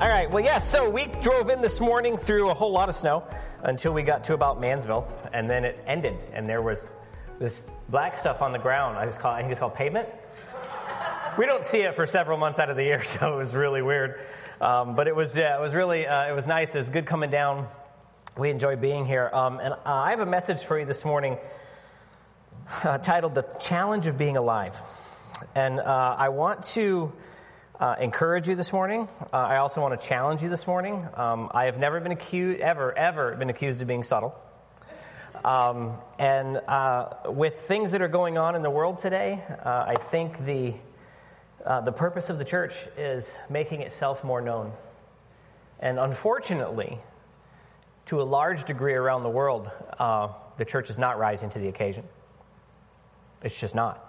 All 0.00 0.08
right. 0.08 0.28
Well, 0.28 0.42
yes. 0.42 0.68
so 0.68 0.90
we 0.90 1.06
drove 1.22 1.50
in 1.50 1.60
this 1.60 1.78
morning 1.78 2.16
through 2.16 2.50
a 2.50 2.54
whole 2.54 2.72
lot 2.72 2.88
of 2.88 2.96
snow 2.96 3.22
until 3.62 3.92
we 3.92 4.02
got 4.02 4.24
to 4.24 4.34
about 4.34 4.60
Mannsville, 4.60 5.06
and 5.32 5.48
then 5.48 5.64
it 5.64 5.78
ended, 5.86 6.16
and 6.32 6.48
there 6.48 6.60
was 6.60 6.84
this 7.38 7.62
black 7.88 8.18
stuff 8.18 8.42
on 8.42 8.50
the 8.50 8.58
ground. 8.58 8.98
I, 8.98 9.06
was 9.06 9.16
called, 9.16 9.36
I 9.36 9.40
think 9.42 9.52
it's 9.52 9.60
called 9.60 9.76
pavement. 9.76 10.08
we 11.38 11.46
don't 11.46 11.64
see 11.64 11.78
it 11.78 11.94
for 11.94 12.08
several 12.08 12.38
months 12.38 12.58
out 12.58 12.70
of 12.70 12.76
the 12.76 12.82
year, 12.82 13.04
so 13.04 13.34
it 13.34 13.36
was 13.36 13.54
really 13.54 13.82
weird. 13.82 14.18
Um, 14.60 14.96
but 14.96 15.06
it 15.06 15.14
was, 15.14 15.36
yeah, 15.36 15.56
it 15.56 15.60
was 15.60 15.72
really, 15.72 16.08
uh, 16.08 16.28
it 16.28 16.34
was 16.34 16.48
nice. 16.48 16.74
It 16.74 16.78
was 16.78 16.90
good 16.90 17.06
coming 17.06 17.30
down. 17.30 17.68
We 18.36 18.50
enjoy 18.50 18.74
being 18.74 19.06
here. 19.06 19.30
Um, 19.32 19.60
and 19.60 19.74
uh, 19.74 19.78
I 19.84 20.10
have 20.10 20.20
a 20.20 20.26
message 20.26 20.64
for 20.64 20.76
you 20.76 20.86
this 20.86 21.04
morning 21.04 21.38
uh, 22.82 22.98
titled 22.98 23.36
"The 23.36 23.46
Challenge 23.60 24.08
of 24.08 24.18
Being 24.18 24.36
Alive," 24.36 24.76
and 25.54 25.78
uh, 25.78 26.16
I 26.18 26.30
want 26.30 26.64
to 26.74 27.12
uh, 27.80 27.96
encourage 28.00 28.48
you 28.48 28.54
this 28.54 28.72
morning. 28.72 29.08
Uh, 29.32 29.36
I 29.36 29.56
also 29.56 29.80
want 29.80 30.00
to 30.00 30.06
challenge 30.06 30.42
you 30.42 30.48
this 30.48 30.66
morning. 30.66 31.06
Um, 31.14 31.50
I 31.52 31.64
have 31.64 31.78
never 31.78 31.98
been 32.00 32.12
accused, 32.12 32.60
ever, 32.60 32.96
ever 32.96 33.34
been 33.34 33.50
accused 33.50 33.80
of 33.82 33.88
being 33.88 34.04
subtle. 34.04 34.34
Um, 35.44 35.98
and 36.18 36.56
uh, 36.56 37.14
with 37.26 37.56
things 37.62 37.92
that 37.92 38.00
are 38.00 38.08
going 38.08 38.38
on 38.38 38.54
in 38.54 38.62
the 38.62 38.70
world 38.70 38.98
today, 38.98 39.42
uh, 39.64 39.84
I 39.88 39.96
think 39.96 40.44
the, 40.46 40.74
uh, 41.66 41.80
the 41.80 41.92
purpose 41.92 42.30
of 42.30 42.38
the 42.38 42.44
church 42.44 42.74
is 42.96 43.28
making 43.50 43.82
itself 43.82 44.22
more 44.22 44.40
known. 44.40 44.72
And 45.80 45.98
unfortunately, 45.98 46.98
to 48.06 48.22
a 48.22 48.24
large 48.24 48.64
degree 48.64 48.94
around 48.94 49.24
the 49.24 49.30
world, 49.30 49.70
uh, 49.98 50.28
the 50.58 50.64
church 50.64 50.90
is 50.90 50.98
not 50.98 51.18
rising 51.18 51.50
to 51.50 51.58
the 51.58 51.68
occasion. 51.68 52.04
It's 53.42 53.60
just 53.60 53.74
not. 53.74 54.00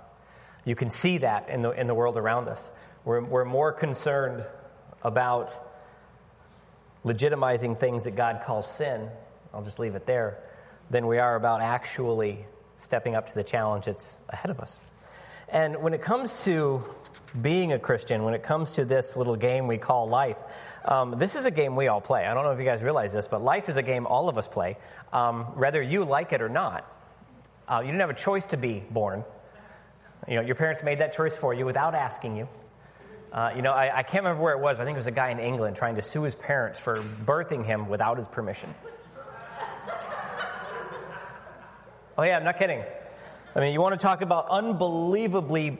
You 0.65 0.75
can 0.75 0.89
see 0.89 1.19
that 1.19 1.49
in 1.49 1.61
the, 1.61 1.71
in 1.71 1.87
the 1.87 1.93
world 1.95 2.17
around 2.17 2.47
us. 2.47 2.71
We're, 3.05 3.23
we're 3.23 3.45
more 3.45 3.71
concerned 3.71 4.43
about 5.03 5.55
legitimizing 7.05 7.79
things 7.79 8.05
that 8.05 8.15
God 8.15 8.41
calls 8.45 8.67
sin, 8.67 9.09
I'll 9.53 9.61
just 9.61 9.77
leave 9.77 9.93
it 9.93 10.07
there, 10.07 10.39
than 10.89 11.05
we 11.05 11.19
are 11.19 11.35
about 11.35 11.61
actually 11.61 12.45
stepping 12.77 13.15
up 13.15 13.27
to 13.27 13.35
the 13.35 13.43
challenge 13.43 13.85
that's 13.85 14.19
ahead 14.29 14.49
of 14.49 14.59
us. 14.59 14.79
And 15.49 15.83
when 15.83 15.93
it 15.93 16.01
comes 16.01 16.43
to 16.45 16.83
being 17.39 17.73
a 17.73 17.79
Christian, 17.79 18.23
when 18.23 18.33
it 18.33 18.41
comes 18.41 18.71
to 18.73 18.85
this 18.85 19.15
little 19.15 19.35
game 19.35 19.67
we 19.67 19.77
call 19.77 20.09
life, 20.09 20.37
um, 20.83 21.19
this 21.19 21.35
is 21.35 21.45
a 21.45 21.51
game 21.51 21.75
we 21.75 21.87
all 21.87 22.01
play. 22.01 22.25
I 22.25 22.33
don't 22.33 22.43
know 22.43 22.51
if 22.51 22.59
you 22.59 22.65
guys 22.65 22.81
realize 22.81 23.13
this, 23.13 23.27
but 23.27 23.43
life 23.43 23.69
is 23.69 23.77
a 23.77 23.83
game 23.83 24.07
all 24.07 24.29
of 24.29 24.39
us 24.39 24.47
play, 24.47 24.77
um, 25.13 25.43
whether 25.57 25.81
you 25.81 26.05
like 26.05 26.33
it 26.33 26.41
or 26.41 26.49
not. 26.49 26.91
Uh, 27.67 27.81
you 27.81 27.87
didn't 27.87 28.01
have 28.01 28.09
a 28.09 28.15
choice 28.15 28.47
to 28.47 28.57
be 28.57 28.83
born. 28.89 29.23
You 30.27 30.35
know, 30.37 30.41
your 30.41 30.55
parents 30.55 30.81
made 30.81 31.01
that 31.01 31.13
choice 31.13 31.35
for 31.35 31.53
you 31.53 31.67
without 31.67 31.93
asking 31.93 32.35
you. 32.35 32.49
Uh, 33.35 33.51
you 33.53 33.61
know, 33.61 33.73
I, 33.73 33.97
I, 33.97 34.03
can't 34.03 34.23
remember 34.23 34.41
where 34.41 34.53
it 34.53 34.61
was. 34.61 34.79
I 34.79 34.85
think 34.85 34.95
it 34.95 34.99
was 34.99 35.07
a 35.07 35.11
guy 35.11 35.29
in 35.29 35.39
England 35.39 35.75
trying 35.75 35.97
to 35.97 36.01
sue 36.01 36.23
his 36.23 36.35
parents 36.35 36.79
for 36.79 36.95
birthing 36.95 37.65
him 37.65 37.89
without 37.89 38.17
his 38.17 38.29
permission. 38.29 38.73
oh, 42.17 42.23
yeah, 42.23 42.37
I'm 42.37 42.45
not 42.45 42.57
kidding. 42.57 42.81
I 43.53 43.59
mean, 43.59 43.73
you 43.73 43.81
want 43.81 43.91
to 43.91 44.01
talk 44.01 44.21
about 44.21 44.47
unbelievably 44.49 45.79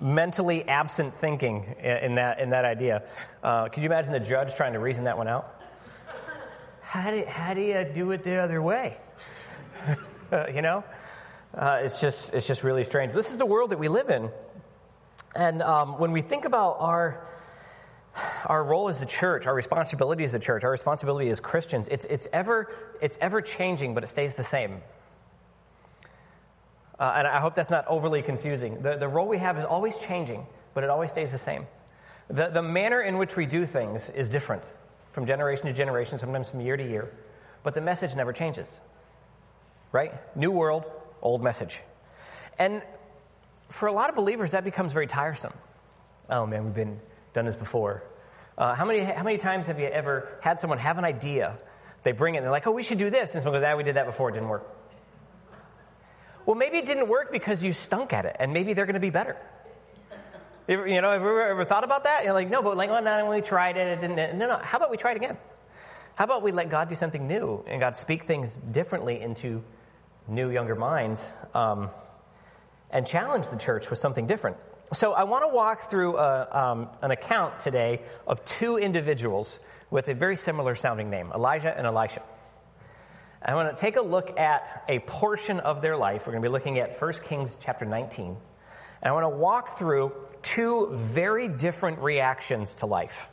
mentally 0.00 0.68
absent 0.68 1.16
thinking 1.16 1.64
in 1.82 2.14
that, 2.14 2.38
in 2.38 2.50
that 2.50 2.64
idea. 2.64 3.02
Uh, 3.42 3.68
could 3.68 3.82
you 3.82 3.88
imagine 3.88 4.12
the 4.12 4.20
judge 4.20 4.54
trying 4.54 4.74
to 4.74 4.78
reason 4.78 5.02
that 5.04 5.18
one 5.18 5.26
out? 5.26 5.60
How 6.82 7.10
do, 7.10 7.24
how 7.26 7.54
do 7.54 7.60
you 7.60 7.90
do 7.92 8.12
it 8.12 8.22
the 8.22 8.36
other 8.36 8.62
way? 8.62 8.96
you 10.54 10.62
know? 10.62 10.84
Uh, 11.52 11.80
it's, 11.82 12.00
just, 12.00 12.34
it's 12.34 12.46
just 12.46 12.62
really 12.62 12.84
strange. 12.84 13.14
This 13.14 13.32
is 13.32 13.38
the 13.38 13.46
world 13.46 13.70
that 13.70 13.80
we 13.80 13.88
live 13.88 14.10
in. 14.10 14.30
And 15.38 15.62
um, 15.62 15.98
when 15.98 16.10
we 16.10 16.20
think 16.20 16.44
about 16.44 16.76
our 16.80 17.26
our 18.46 18.64
role 18.64 18.88
as 18.88 18.98
the 18.98 19.06
church, 19.06 19.46
our 19.46 19.54
responsibility 19.54 20.24
as 20.24 20.32
the 20.32 20.38
church, 20.40 20.64
our 20.64 20.70
responsibility 20.72 21.30
as 21.30 21.38
Christians, 21.38 21.86
it's, 21.88 22.04
it's, 22.06 22.26
ever, 22.32 22.74
it's 23.00 23.16
ever 23.20 23.40
changing, 23.40 23.94
but 23.94 24.02
it 24.02 24.08
stays 24.08 24.34
the 24.34 24.42
same. 24.42 24.80
Uh, 26.98 27.12
and 27.16 27.28
I 27.28 27.38
hope 27.38 27.54
that's 27.54 27.70
not 27.70 27.86
overly 27.86 28.22
confusing. 28.22 28.82
The, 28.82 28.96
the 28.96 29.06
role 29.06 29.28
we 29.28 29.38
have 29.38 29.56
is 29.56 29.64
always 29.64 29.96
changing, 29.98 30.44
but 30.74 30.82
it 30.82 30.90
always 30.90 31.12
stays 31.12 31.30
the 31.30 31.38
same. 31.38 31.68
The, 32.28 32.48
the 32.48 32.62
manner 32.62 33.00
in 33.00 33.18
which 33.18 33.36
we 33.36 33.46
do 33.46 33.64
things 33.64 34.10
is 34.10 34.28
different 34.28 34.64
from 35.12 35.24
generation 35.24 35.66
to 35.66 35.72
generation, 35.72 36.18
sometimes 36.18 36.50
from 36.50 36.60
year 36.60 36.76
to 36.76 36.84
year, 36.84 37.12
but 37.62 37.74
the 37.74 37.80
message 37.80 38.16
never 38.16 38.32
changes. 38.32 38.80
Right? 39.92 40.12
New 40.36 40.50
world, 40.50 40.90
old 41.22 41.40
message. 41.40 41.82
And 42.58 42.82
for 43.68 43.86
a 43.86 43.92
lot 43.92 44.10
of 44.10 44.16
believers, 44.16 44.52
that 44.52 44.64
becomes 44.64 44.92
very 44.92 45.06
tiresome. 45.06 45.52
Oh 46.28 46.46
man, 46.46 46.64
we've 46.64 46.74
been 46.74 47.00
done 47.34 47.46
this 47.46 47.56
before. 47.56 48.02
Uh, 48.56 48.74
how 48.74 48.84
many 48.84 49.00
how 49.00 49.22
many 49.22 49.38
times 49.38 49.66
have 49.66 49.78
you 49.78 49.86
ever 49.86 50.28
had 50.40 50.60
someone 50.60 50.78
have 50.78 50.98
an 50.98 51.04
idea? 51.04 51.56
They 52.02 52.12
bring 52.12 52.34
it 52.34 52.38
and 52.38 52.44
they're 52.44 52.52
like, 52.52 52.66
"Oh, 52.66 52.72
we 52.72 52.82
should 52.82 52.98
do 52.98 53.10
this," 53.10 53.34
and 53.34 53.42
someone 53.42 53.60
goes, 53.60 53.68
"Ah, 53.70 53.76
we 53.76 53.84
did 53.84 53.96
that 53.96 54.06
before. 54.06 54.30
It 54.30 54.32
didn't 54.32 54.48
work." 54.48 54.66
Well, 56.46 56.56
maybe 56.56 56.78
it 56.78 56.86
didn't 56.86 57.08
work 57.08 57.30
because 57.30 57.62
you 57.62 57.72
stunk 57.72 58.12
at 58.12 58.24
it, 58.24 58.36
and 58.38 58.52
maybe 58.52 58.72
they're 58.72 58.86
going 58.86 58.94
to 58.94 59.00
be 59.00 59.10
better. 59.10 59.36
You 60.68 61.00
know, 61.00 61.10
have 61.10 61.22
you 61.22 61.28
ever, 61.28 61.48
ever 61.48 61.64
thought 61.64 61.84
about 61.84 62.04
that? 62.04 62.24
You're 62.24 62.34
like, 62.34 62.50
no, 62.50 62.60
but 62.60 62.76
like, 62.76 62.90
well, 62.90 63.02
not 63.02 63.20
only 63.20 63.40
tried 63.40 63.78
it, 63.78 63.86
it 63.86 64.00
didn't. 64.02 64.36
No, 64.36 64.46
no. 64.48 64.58
How 64.58 64.76
about 64.76 64.90
we 64.90 64.98
try 64.98 65.12
it 65.12 65.16
again? 65.16 65.38
How 66.14 66.24
about 66.24 66.42
we 66.42 66.52
let 66.52 66.68
God 66.68 66.90
do 66.90 66.94
something 66.94 67.26
new 67.26 67.64
and 67.66 67.80
God 67.80 67.96
speak 67.96 68.24
things 68.24 68.54
differently 68.58 69.18
into 69.18 69.62
new, 70.26 70.50
younger 70.50 70.74
minds? 70.74 71.26
Um, 71.54 71.88
and 72.90 73.06
challenge 73.06 73.48
the 73.48 73.56
church 73.56 73.90
with 73.90 73.98
something 73.98 74.26
different. 74.26 74.56
So 74.92 75.12
I 75.12 75.24
want 75.24 75.44
to 75.44 75.48
walk 75.48 75.90
through 75.90 76.16
a, 76.16 76.48
um, 76.50 76.88
an 77.02 77.10
account 77.10 77.60
today 77.60 78.00
of 78.26 78.44
two 78.44 78.78
individuals 78.78 79.60
with 79.90 80.08
a 80.08 80.14
very 80.14 80.36
similar 80.36 80.74
sounding 80.74 81.10
name, 81.10 81.30
Elijah 81.34 81.76
and 81.76 81.86
Elisha. 81.86 82.22
I 83.42 83.54
want 83.54 83.76
to 83.76 83.80
take 83.80 83.96
a 83.96 84.02
look 84.02 84.38
at 84.38 84.84
a 84.88 84.98
portion 85.00 85.60
of 85.60 85.80
their 85.82 85.96
life. 85.96 86.26
We're 86.26 86.32
going 86.32 86.42
to 86.42 86.48
be 86.48 86.52
looking 86.52 86.78
at 86.78 87.00
1 87.00 87.12
Kings 87.24 87.56
chapter 87.60 87.84
19. 87.84 88.26
And 88.26 88.36
I 89.02 89.12
want 89.12 89.24
to 89.24 89.36
walk 89.36 89.78
through 89.78 90.12
two 90.42 90.88
very 90.92 91.48
different 91.48 92.00
reactions 92.00 92.76
to 92.76 92.86
life 92.86 93.28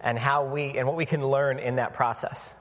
and 0.00 0.18
how 0.18 0.46
we 0.46 0.78
and 0.78 0.86
what 0.86 0.96
we 0.96 1.06
can 1.06 1.26
learn 1.26 1.58
in 1.58 1.76
that 1.76 1.92
process. 1.92 2.54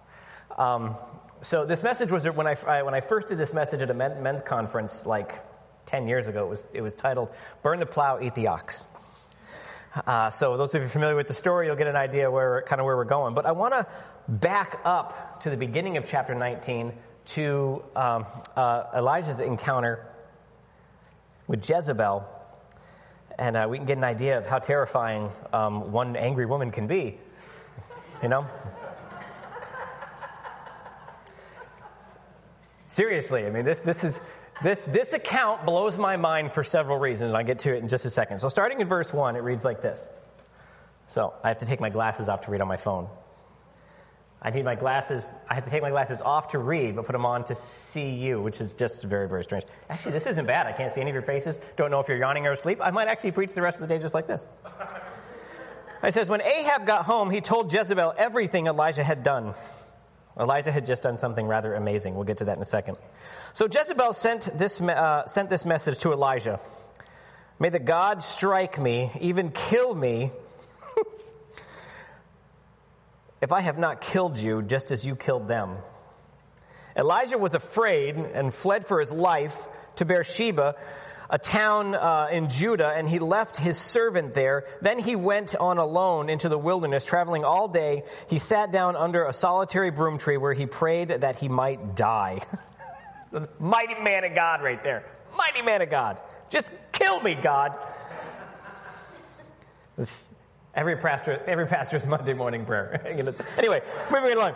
Um, 0.57 0.95
so 1.41 1.65
this 1.65 1.83
message 1.83 2.11
was 2.11 2.25
when 2.25 2.47
I 2.47 2.55
when 2.83 2.93
I 2.93 3.01
first 3.01 3.27
did 3.29 3.37
this 3.37 3.53
message 3.53 3.81
at 3.81 3.89
a 3.89 3.93
men's 3.93 4.41
conference 4.41 5.05
like 5.05 5.33
10 5.87 6.07
years 6.07 6.27
ago. 6.27 6.45
It 6.45 6.49
was, 6.49 6.63
it 6.73 6.81
was 6.81 6.93
titled 6.93 7.29
Burn 7.63 7.79
the 7.79 7.85
Plow, 7.85 8.19
Eat 8.21 8.35
the 8.35 8.47
Ox. 8.47 8.85
Uh, 10.05 10.29
so 10.29 10.57
those 10.57 10.75
of 10.75 10.83
you 10.83 10.89
familiar 10.89 11.15
with 11.15 11.27
the 11.27 11.33
story, 11.33 11.65
you'll 11.65 11.75
get 11.75 11.87
an 11.87 11.95
idea 11.95 12.29
where 12.29 12.61
kind 12.61 12.79
of 12.79 12.85
where 12.85 12.95
we're 12.95 13.05
going. 13.05 13.33
But 13.33 13.45
I 13.45 13.53
want 13.53 13.73
to 13.73 13.87
back 14.27 14.81
up 14.85 15.41
to 15.41 15.49
the 15.49 15.57
beginning 15.57 15.97
of 15.97 16.05
chapter 16.05 16.35
19 16.35 16.93
to 17.27 17.83
um, 17.95 18.25
uh, 18.55 18.83
Elijah's 18.95 19.39
encounter 19.39 20.05
with 21.47 21.67
Jezebel, 21.67 22.25
and 23.39 23.57
uh, 23.57 23.67
we 23.69 23.77
can 23.77 23.87
get 23.87 23.97
an 23.97 24.03
idea 24.03 24.37
of 24.37 24.45
how 24.45 24.59
terrifying 24.59 25.31
um, 25.53 25.91
one 25.91 26.15
angry 26.15 26.45
woman 26.45 26.71
can 26.71 26.87
be. 26.87 27.17
You 28.21 28.29
know. 28.29 28.47
Seriously, 32.87 33.45
I 33.45 33.51
mean 33.51 33.63
this 33.63 33.79
this 33.79 34.03
is 34.03 34.19
this, 34.63 34.83
this 34.85 35.13
account 35.13 35.65
blows 35.65 35.97
my 35.97 36.17
mind 36.17 36.51
for 36.51 36.63
several 36.63 36.97
reasons, 36.97 37.29
and 37.29 37.37
I'll 37.37 37.43
get 37.43 37.59
to 37.59 37.75
it 37.75 37.81
in 37.81 37.89
just 37.89 38.05
a 38.05 38.09
second. 38.09 38.39
So, 38.39 38.49
starting 38.49 38.81
in 38.81 38.87
verse 38.87 39.13
1, 39.13 39.35
it 39.35 39.39
reads 39.39 39.63
like 39.63 39.81
this. 39.81 40.07
So, 41.07 41.33
I 41.43 41.49
have 41.49 41.59
to 41.59 41.65
take 41.65 41.79
my 41.79 41.89
glasses 41.89 42.29
off 42.29 42.41
to 42.41 42.51
read 42.51 42.61
on 42.61 42.67
my 42.67 42.77
phone. 42.77 43.07
I 44.41 44.51
need 44.51 44.65
my 44.65 44.75
glasses, 44.75 45.25
I 45.49 45.55
have 45.55 45.65
to 45.65 45.71
take 45.71 45.81
my 45.81 45.89
glasses 45.89 46.21
off 46.21 46.49
to 46.49 46.59
read, 46.59 46.95
but 46.95 47.05
put 47.05 47.13
them 47.13 47.25
on 47.25 47.43
to 47.45 47.55
see 47.55 48.09
you, 48.09 48.39
which 48.39 48.61
is 48.61 48.73
just 48.73 49.03
very, 49.03 49.27
very 49.27 49.43
strange. 49.43 49.65
Actually, 49.89 50.11
this 50.11 50.27
isn't 50.27 50.45
bad. 50.45 50.67
I 50.67 50.73
can't 50.73 50.93
see 50.93 51.01
any 51.01 51.09
of 51.09 51.15
your 51.15 51.23
faces. 51.23 51.59
Don't 51.75 51.89
know 51.89 51.99
if 51.99 52.07
you're 52.07 52.17
yawning 52.17 52.45
or 52.45 52.51
asleep. 52.51 52.79
I 52.81 52.91
might 52.91 53.07
actually 53.07 53.31
preach 53.31 53.53
the 53.53 53.63
rest 53.63 53.81
of 53.81 53.87
the 53.87 53.93
day 53.93 54.01
just 54.01 54.13
like 54.13 54.27
this. 54.27 54.45
It 56.03 56.13
says, 56.13 56.29
When 56.29 56.41
Ahab 56.41 56.85
got 56.85 57.05
home, 57.05 57.31
he 57.31 57.41
told 57.41 57.73
Jezebel 57.73 58.13
everything 58.17 58.67
Elijah 58.67 59.03
had 59.03 59.23
done. 59.23 59.55
Elijah 60.39 60.71
had 60.71 60.85
just 60.85 61.01
done 61.01 61.17
something 61.17 61.47
rather 61.47 61.73
amazing. 61.73 62.15
We'll 62.15 62.25
get 62.25 62.37
to 62.37 62.45
that 62.45 62.55
in 62.55 62.61
a 62.61 62.65
second. 62.65 62.97
So 63.53 63.67
Jezebel 63.71 64.13
sent 64.13 64.57
this, 64.57 64.79
uh, 64.79 65.27
sent 65.27 65.49
this 65.49 65.65
message 65.65 65.99
to 65.99 66.13
Elijah 66.13 66.59
May 67.59 67.69
the 67.69 67.79
gods 67.79 68.23
strike 68.23 68.79
me, 68.79 69.11
even 69.19 69.49
kill 69.49 69.95
me, 69.95 70.31
if 73.41 73.51
I 73.51 73.61
have 73.61 73.79
not 73.79 73.99
killed 73.99 74.37
you 74.37 74.61
just 74.61 74.91
as 74.91 75.03
you 75.03 75.15
killed 75.15 75.47
them. 75.47 75.77
Elijah 76.95 77.39
was 77.39 77.55
afraid 77.55 78.15
and 78.15 78.53
fled 78.53 78.85
for 78.85 78.99
his 78.99 79.11
life 79.11 79.69
to 79.95 80.05
Beersheba, 80.05 80.75
a 81.29 81.37
town 81.37 81.95
uh, 81.95 82.29
in 82.31 82.49
Judah, 82.49 82.89
and 82.89 83.07
he 83.07 83.19
left 83.19 83.57
his 83.57 83.77
servant 83.77 84.33
there. 84.33 84.65
Then 84.81 84.99
he 84.99 85.15
went 85.15 85.55
on 85.55 85.77
alone 85.77 86.29
into 86.29 86.49
the 86.49 86.57
wilderness, 86.57 87.05
traveling 87.05 87.43
all 87.43 87.67
day. 87.67 88.03
He 88.27 88.39
sat 88.39 88.71
down 88.71 88.95
under 88.95 89.25
a 89.25 89.33
solitary 89.33 89.91
broom 89.91 90.17
tree 90.17 90.37
where 90.37 90.53
he 90.53 90.65
prayed 90.65 91.09
that 91.09 91.35
he 91.37 91.49
might 91.49 91.95
die. 91.95 92.41
Mighty 93.59 94.01
man 94.01 94.23
of 94.23 94.33
God 94.35 94.63
right 94.63 94.81
there. 94.83 95.03
Mighty 95.35 95.61
man 95.61 95.81
of 95.81 95.89
God. 95.89 96.17
Just 96.49 96.71
kill 96.91 97.19
me, 97.21 97.35
God. 97.35 97.73
Every 100.73 100.95
pastor, 100.95 101.41
every 101.47 101.65
pastor's 101.65 102.05
Monday 102.07 102.33
morning 102.33 102.65
prayer. 102.65 103.01
anyway, 103.57 103.81
moving 104.11 104.33
along. 104.33 104.53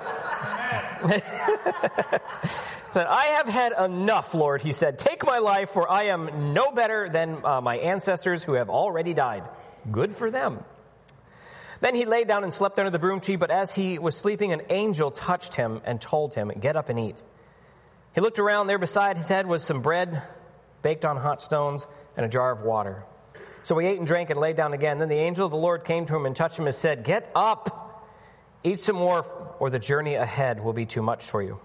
I 2.96 3.26
have 3.38 3.48
had 3.48 3.74
enough, 3.74 4.34
Lord, 4.34 4.62
he 4.62 4.74
said. 4.74 5.00
Take 5.00 5.26
my 5.26 5.40
life, 5.40 5.70
for 5.70 5.90
I 5.90 6.06
am 6.06 6.54
no 6.54 6.72
better 6.72 7.10
than 7.10 7.46
uh, 7.46 7.62
my 7.62 7.78
ancestors 7.78 8.44
who 8.44 8.54
have 8.54 8.70
already 8.70 9.14
died. 9.14 9.44
Good 9.90 10.16
for 10.16 10.30
them. 10.30 10.64
Then 11.80 11.96
he 11.96 12.06
lay 12.06 12.24
down 12.26 12.44
and 12.44 12.54
slept 12.54 12.78
under 12.78 12.92
the 12.92 13.00
broom 13.00 13.22
tree, 13.22 13.38
but 13.38 13.50
as 13.50 13.74
he 13.74 13.98
was 13.98 14.16
sleeping, 14.16 14.54
an 14.54 14.62
angel 14.70 15.10
touched 15.10 15.56
him 15.56 15.82
and 15.84 16.00
told 16.00 16.36
him, 16.36 16.52
Get 16.60 16.76
up 16.76 16.90
and 16.90 17.00
eat. 17.00 17.22
He 18.14 18.22
looked 18.22 18.40
around. 18.40 18.68
There 18.68 18.78
beside 18.78 19.18
his 19.18 19.28
head 19.28 19.48
was 19.48 19.64
some 19.64 19.82
bread 19.82 20.22
baked 20.82 21.06
on 21.06 21.18
hot 21.18 21.42
stones 21.42 21.88
and 22.18 22.26
a 22.26 22.30
jar 22.30 22.52
of 22.52 22.62
water. 22.62 23.04
So 23.64 23.78
he 23.78 23.88
ate 23.88 23.98
and 23.98 24.08
drank 24.08 24.30
and 24.30 24.40
lay 24.40 24.54
down 24.54 24.74
again. 24.74 25.00
Then 25.00 25.10
the 25.10 25.16
angel 25.16 25.46
of 25.46 25.52
the 25.52 25.58
Lord 25.58 25.86
came 25.86 26.06
to 26.08 26.16
him 26.16 26.26
and 26.26 26.36
touched 26.36 26.60
him 26.60 26.66
and 26.66 26.76
said, 26.76 27.04
Get 27.04 27.32
up, 27.36 28.06
eat 28.64 28.80
some 28.80 28.96
more, 28.96 29.26
or 29.60 29.70
the 29.70 29.80
journey 29.80 30.16
ahead 30.16 30.64
will 30.64 30.74
be 30.74 30.86
too 30.86 31.02
much 31.02 31.24
for 31.24 31.42
you. 31.42 31.60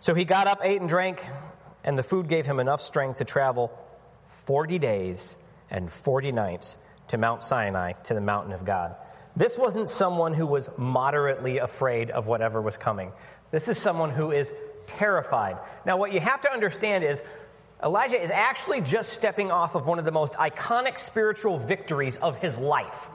So 0.00 0.14
he 0.14 0.24
got 0.24 0.46
up, 0.46 0.60
ate 0.62 0.80
and 0.80 0.88
drank, 0.88 1.24
and 1.84 1.98
the 1.98 2.02
food 2.02 2.28
gave 2.28 2.46
him 2.46 2.60
enough 2.60 2.80
strength 2.80 3.18
to 3.18 3.24
travel 3.24 3.72
40 4.26 4.78
days 4.78 5.36
and 5.70 5.90
40 5.90 6.32
nights 6.32 6.76
to 7.08 7.18
Mount 7.18 7.42
Sinai, 7.42 7.92
to 8.04 8.14
the 8.14 8.20
mountain 8.20 8.52
of 8.52 8.64
God. 8.64 8.94
This 9.36 9.56
wasn't 9.56 9.88
someone 9.88 10.34
who 10.34 10.46
was 10.46 10.68
moderately 10.76 11.58
afraid 11.58 12.10
of 12.10 12.26
whatever 12.26 12.60
was 12.60 12.76
coming. 12.76 13.12
This 13.50 13.68
is 13.68 13.78
someone 13.78 14.10
who 14.10 14.30
is 14.30 14.52
terrified. 14.86 15.58
Now, 15.86 15.96
what 15.96 16.12
you 16.12 16.20
have 16.20 16.40
to 16.42 16.52
understand 16.52 17.04
is 17.04 17.22
Elijah 17.82 18.20
is 18.20 18.30
actually 18.30 18.80
just 18.80 19.12
stepping 19.12 19.50
off 19.50 19.74
of 19.74 19.86
one 19.86 19.98
of 19.98 20.04
the 20.04 20.12
most 20.12 20.34
iconic 20.34 20.98
spiritual 20.98 21.58
victories 21.58 22.16
of 22.16 22.36
his 22.38 22.56
life. 22.58 23.08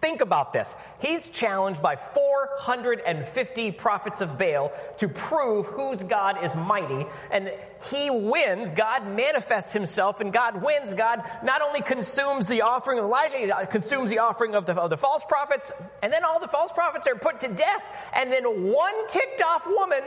Think 0.00 0.20
about 0.20 0.52
this. 0.52 0.76
He's 1.00 1.28
challenged 1.28 1.82
by 1.82 1.96
450 1.96 3.72
prophets 3.72 4.20
of 4.20 4.38
Baal 4.38 4.70
to 4.98 5.08
prove 5.08 5.66
whose 5.66 6.04
God 6.04 6.44
is 6.44 6.54
mighty, 6.54 7.04
and 7.32 7.50
he 7.90 8.08
wins. 8.08 8.70
God 8.70 9.08
manifests 9.08 9.72
himself, 9.72 10.20
and 10.20 10.32
God 10.32 10.62
wins. 10.62 10.94
God 10.94 11.28
not 11.42 11.62
only 11.62 11.82
consumes 11.82 12.46
the 12.46 12.62
offering 12.62 13.00
of 13.00 13.06
Elijah, 13.06 13.38
he 13.38 13.66
consumes 13.66 14.08
the 14.08 14.20
offering 14.20 14.54
of 14.54 14.66
the, 14.66 14.74
of 14.74 14.88
the 14.88 14.96
false 14.96 15.24
prophets, 15.24 15.72
and 16.00 16.12
then 16.12 16.24
all 16.24 16.38
the 16.38 16.48
false 16.48 16.70
prophets 16.70 17.08
are 17.08 17.16
put 17.16 17.40
to 17.40 17.48
death, 17.48 17.82
and 18.14 18.30
then 18.30 18.44
one 18.72 19.08
ticked 19.08 19.42
off 19.42 19.66
woman 19.66 20.02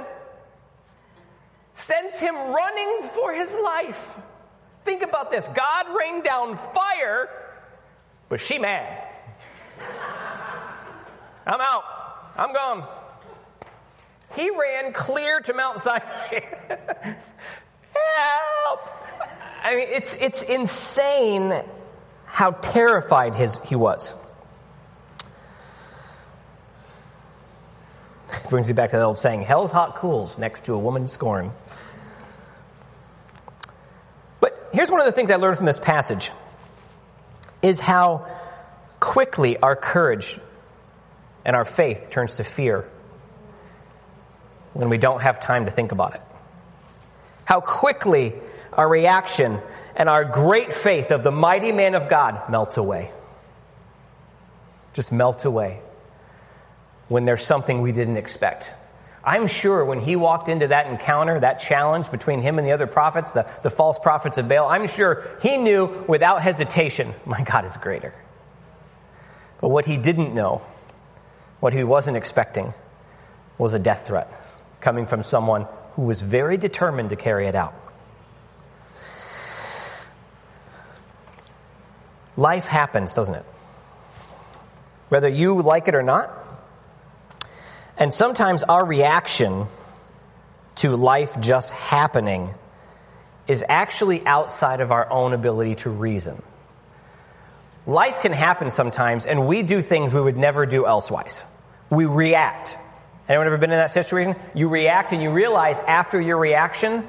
sends 1.75 2.17
him 2.17 2.35
running 2.35 3.09
for 3.13 3.33
his 3.33 3.53
life. 3.53 4.19
Think 4.85 5.01
about 5.01 5.31
this. 5.31 5.45
God 5.47 5.97
rained 5.97 6.23
down 6.23 6.55
fire, 6.55 7.29
but 8.29 8.39
she 8.39 8.57
mad. 8.57 9.09
I'm 11.45 11.61
out. 11.61 11.83
I'm 12.37 12.53
gone. 12.53 12.87
He 14.35 14.49
ran 14.49 14.93
clear 14.93 15.41
to 15.41 15.53
Mount 15.53 15.79
Sinai. 15.79 16.01
Help! 17.93 18.89
I 19.63 19.75
mean, 19.75 19.87
it's, 19.91 20.13
it's 20.15 20.43
insane 20.43 21.61
how 22.25 22.51
terrified 22.51 23.35
his, 23.35 23.59
he 23.65 23.75
was. 23.75 24.15
It 28.33 28.49
Brings 28.49 28.69
you 28.69 28.73
back 28.73 28.91
to 28.91 28.97
the 28.97 29.03
old 29.03 29.17
saying, 29.17 29.41
hell's 29.41 29.71
hot 29.71 29.97
cools 29.97 30.37
next 30.37 30.65
to 30.65 30.73
a 30.73 30.79
woman's 30.79 31.11
scorn. 31.11 31.51
But 34.39 34.69
here's 34.73 34.89
one 34.89 35.01
of 35.01 35.05
the 35.05 35.11
things 35.11 35.29
I 35.29 35.35
learned 35.35 35.57
from 35.57 35.65
this 35.65 35.79
passage 35.79 36.31
is 37.61 37.79
how 37.79 38.27
quickly 39.01 39.57
our 39.57 39.75
courage 39.75 40.39
and 41.43 41.57
our 41.57 41.65
faith 41.65 42.09
turns 42.09 42.37
to 42.37 42.45
fear 42.45 42.87
when 44.73 44.87
we 44.87 44.97
don't 44.97 45.21
have 45.21 45.41
time 45.41 45.65
to 45.65 45.71
think 45.71 45.91
about 45.91 46.15
it. 46.15 46.21
How 47.43 47.59
quickly 47.59 48.33
our 48.71 48.87
reaction 48.87 49.59
and 49.95 50.07
our 50.07 50.23
great 50.23 50.71
faith 50.71 51.11
of 51.11 51.23
the 51.23 51.31
mighty 51.31 51.73
man 51.73 51.95
of 51.95 52.07
God 52.07 52.49
melts 52.49 52.77
away. 52.77 53.11
Just 54.93 55.11
melts 55.11 55.43
away 55.43 55.81
when 57.09 57.25
there's 57.25 57.45
something 57.45 57.81
we 57.81 57.91
didn't 57.91 58.17
expect. 58.17 58.69
I'm 59.23 59.47
sure 59.47 59.83
when 59.83 59.99
he 59.99 60.15
walked 60.15 60.47
into 60.47 60.69
that 60.69 60.87
encounter, 60.87 61.39
that 61.39 61.59
challenge 61.59 62.09
between 62.09 62.41
him 62.41 62.57
and 62.57 62.67
the 62.67 62.71
other 62.71 62.87
prophets, 62.87 63.33
the, 63.33 63.49
the 63.63 63.69
false 63.69 63.99
prophets 63.99 64.37
of 64.37 64.47
Baal, 64.47 64.67
I'm 64.67 64.87
sure 64.87 65.27
he 65.41 65.57
knew 65.57 66.05
without 66.07 66.41
hesitation, 66.41 67.13
my 67.25 67.43
God 67.43 67.65
is 67.65 67.75
greater. 67.77 68.13
But 69.61 69.69
what 69.69 69.85
he 69.85 69.95
didn't 69.95 70.33
know, 70.33 70.61
what 71.59 71.73
he 71.73 71.83
wasn't 71.83 72.17
expecting, 72.17 72.73
was 73.57 73.73
a 73.73 73.79
death 73.79 74.07
threat 74.07 74.29
coming 74.81 75.05
from 75.05 75.23
someone 75.23 75.67
who 75.95 76.01
was 76.01 76.21
very 76.21 76.57
determined 76.57 77.11
to 77.11 77.15
carry 77.15 77.47
it 77.47 77.55
out. 77.55 77.75
Life 82.35 82.65
happens, 82.65 83.13
doesn't 83.13 83.35
it? 83.35 83.45
Whether 85.09 85.29
you 85.29 85.61
like 85.61 85.87
it 85.87 85.95
or 85.95 86.01
not. 86.01 86.31
And 87.97 88.11
sometimes 88.11 88.63
our 88.63 88.83
reaction 88.83 89.67
to 90.75 90.95
life 90.95 91.39
just 91.39 91.69
happening 91.69 92.49
is 93.47 93.63
actually 93.67 94.25
outside 94.25 94.79
of 94.79 94.91
our 94.91 95.11
own 95.11 95.33
ability 95.33 95.75
to 95.75 95.89
reason. 95.89 96.41
Life 97.91 98.21
can 98.21 98.31
happen 98.31 98.71
sometimes, 98.71 99.25
and 99.25 99.47
we 99.47 99.63
do 99.63 99.81
things 99.81 100.13
we 100.13 100.21
would 100.21 100.37
never 100.37 100.65
do 100.65 100.87
elsewise. 100.87 101.45
We 101.89 102.05
react. 102.05 102.77
Anyone 103.27 103.47
ever 103.47 103.57
been 103.57 103.71
in 103.71 103.77
that 103.77 103.91
situation? 103.91 104.37
You 104.55 104.69
react 104.69 105.11
and 105.11 105.21
you 105.21 105.29
realize 105.29 105.77
after 105.77 106.19
your 106.19 106.37
reaction, 106.37 107.05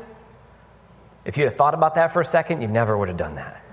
if 1.24 1.36
you 1.36 1.44
had 1.44 1.54
thought 1.54 1.74
about 1.74 1.94
that 1.94 2.12
for 2.12 2.20
a 2.20 2.24
second, 2.24 2.62
you 2.62 2.68
never 2.68 2.98
would 2.98 3.06
have 3.06 3.16
done 3.16 3.36
that. 3.36 3.64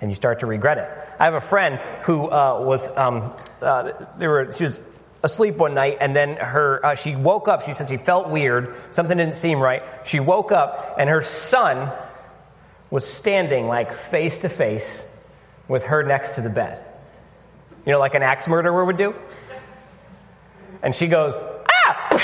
And 0.00 0.10
you 0.10 0.14
start 0.14 0.40
to 0.40 0.46
regret 0.46 0.78
it. 0.78 1.08
I 1.18 1.26
have 1.26 1.34
a 1.34 1.42
friend 1.42 1.78
who 2.04 2.30
uh, 2.30 2.62
was, 2.62 2.88
um, 2.96 3.34
uh, 3.60 3.92
they 4.16 4.26
were, 4.26 4.50
she 4.54 4.64
was 4.64 4.80
asleep 5.22 5.56
one 5.56 5.74
night 5.74 5.98
and 6.00 6.16
then 6.16 6.36
her 6.36 6.80
uh, 6.86 6.94
she 6.94 7.14
woke 7.14 7.46
up 7.46 7.66
she 7.66 7.74
said 7.74 7.90
she 7.90 7.98
felt 7.98 8.30
weird 8.30 8.74
something 8.92 9.18
didn't 9.18 9.36
seem 9.36 9.58
right 9.58 9.82
she 10.06 10.18
woke 10.18 10.50
up 10.50 10.96
and 10.98 11.10
her 11.10 11.20
son 11.20 11.92
was 12.88 13.06
standing 13.06 13.66
like 13.66 13.92
face 13.92 14.38
to 14.38 14.48
face 14.48 15.04
with 15.70 15.84
her 15.84 16.02
next 16.02 16.34
to 16.34 16.42
the 16.42 16.50
bed 16.50 16.84
you 17.86 17.92
know 17.92 17.98
like 17.98 18.12
an 18.14 18.22
axe 18.22 18.46
murderer 18.46 18.84
would 18.84 18.98
do 18.98 19.14
and 20.82 20.94
she 20.94 21.06
goes 21.06 21.32
ah 21.34 22.18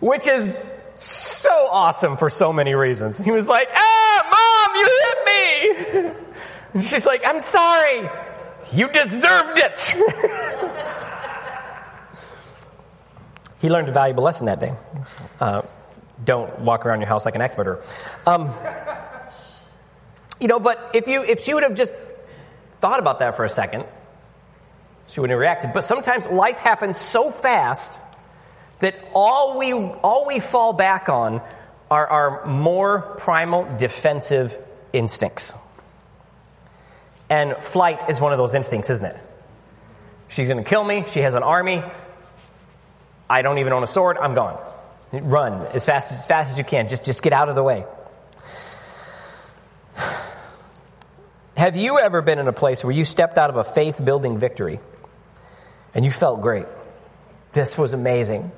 which 0.00 0.26
is 0.26 0.52
so 0.96 1.68
awesome 1.70 2.16
for 2.16 2.30
so 2.30 2.52
many 2.52 2.74
reasons 2.74 3.16
he 3.18 3.30
was 3.30 3.46
like 3.46 3.68
ah 3.72 4.26
mom 4.32 4.74
you 4.74 4.88
hit 5.04 5.18
me 5.24 5.38
and 6.74 6.84
she's 6.84 7.06
like, 7.06 7.22
I'm 7.26 7.40
sorry. 7.40 8.10
You 8.72 8.88
deserved 8.88 9.58
it. 9.58 9.80
he 13.60 13.70
learned 13.70 13.88
a 13.88 13.92
valuable 13.92 14.22
lesson 14.22 14.46
that 14.46 14.60
day. 14.60 14.70
Uh, 15.40 15.62
don't 16.24 16.60
walk 16.60 16.86
around 16.86 17.00
your 17.00 17.08
house 17.08 17.24
like 17.24 17.34
an 17.34 17.40
ex 17.40 17.56
murderer. 17.56 17.82
Um, 18.26 18.52
you 20.40 20.48
know, 20.48 20.60
but 20.60 20.90
if 20.94 21.06
you 21.06 21.22
if 21.22 21.40
she 21.40 21.54
would 21.54 21.62
have 21.62 21.74
just 21.74 21.92
thought 22.80 22.98
about 22.98 23.20
that 23.20 23.36
for 23.36 23.44
a 23.44 23.48
second, 23.48 23.84
she 25.08 25.20
wouldn't 25.20 25.32
have 25.32 25.40
reacted. 25.40 25.72
But 25.72 25.84
sometimes 25.84 26.26
life 26.26 26.58
happens 26.58 26.98
so 26.98 27.30
fast 27.30 27.98
that 28.80 28.96
all 29.14 29.58
we 29.58 29.72
all 29.72 30.26
we 30.26 30.40
fall 30.40 30.72
back 30.72 31.08
on 31.08 31.42
are 31.90 32.06
our 32.06 32.46
more 32.46 33.00
primal 33.18 33.76
defensive 33.76 34.58
instincts. 34.92 35.56
And 37.30 37.56
flight 37.56 38.08
is 38.08 38.20
one 38.20 38.32
of 38.32 38.38
those 38.38 38.54
instincts, 38.54 38.90
isn't 38.90 39.04
it? 39.04 39.16
She's 40.28 40.48
going 40.48 40.62
to 40.62 40.68
kill 40.68 40.84
me. 40.84 41.04
She 41.10 41.20
has 41.20 41.34
an 41.34 41.42
army. 41.42 41.82
I 43.28 43.42
don't 43.42 43.58
even 43.58 43.72
own 43.72 43.82
a 43.82 43.86
sword. 43.86 44.16
I'm 44.18 44.34
gone. 44.34 44.58
Run 45.12 45.66
as 45.68 45.86
fast 45.86 46.12
as 46.12 46.26
fast 46.26 46.50
as 46.50 46.58
you 46.58 46.64
can. 46.64 46.88
Just 46.88 47.04
just 47.04 47.22
get 47.22 47.32
out 47.32 47.48
of 47.48 47.54
the 47.54 47.62
way. 47.62 47.84
Have 51.56 51.76
you 51.76 51.98
ever 51.98 52.22
been 52.22 52.38
in 52.38 52.46
a 52.46 52.52
place 52.52 52.84
where 52.84 52.92
you 52.92 53.04
stepped 53.04 53.36
out 53.36 53.50
of 53.50 53.56
a 53.56 53.64
faith 53.64 54.04
building 54.04 54.38
victory 54.38 54.78
and 55.94 56.04
you 56.04 56.10
felt 56.10 56.40
great? 56.40 56.66
This 57.52 57.76
was 57.76 57.94
amazing. 57.94 58.52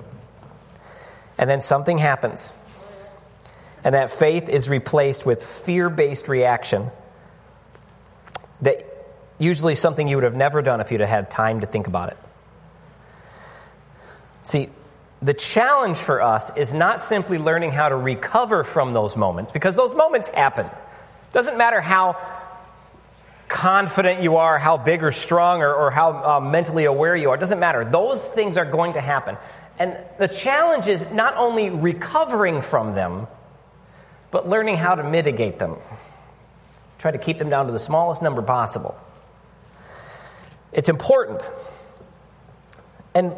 And 1.38 1.48
then 1.48 1.62
something 1.62 1.96
happens. 1.96 2.52
And 3.82 3.94
that 3.94 4.10
faith 4.10 4.50
is 4.50 4.68
replaced 4.68 5.24
with 5.24 5.42
fear 5.42 5.88
based 5.88 6.28
reaction 6.28 6.90
that 8.60 8.84
usually 9.38 9.74
something 9.74 10.06
you 10.06 10.16
would 10.16 10.24
have 10.24 10.36
never 10.36 10.60
done 10.60 10.80
if 10.80 10.92
you'd 10.92 11.00
have 11.00 11.08
had 11.08 11.30
time 11.30 11.60
to 11.60 11.66
think 11.66 11.86
about 11.86 12.10
it. 12.10 12.18
See, 14.42 14.68
the 15.22 15.34
challenge 15.34 15.98
for 15.98 16.22
us 16.22 16.50
is 16.56 16.72
not 16.72 17.00
simply 17.00 17.38
learning 17.38 17.72
how 17.72 17.88
to 17.88 17.96
recover 17.96 18.64
from 18.64 18.92
those 18.92 19.16
moments, 19.16 19.52
because 19.52 19.76
those 19.76 19.94
moments 19.94 20.28
happen. 20.28 20.66
Doesn't 21.32 21.58
matter 21.58 21.80
how 21.80 22.16
confident 23.48 24.22
you 24.22 24.36
are, 24.36 24.58
how 24.58 24.76
big 24.76 25.02
or 25.02 25.12
strong 25.12 25.60
or, 25.60 25.74
or 25.74 25.90
how 25.90 26.36
uh, 26.36 26.40
mentally 26.40 26.84
aware 26.84 27.14
you 27.16 27.30
are. 27.30 27.36
Doesn't 27.36 27.58
matter. 27.58 27.84
Those 27.84 28.20
things 28.20 28.56
are 28.56 28.64
going 28.64 28.94
to 28.94 29.00
happen. 29.00 29.36
And 29.78 29.96
the 30.18 30.28
challenge 30.28 30.86
is 30.86 31.04
not 31.10 31.36
only 31.36 31.70
recovering 31.70 32.62
from 32.62 32.94
them, 32.94 33.26
but 34.30 34.48
learning 34.48 34.76
how 34.76 34.94
to 34.94 35.02
mitigate 35.02 35.58
them. 35.58 35.76
Try 36.98 37.10
to 37.10 37.18
keep 37.18 37.38
them 37.38 37.50
down 37.50 37.66
to 37.66 37.72
the 37.72 37.78
smallest 37.78 38.22
number 38.22 38.42
possible. 38.42 38.94
It's 40.72 40.88
important. 40.88 41.50
And 43.14 43.34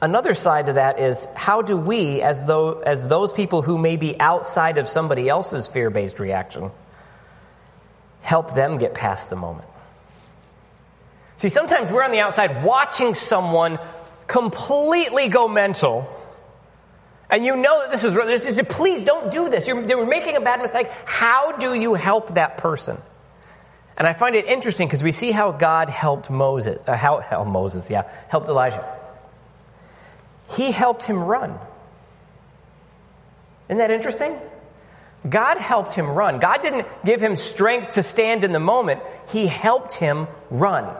another 0.00 0.34
side 0.34 0.66
to 0.66 0.74
that 0.74 0.98
is 0.98 1.26
how 1.34 1.62
do 1.62 1.76
we, 1.76 2.22
as 2.22 2.44
though 2.44 2.80
as 2.80 3.06
those 3.08 3.32
people 3.32 3.62
who 3.62 3.78
may 3.78 3.96
be 3.96 4.18
outside 4.18 4.78
of 4.78 4.88
somebody 4.88 5.28
else's 5.28 5.66
fear-based 5.66 6.18
reaction, 6.18 6.70
help 8.22 8.54
them 8.54 8.78
get 8.78 8.94
past 8.94 9.30
the 9.30 9.36
moment? 9.36 9.68
See, 11.38 11.48
sometimes 11.48 11.90
we're 11.90 12.04
on 12.04 12.10
the 12.10 12.20
outside 12.20 12.64
watching 12.64 13.14
someone 13.14 13.78
completely 14.26 15.28
go 15.28 15.48
mental. 15.48 16.08
And 17.28 17.44
you 17.44 17.56
know 17.56 17.82
that 17.82 17.90
this 17.90 18.04
is 18.04 18.14
wrong. 18.14 18.28
Please 18.66 19.04
don't 19.04 19.32
do 19.32 19.48
this. 19.48 19.66
You're, 19.66 19.86
you're 19.86 20.06
making 20.06 20.36
a 20.36 20.40
bad 20.40 20.60
mistake. 20.60 20.88
How 21.04 21.56
do 21.56 21.74
you 21.74 21.94
help 21.94 22.34
that 22.34 22.58
person? 22.58 22.98
And 23.96 24.06
I 24.06 24.12
find 24.12 24.34
it 24.34 24.46
interesting 24.46 24.88
because 24.88 25.02
we 25.02 25.12
see 25.12 25.30
how 25.30 25.52
God 25.52 25.88
helped 25.88 26.30
Moses, 26.30 26.78
uh, 26.86 26.96
how, 26.96 27.20
how 27.20 27.44
Moses, 27.44 27.88
yeah, 27.88 28.10
helped 28.28 28.48
Elijah. 28.48 28.84
He 30.50 30.70
helped 30.70 31.04
him 31.04 31.18
run. 31.18 31.58
Isn't 33.68 33.78
that 33.78 33.90
interesting? 33.90 34.38
God 35.28 35.56
helped 35.58 35.94
him 35.94 36.06
run. 36.06 36.38
God 36.38 36.60
didn't 36.60 36.86
give 37.04 37.20
him 37.20 37.36
strength 37.36 37.94
to 37.94 38.02
stand 38.02 38.44
in 38.44 38.52
the 38.52 38.60
moment. 38.60 39.00
He 39.28 39.46
helped 39.46 39.94
him 39.94 40.28
run. 40.50 40.94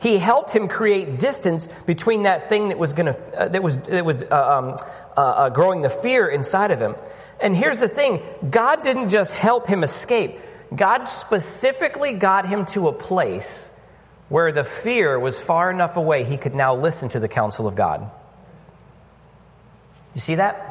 He 0.00 0.18
helped 0.18 0.50
him 0.50 0.66
create 0.66 1.18
distance 1.18 1.68
between 1.86 2.24
that 2.24 2.48
thing 2.48 2.68
that 2.68 2.78
was 2.78 2.92
going 2.94 3.12
to 3.12 3.38
uh, 3.38 3.48
that 3.48 3.62
was 3.62 3.76
that 3.76 4.04
was 4.04 4.22
uh, 4.22 4.26
um, 4.26 4.76
uh, 5.16 5.20
uh, 5.20 5.48
growing 5.50 5.82
the 5.82 5.90
fear 5.90 6.26
inside 6.26 6.70
of 6.70 6.80
him. 6.80 6.96
And 7.38 7.54
here's 7.54 7.80
the 7.80 7.88
thing: 7.88 8.22
God 8.48 8.82
didn't 8.82 9.10
just 9.10 9.32
help 9.32 9.66
him 9.66 9.84
escape. 9.84 10.40
God 10.74 11.04
specifically 11.04 12.14
got 12.14 12.48
him 12.48 12.64
to 12.66 12.88
a 12.88 12.92
place 12.92 13.68
where 14.28 14.52
the 14.52 14.64
fear 14.64 15.18
was 15.18 15.38
far 15.38 15.70
enough 15.70 15.96
away 15.96 16.24
he 16.24 16.36
could 16.36 16.54
now 16.54 16.74
listen 16.76 17.08
to 17.10 17.20
the 17.20 17.28
counsel 17.28 17.66
of 17.66 17.74
God. 17.74 18.10
You 20.14 20.20
see 20.20 20.36
that? 20.36 20.66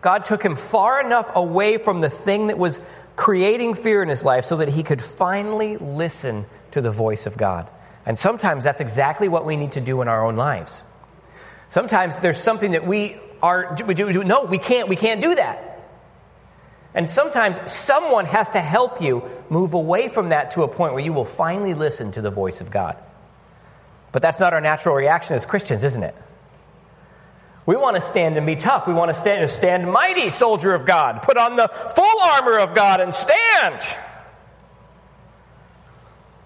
God 0.00 0.24
took 0.24 0.42
him 0.42 0.56
far 0.56 1.00
enough 1.00 1.30
away 1.34 1.78
from 1.78 2.00
the 2.00 2.10
thing 2.10 2.48
that 2.48 2.58
was 2.58 2.78
creating 3.16 3.74
fear 3.74 4.02
in 4.02 4.08
his 4.08 4.24
life 4.24 4.44
so 4.44 4.56
that 4.56 4.68
he 4.68 4.82
could 4.82 5.02
finally 5.02 5.76
listen 5.76 6.46
to 6.72 6.80
the 6.80 6.90
voice 6.90 7.26
of 7.26 7.36
God. 7.36 7.70
And 8.04 8.18
sometimes 8.18 8.64
that's 8.64 8.80
exactly 8.80 9.28
what 9.28 9.46
we 9.46 9.56
need 9.56 9.72
to 9.72 9.80
do 9.80 10.02
in 10.02 10.08
our 10.08 10.26
own 10.26 10.36
lives. 10.36 10.82
Sometimes 11.70 12.18
there's 12.18 12.38
something 12.38 12.72
that 12.72 12.86
we 12.86 13.16
are, 13.42 13.76
we 13.86 13.94
do, 13.94 14.24
no, 14.24 14.44
we 14.44 14.58
can't, 14.58 14.88
we 14.88 14.96
can't 14.96 15.20
do 15.20 15.34
that. 15.36 15.70
And 16.94 17.10
sometimes 17.10 17.58
someone 17.72 18.26
has 18.26 18.50
to 18.50 18.60
help 18.60 19.00
you 19.00 19.28
move 19.50 19.74
away 19.74 20.08
from 20.08 20.28
that 20.28 20.52
to 20.52 20.62
a 20.62 20.68
point 20.68 20.92
where 20.92 21.02
you 21.02 21.12
will 21.12 21.24
finally 21.24 21.74
listen 21.74 22.12
to 22.12 22.22
the 22.22 22.30
voice 22.30 22.60
of 22.60 22.70
God. 22.70 22.96
But 24.12 24.22
that's 24.22 24.38
not 24.38 24.52
our 24.52 24.60
natural 24.60 24.94
reaction 24.94 25.34
as 25.34 25.44
Christians, 25.44 25.82
isn't 25.82 26.02
it? 26.02 26.14
We 27.66 27.76
want 27.76 27.96
to 27.96 28.02
stand 28.02 28.36
and 28.36 28.46
be 28.46 28.56
tough. 28.56 28.86
We 28.86 28.92
want 28.92 29.14
to 29.14 29.18
stand, 29.18 29.48
stand 29.48 29.90
mighty, 29.90 30.28
soldier 30.30 30.74
of 30.74 30.84
God. 30.84 31.22
Put 31.22 31.38
on 31.38 31.56
the 31.56 31.68
full 31.68 32.20
armor 32.22 32.58
of 32.58 32.74
God 32.74 33.00
and 33.00 33.14
stand. 33.14 33.98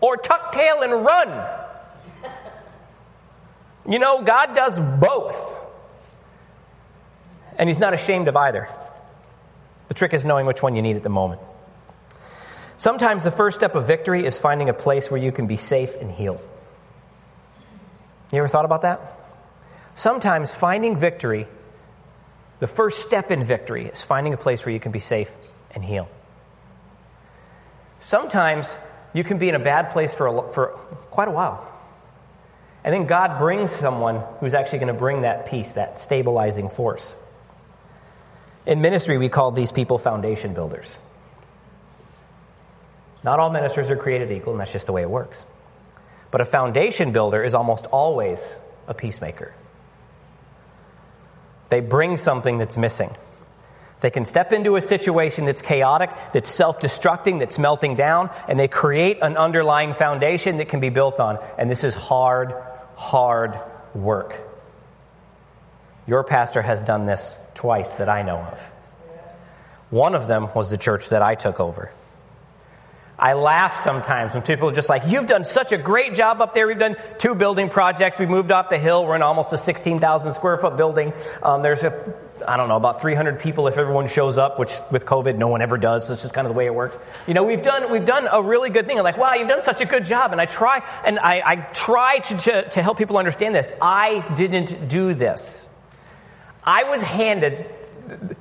Or 0.00 0.16
tuck 0.16 0.52
tail 0.52 0.82
and 0.82 0.92
run. 1.04 1.48
You 3.88 3.98
know, 3.98 4.22
God 4.22 4.54
does 4.54 4.78
both. 4.78 5.56
And 7.56 7.68
He's 7.68 7.80
not 7.80 7.94
ashamed 7.94 8.28
of 8.28 8.36
either. 8.36 8.68
The 9.88 9.94
trick 9.94 10.14
is 10.14 10.24
knowing 10.24 10.46
which 10.46 10.62
one 10.62 10.76
you 10.76 10.82
need 10.82 10.96
at 10.96 11.02
the 11.02 11.08
moment. 11.08 11.40
Sometimes 12.76 13.24
the 13.24 13.32
first 13.32 13.56
step 13.56 13.74
of 13.74 13.88
victory 13.88 14.24
is 14.24 14.38
finding 14.38 14.68
a 14.68 14.74
place 14.74 15.10
where 15.10 15.20
you 15.20 15.32
can 15.32 15.48
be 15.48 15.56
safe 15.56 15.96
and 15.96 16.12
healed. 16.12 16.40
You 18.30 18.38
ever 18.38 18.46
thought 18.46 18.66
about 18.66 18.82
that? 18.82 19.17
Sometimes 19.98 20.54
finding 20.54 20.94
victory, 20.94 21.48
the 22.60 22.68
first 22.68 23.04
step 23.04 23.32
in 23.32 23.42
victory 23.42 23.86
is 23.86 24.00
finding 24.00 24.32
a 24.32 24.36
place 24.36 24.64
where 24.64 24.72
you 24.72 24.78
can 24.78 24.92
be 24.92 25.00
safe 25.00 25.28
and 25.72 25.84
heal. 25.84 26.08
Sometimes 27.98 28.72
you 29.12 29.24
can 29.24 29.38
be 29.38 29.48
in 29.48 29.56
a 29.56 29.58
bad 29.58 29.90
place 29.90 30.14
for, 30.14 30.28
a, 30.28 30.52
for 30.52 30.66
quite 31.10 31.26
a 31.26 31.32
while. 31.32 31.66
And 32.84 32.94
then 32.94 33.08
God 33.08 33.40
brings 33.40 33.72
someone 33.72 34.22
who's 34.38 34.54
actually 34.54 34.78
going 34.78 34.94
to 34.94 35.00
bring 35.00 35.22
that 35.22 35.46
peace, 35.46 35.72
that 35.72 35.98
stabilizing 35.98 36.68
force. 36.68 37.16
In 38.66 38.80
ministry, 38.80 39.18
we 39.18 39.28
call 39.28 39.50
these 39.50 39.72
people 39.72 39.98
foundation 39.98 40.54
builders. 40.54 40.96
Not 43.24 43.40
all 43.40 43.50
ministers 43.50 43.90
are 43.90 43.96
created 43.96 44.30
equal, 44.30 44.52
and 44.52 44.60
that's 44.60 44.70
just 44.70 44.86
the 44.86 44.92
way 44.92 45.02
it 45.02 45.10
works. 45.10 45.44
But 46.30 46.40
a 46.40 46.44
foundation 46.44 47.10
builder 47.10 47.42
is 47.42 47.52
almost 47.52 47.86
always 47.86 48.54
a 48.86 48.94
peacemaker. 48.94 49.54
They 51.68 51.80
bring 51.80 52.16
something 52.16 52.58
that's 52.58 52.76
missing. 52.76 53.10
They 54.00 54.10
can 54.10 54.24
step 54.24 54.52
into 54.52 54.76
a 54.76 54.82
situation 54.82 55.44
that's 55.44 55.60
chaotic, 55.60 56.10
that's 56.32 56.48
self 56.48 56.78
destructing, 56.78 57.40
that's 57.40 57.58
melting 57.58 57.96
down, 57.96 58.30
and 58.46 58.58
they 58.58 58.68
create 58.68 59.18
an 59.22 59.36
underlying 59.36 59.92
foundation 59.92 60.58
that 60.58 60.68
can 60.68 60.80
be 60.80 60.88
built 60.88 61.18
on. 61.18 61.38
And 61.58 61.70
this 61.70 61.82
is 61.82 61.94
hard, 61.94 62.54
hard 62.96 63.58
work. 63.94 64.36
Your 66.06 66.22
pastor 66.22 66.62
has 66.62 66.80
done 66.80 67.06
this 67.06 67.36
twice 67.54 67.92
that 67.96 68.08
I 68.08 68.22
know 68.22 68.38
of. 68.38 68.58
One 69.90 70.14
of 70.14 70.28
them 70.28 70.48
was 70.54 70.70
the 70.70 70.78
church 70.78 71.08
that 71.08 71.22
I 71.22 71.34
took 71.34 71.60
over. 71.60 71.90
I 73.18 73.32
laugh 73.32 73.82
sometimes 73.82 74.32
when 74.32 74.42
people 74.42 74.68
are 74.68 74.72
just 74.72 74.88
like, 74.88 75.02
you've 75.06 75.26
done 75.26 75.44
such 75.44 75.72
a 75.72 75.78
great 75.78 76.14
job 76.14 76.40
up 76.40 76.54
there. 76.54 76.68
We've 76.68 76.78
done 76.78 76.96
two 77.18 77.34
building 77.34 77.68
projects. 77.68 78.20
We 78.20 78.26
moved 78.26 78.52
off 78.52 78.70
the 78.70 78.78
hill. 78.78 79.04
We're 79.04 79.16
in 79.16 79.22
almost 79.22 79.52
a 79.52 79.58
16,000 79.58 80.34
square 80.34 80.56
foot 80.58 80.76
building. 80.76 81.12
Um, 81.42 81.62
there's 81.62 81.82
a, 81.82 82.14
I 82.46 82.56
don't 82.56 82.68
know, 82.68 82.76
about 82.76 83.00
300 83.00 83.40
people 83.40 83.66
if 83.66 83.76
everyone 83.76 84.06
shows 84.06 84.38
up, 84.38 84.60
which 84.60 84.72
with 84.92 85.04
COVID, 85.04 85.36
no 85.36 85.48
one 85.48 85.62
ever 85.62 85.76
does. 85.78 86.06
So 86.06 86.12
it's 86.12 86.22
just 86.22 86.32
kind 86.32 86.46
of 86.46 86.52
the 86.52 86.56
way 86.56 86.66
it 86.66 86.74
works. 86.74 86.96
You 87.26 87.34
know, 87.34 87.42
we've 87.42 87.62
done, 87.62 87.90
we've 87.90 88.06
done 88.06 88.28
a 88.30 88.40
really 88.40 88.70
good 88.70 88.86
thing. 88.86 88.98
I'm 88.98 89.04
like, 89.04 89.18
wow, 89.18 89.34
you've 89.34 89.48
done 89.48 89.62
such 89.62 89.80
a 89.80 89.86
good 89.86 90.04
job. 90.04 90.30
And 90.30 90.40
I 90.40 90.46
try, 90.46 90.84
and 91.04 91.18
I, 91.18 91.42
I 91.44 91.56
try 91.56 92.20
to, 92.20 92.36
to, 92.36 92.68
to 92.70 92.82
help 92.82 92.98
people 92.98 93.18
understand 93.18 93.52
this. 93.52 93.72
I 93.82 94.24
didn't 94.36 94.88
do 94.88 95.14
this. 95.14 95.68
I 96.62 96.84
was 96.84 97.02
handed, 97.02 97.66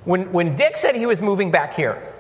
when, 0.06 0.32
when 0.32 0.56
Dick 0.56 0.78
said 0.78 0.96
he 0.96 1.08
was 1.08 1.20
moving 1.20 1.50
back 1.50 1.74
here, 1.74 2.14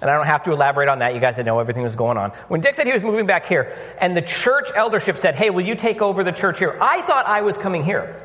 and 0.00 0.08
I 0.10 0.14
don't 0.14 0.26
have 0.26 0.44
to 0.44 0.52
elaborate 0.52 0.88
on 0.88 1.00
that. 1.00 1.14
You 1.14 1.20
guys 1.20 1.38
know 1.38 1.58
everything 1.58 1.82
was 1.82 1.96
going 1.96 2.16
on. 2.18 2.30
When 2.48 2.60
Dick 2.60 2.74
said 2.76 2.86
he 2.86 2.92
was 2.92 3.02
moving 3.02 3.26
back 3.26 3.46
here, 3.46 3.76
and 4.00 4.16
the 4.16 4.22
church 4.22 4.68
eldership 4.74 5.18
said, 5.18 5.34
Hey, 5.34 5.50
will 5.50 5.66
you 5.66 5.74
take 5.74 6.00
over 6.00 6.22
the 6.22 6.32
church 6.32 6.58
here? 6.58 6.78
I 6.80 7.02
thought 7.02 7.26
I 7.26 7.42
was 7.42 7.58
coming 7.58 7.84
here. 7.84 8.24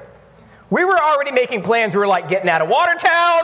We 0.70 0.86
were 0.86 0.98
already 0.98 1.32
making 1.32 1.64
plans. 1.64 1.96
We 1.96 2.00
were 2.00 2.08
like 2.08 2.30
getting 2.30 2.50
out 2.50 2.62
of 2.62 2.70
Watertown. 2.70 3.42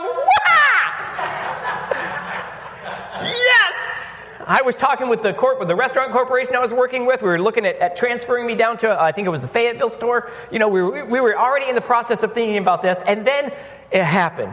yes! 3.22 4.26
I 4.46 4.62
was 4.62 4.74
talking 4.74 5.08
with 5.08 5.22
the 5.22 5.32
corp, 5.32 5.60
with 5.60 5.68
the 5.68 5.76
restaurant 5.76 6.12
corporation 6.12 6.56
I 6.56 6.58
was 6.60 6.72
working 6.72 7.06
with. 7.06 7.22
We 7.22 7.28
were 7.28 7.40
looking 7.40 7.66
at, 7.66 7.76
at 7.76 7.96
transferring 7.96 8.46
me 8.46 8.54
down 8.56 8.78
to, 8.78 8.90
uh, 8.90 9.00
I 9.00 9.12
think 9.12 9.26
it 9.26 9.30
was 9.30 9.42
the 9.42 9.48
Fayetteville 9.48 9.90
store. 9.90 10.30
You 10.50 10.58
know, 10.58 10.68
we 10.68 10.82
were, 10.82 11.04
we 11.04 11.20
were 11.20 11.38
already 11.38 11.68
in 11.68 11.74
the 11.74 11.80
process 11.80 12.22
of 12.22 12.32
thinking 12.34 12.58
about 12.58 12.82
this, 12.82 13.00
and 13.06 13.24
then 13.24 13.52
it 13.92 14.02
happened. 14.02 14.52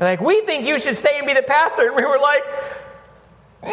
They're 0.00 0.12
like, 0.12 0.22
we 0.22 0.40
think 0.46 0.66
you 0.66 0.78
should 0.78 0.96
stay 0.96 1.18
and 1.18 1.26
be 1.26 1.34
the 1.34 1.42
pastor. 1.42 1.88
And 1.88 1.94
we 1.94 2.06
were 2.06 2.18
like, 2.18 2.40
no! 3.62 3.70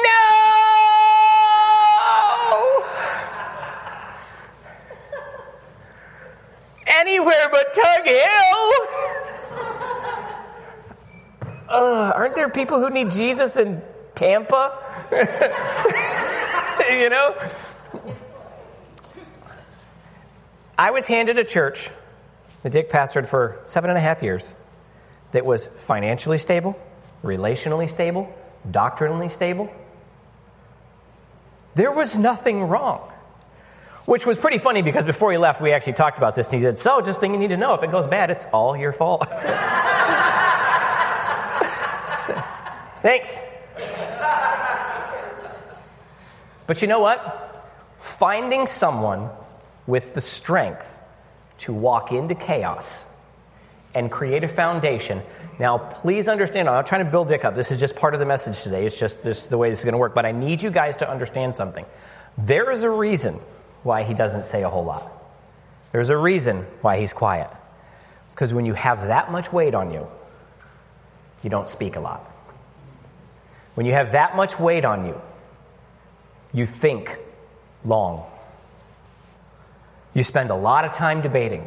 Anywhere 6.85 7.47
but 7.49 7.73
Tug 7.73 8.05
Hill. 8.05 8.87
Uh, 11.69 12.11
aren't 12.13 12.35
there 12.35 12.49
people 12.49 12.81
who 12.81 12.89
need 12.89 13.09
Jesus 13.11 13.55
in 13.55 13.81
Tampa? 14.13 14.77
you 16.89 17.09
know? 17.09 17.35
I 20.77 20.91
was 20.91 21.07
handed 21.07 21.37
a 21.37 21.45
church 21.45 21.89
that 22.63 22.73
Dick 22.73 22.89
pastored 22.89 23.27
for 23.27 23.61
seven 23.65 23.89
and 23.89 23.97
a 23.97 24.01
half 24.01 24.21
years 24.21 24.55
that 25.31 25.45
was 25.45 25.67
financially 25.67 26.37
stable, 26.37 26.79
relationally 27.23 27.89
stable, 27.89 28.33
doctrinally 28.69 29.29
stable. 29.29 29.69
There 31.75 31.91
was 31.91 32.17
nothing 32.17 32.63
wrong. 32.63 33.11
Which 34.05 34.25
was 34.25 34.39
pretty 34.39 34.57
funny 34.57 34.81
because 34.81 35.05
before 35.05 35.33
he 35.33 35.37
left, 35.37 35.59
we 35.61 35.73
actually 35.73 35.93
talked 35.93 36.17
about 36.17 36.33
this. 36.33 36.47
And 36.47 36.55
he 36.55 36.61
said, 36.61 36.79
So, 36.79 37.01
just 37.01 37.19
thing 37.19 37.33
you 37.33 37.39
need 37.39 37.49
to 37.49 37.57
know 37.57 37.73
if 37.73 37.83
it 37.83 37.91
goes 37.91 38.07
bad, 38.07 38.31
it's 38.31 38.45
all 38.53 38.77
your 38.77 38.93
fault. 38.93 39.27
Thanks. 43.01 43.43
But 46.67 46.81
you 46.81 46.87
know 46.87 47.01
what? 47.01 47.69
Finding 47.99 48.67
someone 48.67 49.29
with 49.85 50.13
the 50.13 50.21
strength 50.21 50.97
to 51.59 51.73
walk 51.73 52.13
into 52.13 52.33
chaos 52.33 53.03
and 53.97 54.11
create 54.11 54.43
a 54.43 54.47
foundation. 54.47 55.23
Now, 55.57 55.79
please 55.79 56.27
understand, 56.27 56.69
I'm 56.69 56.75
not 56.75 56.85
trying 56.85 57.03
to 57.03 57.09
build 57.09 57.29
Dick 57.29 57.43
up. 57.43 57.55
This 57.55 57.71
is 57.71 57.79
just 57.79 57.95
part 57.95 58.13
of 58.13 58.19
the 58.19 58.27
message 58.27 58.61
today. 58.61 58.85
It's 58.85 58.97
just 58.97 59.23
this, 59.23 59.41
the 59.41 59.57
way 59.57 59.71
this 59.71 59.79
is 59.79 59.85
going 59.85 59.93
to 59.93 59.97
work. 59.97 60.13
But 60.13 60.23
I 60.23 60.31
need 60.31 60.61
you 60.61 60.69
guys 60.69 60.97
to 60.97 61.09
understand 61.09 61.55
something. 61.55 61.83
There 62.37 62.69
is 62.69 62.83
a 62.83 62.89
reason 62.91 63.39
why 63.81 64.03
he 64.03 64.13
doesn't 64.13 64.45
say 64.45 64.61
a 64.61 64.69
whole 64.69 64.85
lot. 64.85 65.11
There's 65.91 66.11
a 66.11 66.17
reason 66.17 66.67
why 66.81 66.99
he's 66.99 67.11
quiet. 67.11 67.49
It's 68.27 68.35
because 68.35 68.53
when 68.53 68.67
you 68.67 68.75
have 68.75 69.07
that 69.07 69.31
much 69.31 69.51
weight 69.51 69.73
on 69.73 69.91
you, 69.91 70.07
you 71.41 71.49
don't 71.49 71.67
speak 71.67 71.95
a 71.95 71.99
lot. 71.99 72.21
When 73.73 73.87
you 73.87 73.93
have 73.93 74.11
that 74.11 74.35
much 74.35 74.59
weight 74.59 74.85
on 74.85 75.07
you, 75.07 75.19
you 76.53 76.67
think 76.67 77.17
long. 77.83 78.25
You 80.13 80.21
spend 80.21 80.51
a 80.51 80.55
lot 80.55 80.85
of 80.85 80.93
time 80.93 81.21
debating. 81.21 81.65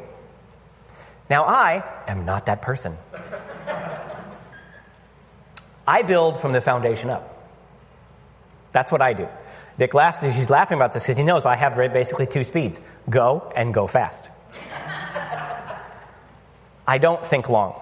Now, 1.30 1.44
I 1.44 1.84
am 2.08 2.24
not 2.24 2.46
that 2.46 2.60
person. 2.60 2.98
I 5.86 6.02
build 6.02 6.40
from 6.40 6.52
the 6.52 6.60
foundation 6.60 7.08
up. 7.08 7.36
That's 8.72 8.90
what 8.90 9.00
I 9.00 9.12
do. 9.12 9.28
Dick 9.78 9.94
laughs, 9.94 10.20
he's 10.20 10.50
laughing 10.50 10.76
about 10.76 10.92
this 10.92 11.04
because 11.04 11.16
he 11.16 11.22
knows 11.22 11.46
I 11.46 11.56
have 11.56 11.76
basically 11.92 12.26
two 12.26 12.44
speeds 12.44 12.80
go 13.08 13.52
and 13.56 13.72
go 13.72 13.86
fast. 13.86 14.28
I 16.86 16.98
don't 16.98 17.24
think 17.24 17.48
long. 17.48 17.80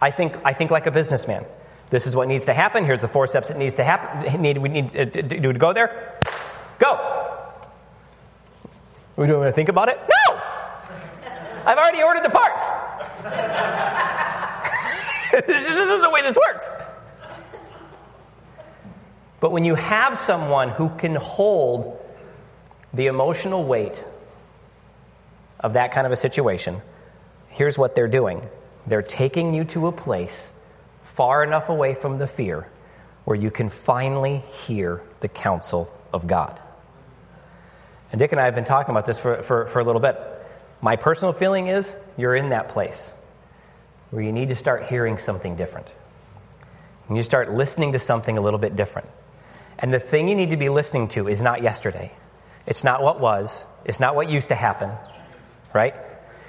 I 0.00 0.10
think, 0.10 0.36
I 0.44 0.54
think 0.54 0.70
like 0.70 0.86
a 0.86 0.90
businessman. 0.90 1.44
This 1.90 2.06
is 2.06 2.16
what 2.16 2.28
needs 2.28 2.46
to 2.46 2.54
happen. 2.54 2.84
Here's 2.84 3.00
the 3.00 3.08
four 3.08 3.26
steps 3.26 3.48
that 3.48 3.58
needs 3.58 3.74
to 3.74 3.84
happen. 3.84 4.40
Need, 4.40 4.58
we 4.58 4.68
need 4.70 4.96
uh, 4.96 5.04
to, 5.04 5.22
to, 5.22 5.40
to 5.40 5.52
go 5.52 5.72
there. 5.74 6.18
Go. 6.78 6.98
We 9.16 9.26
don't 9.26 9.40
want 9.40 9.48
to 9.48 9.52
think 9.52 9.68
about 9.68 9.90
it? 9.90 9.98
No! 9.98 10.19
I've 11.70 11.78
already 11.78 12.02
ordered 12.02 12.24
the 12.24 12.30
parts. 12.30 12.64
this 15.46 15.70
is 15.70 16.02
the 16.02 16.10
way 16.10 16.22
this 16.22 16.36
works. 16.36 16.68
But 19.38 19.52
when 19.52 19.64
you 19.64 19.76
have 19.76 20.18
someone 20.18 20.70
who 20.70 20.88
can 20.88 21.14
hold 21.14 22.04
the 22.92 23.06
emotional 23.06 23.64
weight 23.64 24.02
of 25.60 25.74
that 25.74 25.92
kind 25.92 26.08
of 26.08 26.12
a 26.12 26.16
situation, 26.16 26.82
here's 27.46 27.78
what 27.78 27.94
they're 27.94 28.08
doing 28.08 28.48
they're 28.88 29.02
taking 29.02 29.54
you 29.54 29.62
to 29.62 29.86
a 29.86 29.92
place 29.92 30.50
far 31.04 31.44
enough 31.44 31.68
away 31.68 31.94
from 31.94 32.18
the 32.18 32.26
fear 32.26 32.66
where 33.24 33.36
you 33.36 33.52
can 33.52 33.68
finally 33.68 34.38
hear 34.66 35.02
the 35.20 35.28
counsel 35.28 35.88
of 36.12 36.26
God. 36.26 36.60
And 38.10 38.18
Dick 38.18 38.32
and 38.32 38.40
I 38.40 38.46
have 38.46 38.56
been 38.56 38.64
talking 38.64 38.90
about 38.90 39.06
this 39.06 39.20
for, 39.20 39.44
for, 39.44 39.68
for 39.68 39.78
a 39.78 39.84
little 39.84 40.00
bit. 40.00 40.29
My 40.82 40.96
personal 40.96 41.32
feeling 41.32 41.68
is 41.68 41.94
you're 42.16 42.34
in 42.34 42.50
that 42.50 42.70
place 42.70 43.10
where 44.10 44.22
you 44.22 44.32
need 44.32 44.48
to 44.48 44.54
start 44.54 44.86
hearing 44.86 45.18
something 45.18 45.56
different. 45.56 45.86
And 47.08 47.16
you 47.16 47.22
start 47.22 47.52
listening 47.52 47.92
to 47.92 47.98
something 47.98 48.38
a 48.38 48.40
little 48.40 48.58
bit 48.58 48.76
different. 48.76 49.08
And 49.78 49.92
the 49.92 50.00
thing 50.00 50.28
you 50.28 50.34
need 50.34 50.50
to 50.50 50.56
be 50.56 50.68
listening 50.68 51.08
to 51.08 51.28
is 51.28 51.42
not 51.42 51.62
yesterday. 51.62 52.12
It's 52.66 52.84
not 52.84 53.02
what 53.02 53.20
was. 53.20 53.66
It's 53.84 54.00
not 54.00 54.14
what 54.14 54.28
used 54.28 54.48
to 54.48 54.54
happen. 54.54 54.90
Right? 55.74 55.94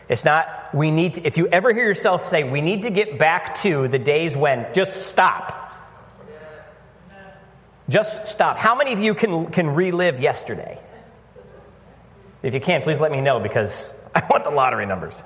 It's 0.09 0.25
not, 0.25 0.73
we 0.73 0.91
need 0.91 1.15
to, 1.15 1.25
if 1.25 1.37
you 1.37 1.47
ever 1.47 1.73
hear 1.73 1.85
yourself 1.85 2.29
say, 2.29 2.43
we 2.43 2.61
need 2.61 2.83
to 2.83 2.89
get 2.89 3.17
back 3.17 3.61
to 3.61 3.87
the 3.87 3.99
days 3.99 4.35
when, 4.35 4.67
just 4.73 5.07
stop. 5.07 5.57
Just 7.89 8.27
stop. 8.27 8.57
How 8.57 8.75
many 8.75 8.93
of 8.93 8.99
you 8.99 9.13
can, 9.13 9.51
can 9.51 9.69
relive 9.69 10.19
yesterday? 10.19 10.79
If 12.43 12.53
you 12.53 12.59
can, 12.61 12.81
please 12.81 12.99
let 12.99 13.11
me 13.11 13.21
know 13.21 13.39
because 13.39 13.93
I 14.15 14.25
want 14.29 14.43
the 14.43 14.51
lottery 14.51 14.85
numbers. 14.85 15.23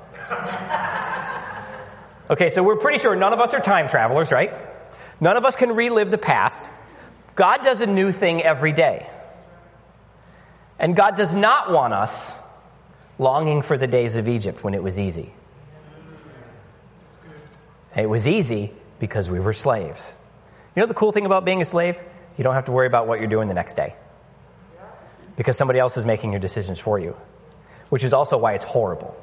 Okay, 2.30 2.50
so 2.50 2.64
we're 2.64 2.78
pretty 2.78 3.00
sure 3.00 3.16
none 3.16 3.34
of 3.34 3.40
us 3.40 3.54
are 3.54 3.60
time 3.60 3.88
travelers, 3.88 4.32
right? 4.32 4.52
None 5.20 5.38
of 5.38 5.46
us 5.46 5.56
can 5.56 5.76
relive 5.76 6.12
the 6.12 6.18
past. 6.18 6.70
God 7.36 7.62
does 7.64 7.82
a 7.82 7.86
new 7.86 8.12
thing 8.12 8.42
every 8.42 8.72
day. 8.72 9.08
And 10.80 10.96
God 10.96 11.16
does 11.16 11.34
not 11.34 11.72
want 11.72 11.94
us 11.94 12.38
longing 13.20 13.62
for 13.62 13.78
the 13.78 13.88
days 13.88 14.16
of 14.16 14.28
Egypt 14.28 14.64
when 14.64 14.74
it 14.74 14.84
was 14.84 15.00
easy. 15.00 15.34
It 17.96 18.10
was 18.10 18.28
easy 18.28 18.74
because 19.00 19.30
we 19.30 19.40
were 19.40 19.54
slaves. 19.54 20.14
You 20.76 20.82
know 20.82 20.88
the 20.88 20.94
cool 20.94 21.12
thing 21.12 21.26
about 21.26 21.46
being 21.46 21.62
a 21.62 21.66
slave? 21.66 21.98
You 22.38 22.44
don't 22.44 22.56
have 22.56 22.66
to 22.66 22.72
worry 22.72 22.88
about 22.88 23.08
what 23.08 23.20
you're 23.20 23.30
doing 23.30 23.48
the 23.48 23.54
next 23.54 23.76
day. 23.76 23.96
Because 25.38 25.58
somebody 25.58 25.80
else 25.80 25.96
is 25.96 26.06
making 26.06 26.32
your 26.32 26.42
decisions 26.42 26.80
for 26.80 27.00
you. 27.00 27.16
Which 27.90 28.04
is 28.04 28.14
also 28.14 28.38
why 28.38 28.54
it's 28.54 28.66
horrible. 28.66 29.16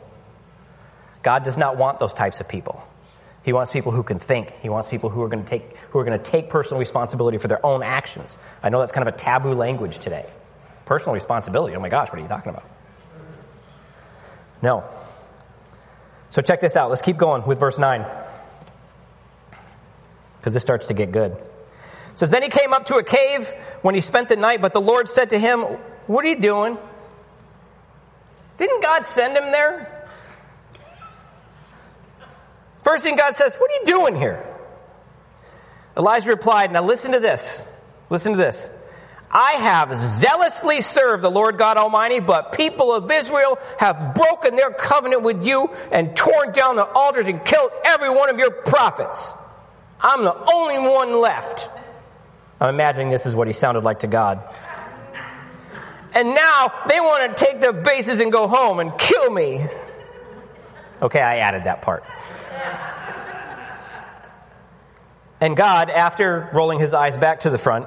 God 1.23 1.45
does 1.45 1.57
not 1.57 1.77
want 1.77 2.01
those 2.01 2.15
types 2.15 2.41
of 2.41 2.49
people. 2.49 2.83
He 3.45 3.53
wants 3.53 3.73
people 3.73 3.93
who 3.93 4.03
can 4.03 4.19
think. 4.19 4.53
He 4.63 4.69
wants 4.69 4.89
people 4.89 5.11
who 5.11 5.23
are 5.23 5.29
going 5.29 5.43
to 5.43 5.51
take, 5.51 5.77
who 5.91 5.99
are 5.99 6.05
going 6.05 6.19
to 6.19 6.25
take 6.25 6.49
personal 6.49 6.79
responsibility 6.79 7.39
for 7.39 7.49
their 7.49 7.65
own 7.65 7.83
actions. 7.83 8.37
I 8.63 8.69
know 8.69 8.79
that's 8.81 8.93
kind 8.93 9.07
of 9.07 9.15
a 9.15 9.17
taboo 9.17 9.55
language 9.55 9.99
today. 9.99 10.27
Personal 10.85 11.15
responsibility. 11.15 11.75
Oh 11.75 11.81
my 11.81 11.89
gosh, 11.89 12.09
what 12.09 12.19
are 12.19 12.23
you 12.23 12.29
talking 12.29 12.51
about? 12.51 12.65
No. 14.63 14.85
So 16.31 16.41
check 16.41 16.61
this 16.61 16.77
out. 16.77 16.89
Let's 16.89 17.03
keep 17.03 17.17
going 17.17 17.45
with 17.45 17.59
verse 17.59 17.79
9. 17.79 18.07
Because 20.37 20.55
this 20.55 20.63
starts 20.63 20.87
to 20.87 20.95
get 20.95 21.11
good. 21.11 21.33
It 21.33 22.19
says, 22.19 22.31
Then 22.31 22.43
he 22.43 22.49
came 22.49 22.73
up 22.73 22.87
to 22.87 22.97
a 22.97 23.03
cave 23.03 23.53
when 23.83 23.95
he 23.95 24.01
spent 24.01 24.29
the 24.29 24.37
night, 24.37 24.61
but 24.61 24.73
the 24.73 24.81
Lord 24.81 25.09
said 25.09 25.31
to 25.31 25.39
him, 25.39 25.63
What 26.07 26.25
are 26.25 26.29
you 26.29 26.41
doing? 26.41 26.79
Didn't 28.59 28.83
God 28.83 29.07
send 29.07 29.37
him 29.37 29.51
there? 29.51 30.09
First 32.83 33.05
thing 33.05 33.17
God 33.17 33.35
says, 33.35 33.55
What 33.57 33.71
are 33.71 33.75
you 33.75 33.85
doing 33.85 34.17
here? 34.17 34.45
Elijah 35.97 36.31
replied, 36.31 36.73
Now 36.73 36.85
listen 36.85 37.13
to 37.13 37.21
this. 37.21 37.71
Listen 38.11 38.33
to 38.33 38.39
this. 38.39 38.71
I 39.31 39.53
have 39.53 39.97
zealously 39.97 40.83
served 40.83 41.23
the 41.23 41.31
Lord 41.31 41.57
God 41.57 41.79
Almighty, 41.79 42.21
but 42.21 42.53
people 42.53 42.93
of 42.93 43.11
Israel 43.11 43.59
have 43.79 44.15
broken 44.15 44.57
their 44.57 44.71
covenant 44.71 45.23
with 45.23 45.47
you 45.47 45.71
and 45.91 46.15
torn 46.15 46.53
down 46.53 46.77
the 46.77 46.85
altars 46.85 47.29
and 47.29 47.43
killed 47.43 47.71
every 47.85 48.11
one 48.11 48.29
of 48.29 48.39
your 48.39 48.51
prophets. 48.51 49.33
I'm 49.99 50.25
the 50.25 50.35
only 50.53 50.79
one 50.87 51.19
left. 51.19 51.71
I'm 52.61 52.75
imagining 52.75 53.11
this 53.11 53.25
is 53.25 53.35
what 53.35 53.47
he 53.47 53.55
sounded 53.55 53.85
like 53.85 54.01
to 54.01 54.07
God. 54.07 54.43
And 56.15 56.35
now 56.35 56.73
they 56.89 57.01
want 57.01 57.37
to 57.37 57.45
take 57.45 57.61
their 57.61 57.73
bases 57.73 58.21
and 58.21 58.31
go 58.31 58.47
home 58.47 58.81
and 58.81 58.97
kill 58.99 59.31
me. 59.31 59.67
Okay, 61.01 61.21
I 61.21 61.39
added 61.39 61.65
that 61.65 61.83
part. 61.83 62.05
And 65.41 65.57
God, 65.57 65.91
after 65.91 66.49
rolling 66.53 66.79
his 66.79 66.95
eyes 66.95 67.17
back 67.17 67.41
to 67.41 67.51
the 67.51 67.59
front, 67.59 67.87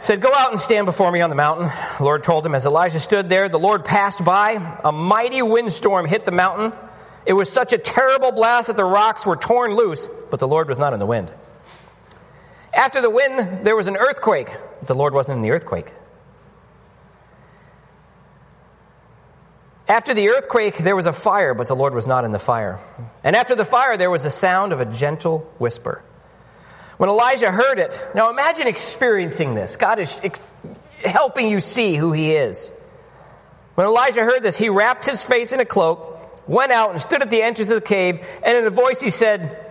said, 0.00 0.22
Go 0.22 0.32
out 0.32 0.50
and 0.50 0.60
stand 0.60 0.86
before 0.86 1.12
me 1.12 1.20
on 1.20 1.28
the 1.28 1.36
mountain. 1.36 1.70
The 1.98 2.04
Lord 2.04 2.24
told 2.24 2.46
him, 2.46 2.54
as 2.54 2.64
Elijah 2.64 3.00
stood 3.00 3.28
there, 3.28 3.48
the 3.48 3.58
Lord 3.58 3.84
passed 3.84 4.24
by. 4.24 4.78
A 4.84 4.92
mighty 4.92 5.42
windstorm 5.42 6.06
hit 6.06 6.24
the 6.24 6.30
mountain. 6.30 6.72
It 7.26 7.32
was 7.32 7.52
such 7.52 7.72
a 7.72 7.78
terrible 7.78 8.32
blast 8.32 8.68
that 8.68 8.76
the 8.76 8.84
rocks 8.84 9.26
were 9.26 9.36
torn 9.36 9.74
loose, 9.74 10.08
but 10.30 10.40
the 10.40 10.48
Lord 10.48 10.68
was 10.68 10.78
not 10.78 10.92
in 10.92 11.00
the 11.00 11.06
wind. 11.06 11.30
After 12.72 13.02
the 13.02 13.10
wind, 13.10 13.66
there 13.66 13.74
was 13.74 13.88
an 13.88 13.96
earthquake, 13.96 14.48
the 14.82 14.94
Lord 14.94 15.12
wasn't 15.12 15.36
in 15.36 15.42
the 15.42 15.50
earthquake. 15.50 15.92
After 19.88 20.14
the 20.14 20.30
earthquake, 20.30 20.78
there 20.78 20.96
was 20.96 21.06
a 21.06 21.12
fire, 21.12 21.54
but 21.54 21.68
the 21.68 21.76
Lord 21.76 21.94
was 21.94 22.06
not 22.06 22.24
in 22.24 22.32
the 22.32 22.40
fire. 22.40 22.80
And 23.22 23.36
after 23.36 23.54
the 23.54 23.64
fire, 23.64 23.96
there 23.96 24.10
was 24.10 24.24
the 24.24 24.30
sound 24.30 24.72
of 24.72 24.80
a 24.80 24.84
gentle 24.84 25.40
whisper. 25.58 26.02
When 26.96 27.08
Elijah 27.08 27.52
heard 27.52 27.78
it, 27.78 28.06
now 28.14 28.30
imagine 28.30 28.66
experiencing 28.66 29.54
this. 29.54 29.76
God 29.76 29.98
is 30.00 30.20
ex- 30.24 30.40
helping 31.04 31.48
you 31.48 31.60
see 31.60 31.94
who 31.94 32.12
he 32.12 32.32
is. 32.32 32.72
When 33.76 33.86
Elijah 33.86 34.24
heard 34.24 34.42
this, 34.42 34.56
he 34.56 34.70
wrapped 34.70 35.04
his 35.04 35.22
face 35.22 35.52
in 35.52 35.60
a 35.60 35.64
cloak, 35.64 36.48
went 36.48 36.72
out 36.72 36.90
and 36.90 37.00
stood 37.00 37.22
at 37.22 37.30
the 37.30 37.42
entrance 37.42 37.70
of 37.70 37.76
the 37.76 37.86
cave, 37.86 38.26
and 38.42 38.56
in 38.56 38.64
a 38.64 38.70
voice 38.70 39.00
he 39.00 39.10
said, 39.10 39.70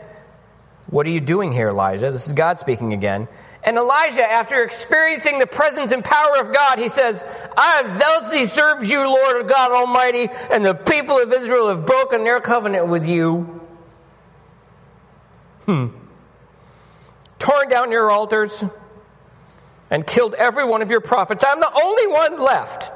What 0.88 1.08
are 1.08 1.10
you 1.10 1.21
doing 1.21 1.51
here, 1.51 1.69
Elijah? 1.69 2.12
This 2.12 2.28
is 2.28 2.34
God 2.34 2.60
speaking 2.60 2.93
again. 2.93 3.28
And 3.65 3.78
Elijah, 3.78 4.23
after 4.23 4.63
experiencing 4.63 5.39
the 5.39 5.47
presence 5.47 5.91
and 5.91 6.04
power 6.04 6.38
of 6.39 6.54
God, 6.54 6.80
he 6.80 6.88
says, 6.88 7.25
I 7.58 7.82
have 7.82 7.97
zealously 7.97 8.45
served 8.45 8.88
you, 8.88 8.99
Lord 8.99 9.47
God 9.49 9.71
Almighty, 9.73 10.30
and 10.51 10.63
the 10.63 10.75
people 10.75 11.19
of 11.19 11.34
Israel 11.34 11.67
have 11.67 11.86
broken 11.86 12.23
their 12.23 12.39
covenant 12.39 12.88
with 12.88 13.06
you. 13.06 13.62
Hmm 15.65 15.88
torn 17.45 17.69
down 17.69 17.91
your 17.91 18.10
altars, 18.10 18.63
and 19.91 20.06
killed 20.06 20.34
every 20.34 20.65
one 20.65 20.82
of 20.82 20.89
your 20.89 21.01
prophets. 21.01 21.43
I'm 21.47 21.60
the 21.60 21.71
only 21.71 22.08
one 22.08 22.41
left. 22.41 22.91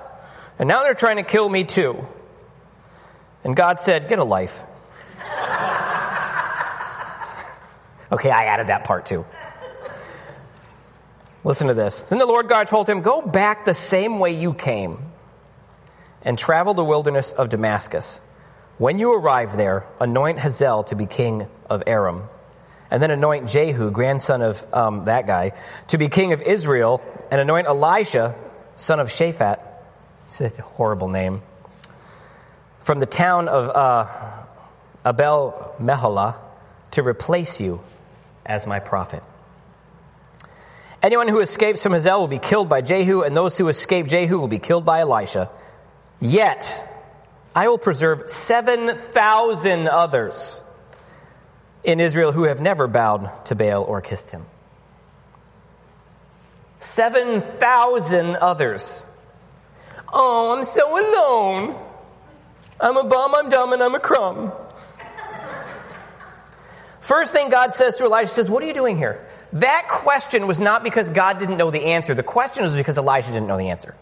And 0.58 0.68
now 0.68 0.82
they're 0.82 0.96
trying 0.96 1.18
to 1.18 1.24
kill 1.24 1.48
me 1.48 1.64
too. 1.64 2.04
And 3.44 3.56
God 3.56 3.80
said, 3.80 4.10
Get 4.10 4.18
a 4.18 4.24
life. 4.24 4.60
okay, 8.12 8.32
I 8.32 8.46
added 8.46 8.68
that 8.68 8.84
part 8.86 9.06
too. 9.06 9.24
Listen 11.44 11.68
to 11.68 11.74
this. 11.74 12.04
Then 12.04 12.20
the 12.20 12.26
Lord 12.26 12.48
God 12.48 12.68
told 12.68 12.90
him, 12.90 13.02
Go 13.02 13.22
back 13.22 13.66
the 13.66 13.74
same 13.74 14.20
way 14.20 14.32
you 14.32 14.54
came 14.54 14.98
and 16.22 16.38
travel 16.38 16.74
the 16.74 16.84
wilderness 16.84 17.32
of 17.32 17.50
Damascus. 17.50 18.20
When 18.78 19.00
you 19.00 19.14
arrive 19.14 19.56
there, 19.58 19.86
anoint 20.00 20.40
Hazael 20.40 20.84
to 20.86 20.96
be 20.96 21.06
king 21.06 21.48
of 21.70 21.84
Aram. 21.88 22.24
And 22.92 23.04
then 23.04 23.12
anoint 23.12 23.48
Jehu, 23.48 23.92
grandson 23.92 24.42
of 24.42 24.66
um, 24.74 25.06
that 25.06 25.28
guy, 25.28 25.54
to 25.90 25.98
be 25.98 26.10
king 26.10 26.34
of 26.34 26.42
Israel, 26.42 27.02
and 27.30 27.40
anoint 27.40 27.68
Elisha, 27.68 28.36
son 28.76 29.00
of 29.00 29.10
Shaphat. 29.10 29.60
It's 30.26 30.42
a 30.42 30.62
horrible 30.62 31.08
name. 31.08 31.42
From 32.80 33.00
the 33.00 33.06
town 33.06 33.48
of 33.48 33.70
uh, 33.70 34.46
Abel 35.06 35.76
Meholah 35.80 36.36
to 36.92 37.04
replace 37.04 37.60
you 37.60 37.82
as 38.46 38.66
my 38.66 38.80
prophet. 38.80 39.24
Anyone 41.02 41.30
who 41.30 41.40
escapes 41.40 41.82
from 41.82 41.94
Hazael 41.94 42.20
will 42.20 42.28
be 42.28 42.40
killed 42.40 42.68
by 42.68 42.82
Jehu, 42.82 43.22
and 43.22 43.36
those 43.36 43.58
who 43.58 43.70
escape 43.70 44.08
Jehu 44.08 44.38
will 44.38 44.50
be 44.50 44.60
killed 44.60 44.86
by 44.86 45.00
Elisha. 45.00 45.50
Yet, 46.20 46.88
I 47.56 47.70
will 47.70 47.78
preserve 47.78 48.30
7,000 48.30 49.88
others 49.88 50.62
in 51.84 52.02
Israel 52.02 52.34
who 52.34 52.44
have 52.44 52.60
never 52.60 52.88
bowed 52.88 53.46
to 53.46 53.56
Baal 53.56 53.84
or 53.84 54.02
kissed 54.02 54.30
him. 54.30 54.46
7,000 56.82 58.36
others. 58.36 59.06
Oh, 60.12 60.56
I'm 60.58 60.66
so 60.66 60.92
alone. 60.92 61.76
I'm 62.80 62.98
a 62.98 63.04
bum, 63.04 63.36
I'm 63.36 63.50
dumb, 63.50 63.74
and 63.74 63.82
I'm 63.82 63.96
a 63.96 64.00
crumb. 64.00 64.52
First 67.02 67.32
thing 67.32 67.50
God 67.50 67.74
says 67.74 67.96
to 67.96 68.06
Elijah 68.06 68.30
says, 68.30 68.50
What 68.50 68.64
are 68.64 68.68
you 68.68 68.74
doing 68.74 68.98
here? 68.98 69.26
That 69.54 69.88
question 69.90 70.48
was 70.48 70.60
not 70.60 70.84
because 70.84 71.10
God 71.10 71.40
didn't 71.40 71.58
know 71.58 71.72
the 71.72 71.86
answer. 71.86 72.14
The 72.14 72.24
question 72.24 72.64
was 72.64 72.76
because 72.76 72.98
Elijah 72.98 73.32
didn't 73.32 73.48
know 73.48 73.58
the 73.58 73.70
answer. 73.70 73.96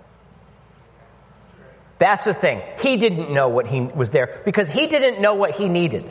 That's 1.99 2.23
the 2.23 2.33
thing. 2.33 2.61
He 2.79 2.97
didn't 2.97 3.31
know 3.31 3.49
what 3.49 3.67
he 3.67 3.81
was 3.81 4.11
there 4.11 4.41
because 4.45 4.69
he 4.69 4.87
didn't 4.87 5.21
know 5.21 5.33
what 5.33 5.51
he 5.51 5.67
needed. 5.67 6.05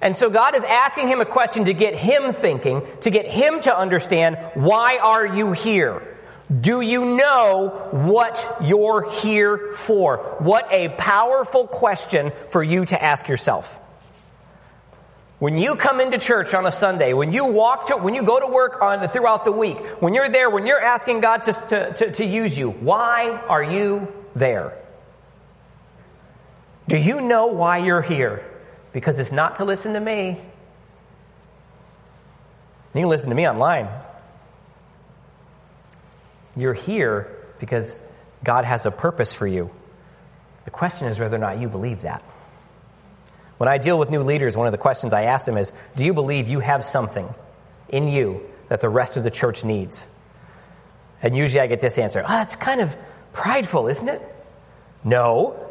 And 0.00 0.16
so 0.16 0.30
God 0.30 0.56
is 0.56 0.64
asking 0.64 1.08
him 1.08 1.20
a 1.20 1.26
question 1.26 1.66
to 1.66 1.74
get 1.74 1.94
him 1.94 2.32
thinking, 2.32 2.82
to 3.02 3.10
get 3.10 3.26
him 3.26 3.60
to 3.60 3.76
understand, 3.76 4.38
why 4.54 4.98
are 4.98 5.26
you 5.26 5.52
here? 5.52 6.16
Do 6.58 6.80
you 6.80 7.04
know 7.04 7.88
what 7.92 8.58
you're 8.62 9.08
here 9.10 9.72
for? 9.72 10.36
What 10.40 10.72
a 10.72 10.88
powerful 10.88 11.66
question 11.66 12.32
for 12.48 12.62
you 12.62 12.86
to 12.86 13.00
ask 13.00 13.28
yourself. 13.28 13.79
When 15.40 15.56
you 15.56 15.74
come 15.74 16.00
into 16.02 16.18
church 16.18 16.52
on 16.52 16.66
a 16.66 16.70
Sunday, 16.70 17.14
when 17.14 17.32
you 17.32 17.46
walk 17.46 17.86
to, 17.86 17.96
when 17.96 18.14
you 18.14 18.22
go 18.22 18.38
to 18.38 18.46
work 18.46 18.82
on 18.82 19.08
throughout 19.08 19.46
the 19.46 19.52
week, 19.52 19.78
when 20.00 20.12
you're 20.12 20.28
there, 20.28 20.50
when 20.50 20.66
you're 20.66 20.80
asking 20.80 21.20
God 21.20 21.44
to, 21.44 21.52
to, 21.54 21.92
to, 21.94 22.12
to 22.12 22.24
use 22.26 22.56
you, 22.56 22.70
why 22.70 23.30
are 23.48 23.62
you 23.62 24.06
there? 24.34 24.76
Do 26.88 26.98
you 26.98 27.22
know 27.22 27.46
why 27.46 27.78
you're 27.78 28.02
here? 28.02 28.44
Because 28.92 29.18
it's 29.18 29.32
not 29.32 29.56
to 29.56 29.64
listen 29.64 29.94
to 29.94 30.00
me. 30.00 30.38
You 32.94 33.00
can 33.00 33.08
listen 33.08 33.30
to 33.30 33.34
me 33.34 33.48
online. 33.48 33.88
You're 36.54 36.74
here 36.74 37.34
because 37.60 37.90
God 38.44 38.66
has 38.66 38.84
a 38.84 38.90
purpose 38.90 39.32
for 39.32 39.46
you. 39.46 39.70
The 40.66 40.70
question 40.70 41.08
is 41.08 41.18
whether 41.18 41.36
or 41.36 41.40
not 41.40 41.60
you 41.60 41.68
believe 41.68 42.02
that. 42.02 42.22
When 43.60 43.68
I 43.68 43.76
deal 43.76 43.98
with 43.98 44.08
new 44.08 44.22
leaders, 44.22 44.56
one 44.56 44.66
of 44.66 44.72
the 44.72 44.78
questions 44.78 45.12
I 45.12 45.24
ask 45.24 45.44
them 45.44 45.58
is 45.58 45.70
Do 45.94 46.02
you 46.02 46.14
believe 46.14 46.48
you 46.48 46.60
have 46.60 46.82
something 46.82 47.28
in 47.90 48.08
you 48.08 48.40
that 48.70 48.80
the 48.80 48.88
rest 48.88 49.18
of 49.18 49.22
the 49.22 49.30
church 49.30 49.64
needs? 49.64 50.08
And 51.20 51.36
usually 51.36 51.60
I 51.60 51.66
get 51.66 51.78
this 51.78 51.98
answer 51.98 52.24
Oh, 52.26 52.40
it's 52.40 52.56
kind 52.56 52.80
of 52.80 52.96
prideful, 53.34 53.88
isn't 53.88 54.08
it? 54.08 54.22
No. 55.04 55.62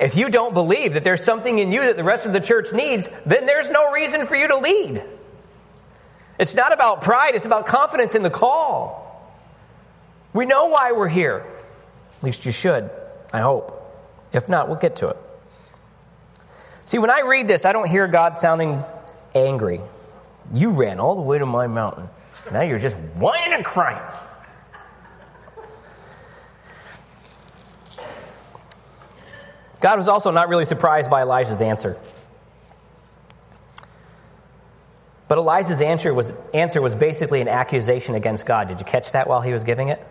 If 0.00 0.16
you 0.16 0.30
don't 0.30 0.52
believe 0.52 0.94
that 0.94 1.04
there's 1.04 1.22
something 1.22 1.60
in 1.60 1.70
you 1.70 1.82
that 1.82 1.96
the 1.96 2.02
rest 2.02 2.26
of 2.26 2.32
the 2.32 2.40
church 2.40 2.72
needs, 2.72 3.08
then 3.24 3.46
there's 3.46 3.70
no 3.70 3.92
reason 3.92 4.26
for 4.26 4.34
you 4.34 4.48
to 4.48 4.58
lead. 4.58 5.04
It's 6.40 6.56
not 6.56 6.72
about 6.72 7.02
pride, 7.02 7.36
it's 7.36 7.46
about 7.46 7.66
confidence 7.66 8.16
in 8.16 8.24
the 8.24 8.30
call. 8.30 9.32
We 10.32 10.44
know 10.44 10.66
why 10.66 10.90
we're 10.90 11.06
here. 11.06 11.46
At 12.16 12.24
least 12.24 12.46
you 12.46 12.50
should, 12.50 12.90
I 13.32 13.42
hope. 13.42 13.80
If 14.32 14.48
not, 14.48 14.66
we'll 14.66 14.78
get 14.78 14.96
to 14.96 15.06
it. 15.06 15.16
See, 16.88 16.96
when 16.96 17.10
I 17.10 17.20
read 17.20 17.46
this, 17.46 17.66
I 17.66 17.72
don't 17.74 17.86
hear 17.86 18.08
God 18.08 18.38
sounding 18.38 18.82
angry. 19.34 19.82
You 20.54 20.70
ran 20.70 21.00
all 21.00 21.16
the 21.16 21.20
way 21.20 21.38
to 21.38 21.44
my 21.44 21.66
mountain. 21.66 22.08
Now 22.50 22.62
you're 22.62 22.78
just 22.78 22.96
whining 22.96 23.52
and 23.52 23.62
crying. 23.62 24.00
God 29.80 29.98
was 29.98 30.08
also 30.08 30.30
not 30.30 30.48
really 30.48 30.64
surprised 30.64 31.10
by 31.10 31.20
Elijah's 31.20 31.60
answer. 31.60 31.98
But 35.28 35.36
Elijah's 35.36 35.82
answer 35.82 36.14
was, 36.14 36.32
answer 36.54 36.80
was 36.80 36.94
basically 36.94 37.42
an 37.42 37.48
accusation 37.48 38.14
against 38.14 38.46
God. 38.46 38.68
Did 38.68 38.80
you 38.80 38.86
catch 38.86 39.12
that 39.12 39.28
while 39.28 39.42
he 39.42 39.52
was 39.52 39.62
giving 39.62 39.88
it? 39.88 40.02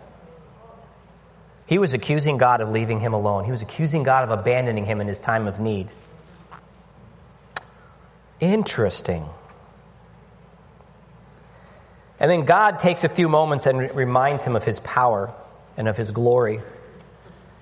He 1.66 1.78
was 1.78 1.92
accusing 1.92 2.38
God 2.38 2.60
of 2.60 2.70
leaving 2.70 3.00
him 3.00 3.14
alone. 3.14 3.44
He 3.44 3.50
was 3.50 3.62
accusing 3.62 4.04
God 4.04 4.22
of 4.22 4.30
abandoning 4.30 4.86
him 4.86 5.00
in 5.00 5.08
his 5.08 5.18
time 5.18 5.48
of 5.48 5.58
need. 5.58 5.88
Interesting. 8.40 9.26
And 12.20 12.30
then 12.30 12.44
God 12.44 12.78
takes 12.78 13.04
a 13.04 13.08
few 13.08 13.28
moments 13.28 13.66
and 13.66 13.94
reminds 13.94 14.42
him 14.42 14.56
of 14.56 14.64
his 14.64 14.80
power 14.80 15.32
and 15.76 15.88
of 15.88 15.96
his 15.96 16.10
glory. 16.10 16.60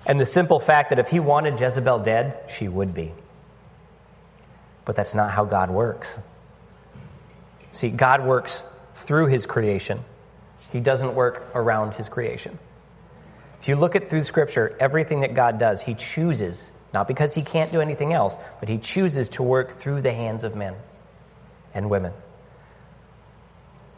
And 0.05 0.19
the 0.19 0.25
simple 0.25 0.59
fact 0.59 0.89
that 0.89 0.99
if 0.99 1.09
he 1.09 1.19
wanted 1.19 1.59
Jezebel 1.59 1.99
dead, 1.99 2.39
she 2.49 2.67
would 2.67 2.93
be. 2.93 3.13
But 4.85 4.95
that's 4.95 5.13
not 5.13 5.31
how 5.31 5.45
God 5.45 5.69
works. 5.69 6.19
See, 7.71 7.89
God 7.89 8.25
works 8.25 8.63
through 8.95 9.27
his 9.27 9.45
creation, 9.45 9.99
he 10.71 10.79
doesn't 10.79 11.13
work 11.13 11.51
around 11.53 11.93
his 11.93 12.09
creation. 12.09 12.57
If 13.61 13.67
you 13.67 13.75
look 13.75 13.95
at 13.95 14.09
through 14.09 14.23
scripture, 14.23 14.75
everything 14.79 15.21
that 15.21 15.33
God 15.33 15.59
does, 15.59 15.81
he 15.81 15.93
chooses 15.93 16.71
not 16.93 17.07
because 17.07 17.33
he 17.33 17.41
can't 17.41 17.71
do 17.71 17.81
anything 17.81 18.13
else, 18.13 18.35
but 18.59 18.69
he 18.69 18.77
chooses 18.77 19.29
to 19.29 19.43
work 19.43 19.71
through 19.71 20.01
the 20.01 20.13
hands 20.13 20.43
of 20.43 20.55
men 20.55 20.75
and 21.73 21.89
women. 21.89 22.13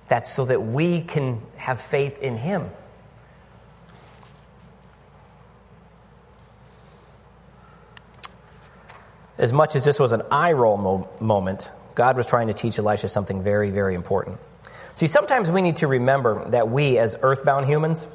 That's 0.08 0.32
so 0.32 0.46
that 0.46 0.62
we 0.62 1.02
can 1.02 1.42
have 1.56 1.80
faith 1.80 2.18
in 2.20 2.36
him. 2.38 2.70
As 9.38 9.54
much 9.54 9.76
as 9.76 9.86
this 9.86 10.00
was 10.00 10.12
an 10.12 10.24
eye 10.32 10.52
roll 10.52 10.76
mo- 10.76 11.10
moment, 11.22 11.70
God 11.96 12.18
was 12.18 12.26
trying 12.26 12.48
to 12.48 12.54
teach 12.54 12.78
Elisha 12.78 13.08
something 13.08 13.42
very, 13.42 13.70
very 13.70 13.96
important. 13.96 14.38
See, 14.96 15.08
sometimes 15.08 15.50
we 15.50 15.62
need 15.62 15.78
to 15.78 15.88
remember 15.88 16.50
that 16.50 16.70
we, 16.70 16.98
as 16.98 17.16
earthbound 17.22 17.68
humans, 17.68 18.06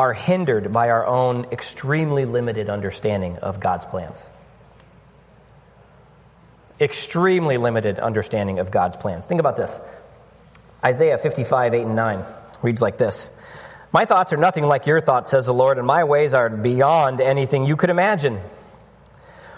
are 0.00 0.14
hindered 0.14 0.72
by 0.72 0.88
our 0.88 1.06
own 1.06 1.44
extremely 1.52 2.24
limited 2.24 2.70
understanding 2.70 3.36
of 3.36 3.60
God's 3.60 3.84
plans. 3.84 4.18
Extremely 6.80 7.58
limited 7.58 7.98
understanding 7.98 8.60
of 8.60 8.70
God's 8.70 8.96
plans. 8.96 9.26
Think 9.26 9.40
about 9.40 9.58
this 9.58 9.78
Isaiah 10.82 11.18
55, 11.18 11.74
8 11.74 11.82
and 11.82 11.96
9 11.96 12.24
reads 12.62 12.80
like 12.80 12.96
this 12.96 13.28
My 13.92 14.06
thoughts 14.06 14.32
are 14.32 14.38
nothing 14.38 14.64
like 14.64 14.86
your 14.86 15.02
thoughts, 15.02 15.30
says 15.30 15.44
the 15.44 15.52
Lord, 15.52 15.76
and 15.76 15.86
my 15.86 16.04
ways 16.04 16.32
are 16.32 16.48
beyond 16.48 17.20
anything 17.20 17.66
you 17.66 17.76
could 17.76 17.90
imagine. 17.90 18.40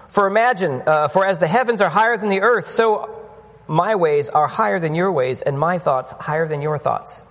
For 0.09 0.26
imagine, 0.26 0.83
uh, 0.85 1.07
for 1.07 1.24
as 1.24 1.38
the 1.38 1.46
heavens 1.46 1.81
are 1.81 1.88
higher 1.88 2.16
than 2.16 2.31
the 2.31 2.40
earth, 2.40 2.66
so 2.66 3.31
my 3.68 3.94
ways 3.94 4.28
are 4.28 4.48
higher 4.48 4.81
than 4.81 4.96
your 4.96 5.12
ways, 5.12 5.40
and 5.40 5.57
my 5.57 5.78
thoughts 5.78 6.11
higher 6.11 6.48
than 6.48 6.62
your 6.62 6.78
thoughts. 6.78 7.22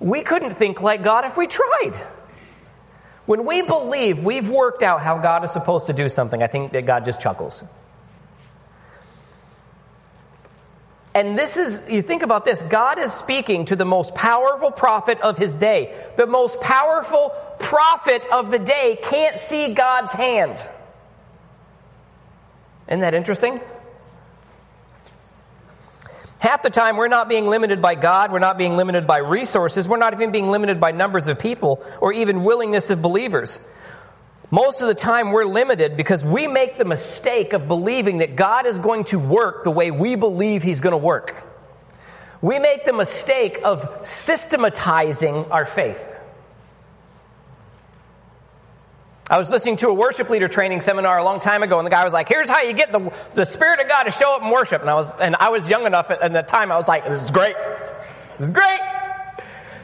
We 0.00 0.22
couldn't 0.22 0.54
think 0.54 0.80
like 0.80 1.02
God 1.02 1.24
if 1.24 1.36
we 1.36 1.46
tried. 1.46 1.94
When 3.26 3.44
we 3.44 3.62
believe 3.62 4.24
we've 4.24 4.48
worked 4.48 4.82
out 4.82 5.02
how 5.02 5.18
God 5.18 5.44
is 5.44 5.52
supposed 5.52 5.88
to 5.88 5.92
do 5.92 6.08
something, 6.08 6.42
I 6.42 6.46
think 6.46 6.72
that 6.72 6.86
God 6.86 7.04
just 7.04 7.20
chuckles. 7.20 7.64
And 11.14 11.36
this 11.36 11.56
is, 11.56 11.82
you 11.88 12.00
think 12.00 12.22
about 12.22 12.44
this, 12.44 12.62
God 12.62 12.98
is 12.98 13.12
speaking 13.12 13.64
to 13.66 13.76
the 13.76 13.84
most 13.84 14.14
powerful 14.14 14.70
prophet 14.70 15.20
of 15.20 15.36
his 15.36 15.56
day. 15.56 15.94
The 16.16 16.26
most 16.26 16.60
powerful 16.60 17.30
prophet 17.58 18.24
of 18.32 18.50
the 18.50 18.58
day 18.58 18.98
can't 19.02 19.38
see 19.38 19.74
God's 19.74 20.12
hand. 20.12 20.62
Isn't 22.86 23.00
that 23.00 23.14
interesting? 23.14 23.60
Half 26.38 26.62
the 26.62 26.70
time, 26.70 26.96
we're 26.96 27.08
not 27.08 27.28
being 27.28 27.46
limited 27.46 27.82
by 27.82 27.96
God, 27.96 28.30
we're 28.30 28.38
not 28.38 28.58
being 28.58 28.76
limited 28.76 29.06
by 29.06 29.18
resources, 29.18 29.88
we're 29.88 29.96
not 29.96 30.14
even 30.14 30.30
being 30.30 30.48
limited 30.48 30.78
by 30.78 30.92
numbers 30.92 31.26
of 31.26 31.38
people 31.38 31.84
or 32.00 32.12
even 32.12 32.44
willingness 32.44 32.90
of 32.90 33.02
believers. 33.02 33.58
Most 34.50 34.80
of 34.80 34.88
the 34.88 34.94
time, 34.94 35.32
we're 35.32 35.44
limited 35.44 35.96
because 35.96 36.24
we 36.24 36.46
make 36.46 36.78
the 36.78 36.84
mistake 36.84 37.52
of 37.52 37.68
believing 37.68 38.18
that 38.18 38.36
God 38.36 38.66
is 38.66 38.78
going 38.78 39.04
to 39.04 39.18
work 39.18 39.64
the 39.64 39.70
way 39.70 39.90
we 39.90 40.14
believe 40.14 40.62
He's 40.62 40.80
going 40.80 40.92
to 40.92 40.96
work. 40.96 41.34
We 42.40 42.58
make 42.60 42.84
the 42.84 42.92
mistake 42.92 43.60
of 43.64 44.06
systematizing 44.06 45.46
our 45.50 45.66
faith. 45.66 46.00
I 49.30 49.36
was 49.36 49.50
listening 49.50 49.76
to 49.78 49.88
a 49.88 49.94
worship 49.94 50.30
leader 50.30 50.48
training 50.48 50.80
seminar 50.80 51.18
a 51.18 51.24
long 51.24 51.40
time 51.40 51.62
ago, 51.62 51.78
and 51.78 51.86
the 51.86 51.90
guy 51.90 52.04
was 52.04 52.12
like, 52.12 52.28
"Here's 52.28 52.48
how 52.48 52.62
you 52.62 52.72
get 52.72 52.92
the, 52.92 53.12
the 53.34 53.44
Spirit 53.44 53.80
of 53.80 53.88
God 53.88 54.04
to 54.04 54.10
show 54.10 54.34
up 54.34 54.42
in 54.42 54.50
worship." 54.50 54.80
And 54.80 54.90
I 54.90 54.94
was, 54.94 55.14
and 55.18 55.36
I 55.36 55.50
was 55.50 55.68
young 55.68 55.86
enough 55.86 56.10
at, 56.10 56.22
at 56.22 56.32
the 56.32 56.42
time. 56.42 56.72
I 56.72 56.76
was 56.76 56.88
like, 56.88 57.06
"This 57.06 57.22
is 57.22 57.30
great. 57.30 57.56
This 58.38 58.48
is 58.48 58.54
great." 58.54 58.80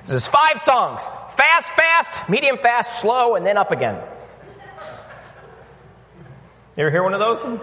This 0.07 0.15
is 0.15 0.29
five 0.29 0.61
songs: 0.61 1.07
fast, 1.31 1.71
fast, 1.73 2.29
medium, 2.29 2.59
fast, 2.59 3.01
slow, 3.01 3.35
and 3.35 3.45
then 3.45 3.57
up 3.57 3.71
again. 3.71 4.03
You 6.77 6.83
ever 6.83 6.91
hear 6.91 7.03
one 7.03 7.15
of 7.15 7.21
those? 7.21 7.41
And 7.43 7.61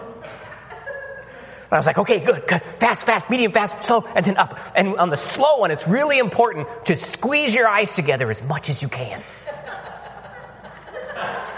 I 1.78 1.78
was 1.78 1.86
like, 1.86 1.98
okay, 1.98 2.20
good, 2.20 2.48
good, 2.48 2.62
fast, 2.80 3.06
fast, 3.06 3.30
medium, 3.30 3.52
fast, 3.52 3.86
slow, 3.86 4.06
and 4.16 4.26
then 4.26 4.38
up. 4.38 4.58
And 4.76 4.98
on 4.98 5.10
the 5.10 5.18
slow 5.18 5.58
one, 5.58 5.72
it's 5.72 5.88
really 5.88 6.18
important 6.18 6.68
to 6.86 6.96
squeeze 6.96 7.54
your 7.54 7.68
eyes 7.68 7.94
together 7.94 8.30
as 8.30 8.42
much 8.44 8.70
as 8.70 8.82
you 8.82 8.88
can. 8.88 9.22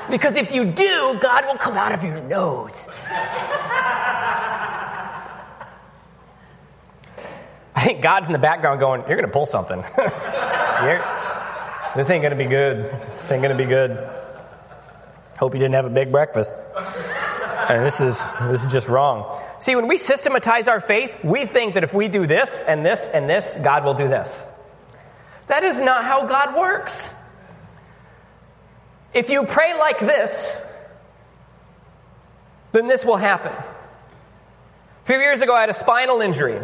Because 0.09 0.35
if 0.35 0.51
you 0.53 0.65
do, 0.65 1.17
God 1.21 1.45
will 1.45 1.57
come 1.57 1.77
out 1.77 1.93
of 1.93 2.03
your 2.03 2.21
nose. 2.21 2.85
I 7.75 7.85
think 7.85 8.01
God's 8.01 8.27
in 8.27 8.33
the 8.33 8.39
background 8.39 8.79
going, 8.79 9.01
You're 9.01 9.17
going 9.17 9.27
to 9.27 9.33
pull 9.33 9.45
something. 9.45 9.81
this 11.95 12.09
ain't 12.09 12.21
going 12.21 12.31
to 12.31 12.37
be 12.37 12.45
good. 12.45 12.91
This 13.19 13.31
ain't 13.31 13.41
going 13.41 13.57
to 13.57 13.63
be 13.63 13.69
good. 13.69 14.09
Hope 15.37 15.53
you 15.53 15.59
didn't 15.59 15.75
have 15.75 15.85
a 15.85 15.89
big 15.89 16.11
breakfast. 16.11 16.55
And 17.69 17.85
this 17.85 18.01
is, 18.01 18.19
this 18.43 18.63
is 18.65 18.71
just 18.71 18.87
wrong. 18.87 19.41
See, 19.59 19.75
when 19.75 19.87
we 19.87 19.97
systematize 19.97 20.67
our 20.67 20.79
faith, 20.81 21.23
we 21.23 21.45
think 21.45 21.75
that 21.75 21.83
if 21.83 21.93
we 21.93 22.07
do 22.09 22.27
this 22.27 22.63
and 22.67 22.85
this 22.85 23.01
and 23.13 23.29
this, 23.29 23.45
God 23.63 23.85
will 23.85 23.93
do 23.93 24.07
this. 24.07 24.45
That 25.47 25.63
is 25.63 25.77
not 25.77 26.05
how 26.05 26.25
God 26.27 26.55
works. 26.55 27.09
If 29.13 29.29
you 29.29 29.45
pray 29.45 29.77
like 29.77 29.99
this, 29.99 30.61
then 32.71 32.87
this 32.87 33.05
will 33.05 33.17
happen. 33.17 33.51
A 33.51 35.05
few 35.05 35.17
years 35.17 35.41
ago, 35.41 35.53
I 35.53 35.61
had 35.61 35.69
a 35.69 35.75
spinal 35.75 36.21
injury. 36.21 36.59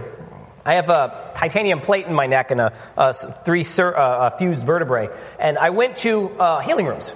I 0.66 0.76
have 0.76 0.90
a 0.90 1.32
titanium 1.36 1.82
plate 1.82 2.08
in 2.08 2.14
my 2.14 2.28
neck 2.28 2.52
and 2.52 2.60
a, 2.60 2.74
a 2.98 3.14
three 3.14 3.64
sur, 3.64 3.96
uh, 3.96 4.32
a 4.34 4.38
fused 4.38 4.64
vertebrae. 4.64 5.10
And 5.40 5.58
I 5.58 5.70
went 5.70 5.98
to 5.98 6.30
uh, 6.30 6.62
healing 6.62 6.86
rooms. 6.86 7.12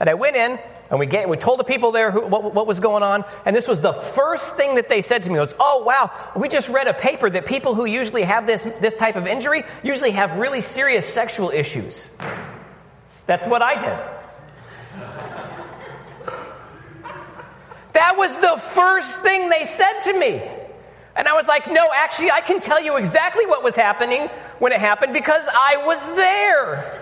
And 0.00 0.10
I 0.10 0.14
went 0.14 0.36
in, 0.36 0.58
and 0.90 0.98
we, 0.98 1.06
get, 1.06 1.28
we 1.28 1.36
told 1.36 1.60
the 1.60 1.64
people 1.64 1.92
there 1.92 2.10
who, 2.10 2.26
what, 2.26 2.52
what, 2.54 2.66
was 2.66 2.80
going 2.80 3.02
on. 3.02 3.24
And 3.46 3.54
this 3.54 3.68
was 3.68 3.80
the 3.80 3.92
first 3.92 4.56
thing 4.56 4.74
that 4.74 4.88
they 4.88 5.00
said 5.02 5.22
to 5.22 5.30
me 5.30 5.38
was, 5.38 5.54
oh, 5.58 5.84
wow, 5.86 6.10
we 6.36 6.48
just 6.48 6.68
read 6.68 6.88
a 6.88 6.94
paper 6.94 7.30
that 7.30 7.46
people 7.46 7.74
who 7.74 7.84
usually 7.84 8.24
have 8.24 8.46
this, 8.46 8.62
this 8.80 8.94
type 8.94 9.16
of 9.16 9.26
injury 9.26 9.64
usually 9.82 10.10
have 10.10 10.38
really 10.38 10.60
serious 10.60 11.06
sexual 11.06 11.50
issues. 11.50 12.10
That's 13.26 13.46
what 13.46 13.62
I 13.62 13.74
did. 13.74 14.14
That 17.94 18.14
was 18.16 18.36
the 18.36 18.56
first 18.60 19.22
thing 19.22 19.48
they 19.48 19.64
said 19.64 20.00
to 20.02 20.18
me. 20.18 20.42
And 21.16 21.28
I 21.28 21.34
was 21.34 21.46
like, 21.46 21.70
no, 21.70 21.88
actually, 21.94 22.32
I 22.32 22.40
can 22.40 22.60
tell 22.60 22.82
you 22.82 22.96
exactly 22.96 23.46
what 23.46 23.62
was 23.62 23.76
happening 23.76 24.28
when 24.58 24.72
it 24.72 24.80
happened 24.80 25.12
because 25.12 25.46
I 25.46 25.84
was 25.86 26.06
there. 26.16 27.00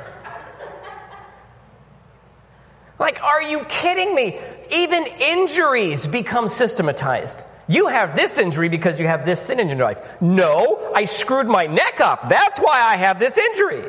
Like, 2.99 3.23
are 3.23 3.43
you 3.43 3.65
kidding 3.65 4.15
me? 4.15 4.39
Even 4.71 5.07
injuries 5.07 6.07
become 6.07 6.49
systematized. 6.49 7.37
You 7.69 7.89
have 7.89 8.15
this 8.15 8.37
injury 8.37 8.69
because 8.69 9.01
you 9.01 9.07
have 9.07 9.25
this 9.25 9.41
sin 9.41 9.61
in 9.61 9.69
your 9.69 9.79
life. 9.79 9.99
No, 10.21 10.93
I 10.95 11.07
screwed 11.07 11.47
my 11.47 11.65
neck 11.65 12.01
up. 12.01 12.29
That's 12.29 12.59
why 12.59 12.81
I 12.83 12.97
have 12.97 13.19
this 13.19 13.39
injury. 13.39 13.89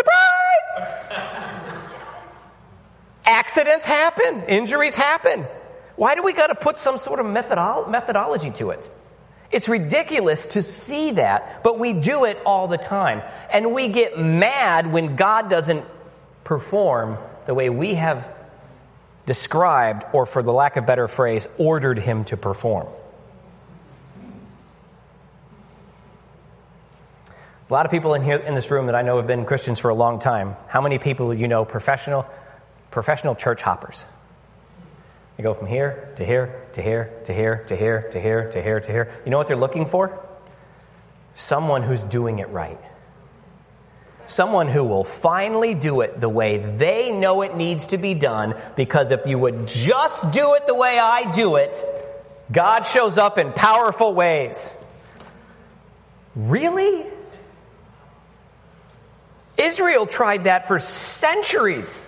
Surprise! 0.00 1.00
Accidents 3.24 3.84
happen, 3.84 4.42
injuries 4.44 4.96
happen. 4.96 5.46
Why 5.96 6.14
do 6.14 6.22
we 6.22 6.32
got 6.32 6.46
to 6.46 6.54
put 6.54 6.78
some 6.78 6.98
sort 6.98 7.20
of 7.20 7.26
methodolo- 7.26 7.90
methodology 7.90 8.50
to 8.52 8.70
it? 8.70 8.90
It's 9.50 9.68
ridiculous 9.68 10.46
to 10.46 10.62
see 10.62 11.12
that, 11.12 11.62
but 11.62 11.78
we 11.78 11.92
do 11.92 12.24
it 12.24 12.38
all 12.46 12.68
the 12.68 12.78
time. 12.78 13.22
And 13.52 13.72
we 13.74 13.88
get 13.88 14.18
mad 14.18 14.90
when 14.90 15.16
God 15.16 15.50
doesn't 15.50 15.84
perform 16.44 17.18
the 17.46 17.54
way 17.54 17.68
we 17.68 17.94
have 17.94 18.26
described, 19.26 20.04
or 20.12 20.24
for 20.24 20.42
the 20.42 20.52
lack 20.52 20.76
of 20.76 20.86
better 20.86 21.08
phrase, 21.08 21.48
ordered 21.58 21.98
him 21.98 22.24
to 22.26 22.36
perform. 22.36 22.86
A 27.70 27.72
lot 27.72 27.86
of 27.86 27.92
people 27.92 28.14
in 28.14 28.24
here 28.24 28.36
in 28.36 28.56
this 28.56 28.68
room 28.68 28.86
that 28.86 28.96
I 28.96 29.02
know 29.02 29.18
have 29.18 29.28
been 29.28 29.44
Christians 29.44 29.78
for 29.78 29.90
a 29.90 29.94
long 29.94 30.18
time. 30.18 30.56
How 30.66 30.80
many 30.80 30.98
people 30.98 31.32
you 31.32 31.46
know 31.46 31.64
professional 31.64 32.26
professional 32.90 33.36
church 33.36 33.62
hoppers? 33.62 34.04
They 35.36 35.44
go 35.44 35.54
from 35.54 35.68
here 35.68 36.12
to 36.16 36.26
here 36.26 36.66
to 36.72 36.82
here 36.82 37.22
to 37.26 37.32
here 37.32 37.64
to 37.68 37.76
here 37.76 38.10
to 38.10 38.20
here 38.20 38.50
to 38.50 38.62
here 38.62 38.80
to 38.80 38.86
here. 38.90 39.14
You 39.24 39.30
know 39.30 39.38
what 39.38 39.46
they're 39.46 39.56
looking 39.56 39.86
for? 39.86 40.18
Someone 41.36 41.84
who's 41.84 42.02
doing 42.02 42.40
it 42.40 42.48
right. 42.48 42.80
Someone 44.26 44.66
who 44.66 44.82
will 44.82 45.04
finally 45.04 45.74
do 45.74 46.00
it 46.00 46.20
the 46.20 46.28
way 46.28 46.58
they 46.58 47.12
know 47.12 47.42
it 47.42 47.56
needs 47.56 47.86
to 47.88 47.98
be 47.98 48.14
done 48.14 48.60
because 48.74 49.12
if 49.12 49.26
you 49.26 49.38
would 49.38 49.68
just 49.68 50.32
do 50.32 50.54
it 50.54 50.66
the 50.66 50.74
way 50.74 50.98
I 50.98 51.30
do 51.30 51.54
it, 51.54 51.80
God 52.50 52.82
shows 52.82 53.16
up 53.16 53.38
in 53.38 53.52
powerful 53.52 54.12
ways. 54.12 54.76
Really? 56.34 57.06
Israel 59.60 60.06
tried 60.06 60.44
that 60.44 60.66
for 60.68 60.78
centuries. 60.78 62.06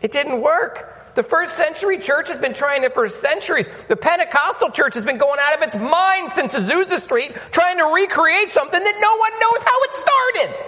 It 0.00 0.10
didn't 0.10 0.40
work. 0.40 1.14
The 1.14 1.22
first 1.22 1.56
century 1.56 1.98
church 1.98 2.28
has 2.28 2.38
been 2.38 2.54
trying 2.54 2.84
it 2.84 2.94
for 2.94 3.08
centuries. 3.08 3.68
The 3.88 3.96
Pentecostal 3.96 4.70
church 4.70 4.94
has 4.94 5.04
been 5.04 5.18
going 5.18 5.38
out 5.40 5.56
of 5.56 5.62
its 5.62 5.74
mind 5.74 6.32
since 6.32 6.54
Azusa 6.54 7.00
Street 7.00 7.34
trying 7.50 7.78
to 7.78 7.84
recreate 7.84 8.50
something 8.50 8.82
that 8.82 8.98
no 9.00 9.16
one 9.16 9.32
knows 9.40 9.64
how 9.64 9.82
it 9.82 9.94
started. 9.94 10.66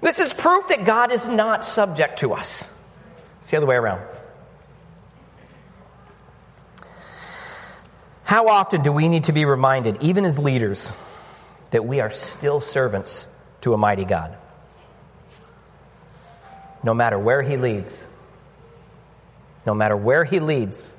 This 0.00 0.20
is 0.20 0.32
proof 0.32 0.68
that 0.68 0.84
God 0.84 1.12
is 1.12 1.26
not 1.26 1.66
subject 1.66 2.20
to 2.20 2.32
us. 2.32 2.72
It's 3.42 3.50
the 3.50 3.58
other 3.58 3.66
way 3.66 3.76
around. 3.76 4.02
How 8.24 8.48
often 8.48 8.82
do 8.82 8.90
we 8.90 9.08
need 9.08 9.24
to 9.24 9.32
be 9.32 9.44
reminded, 9.44 10.02
even 10.02 10.24
as 10.24 10.38
leaders, 10.38 10.90
that 11.70 11.84
we 11.84 12.00
are 12.00 12.10
still 12.10 12.60
servants 12.60 13.26
to 13.62 13.74
a 13.74 13.76
mighty 13.76 14.04
God? 14.04 14.36
No 16.82 16.94
matter 16.94 17.18
where 17.18 17.42
He 17.42 17.56
leads. 17.56 17.92
No 19.66 19.74
matter 19.74 19.96
where 19.96 20.24
He 20.24 20.40
leads. 20.40 20.92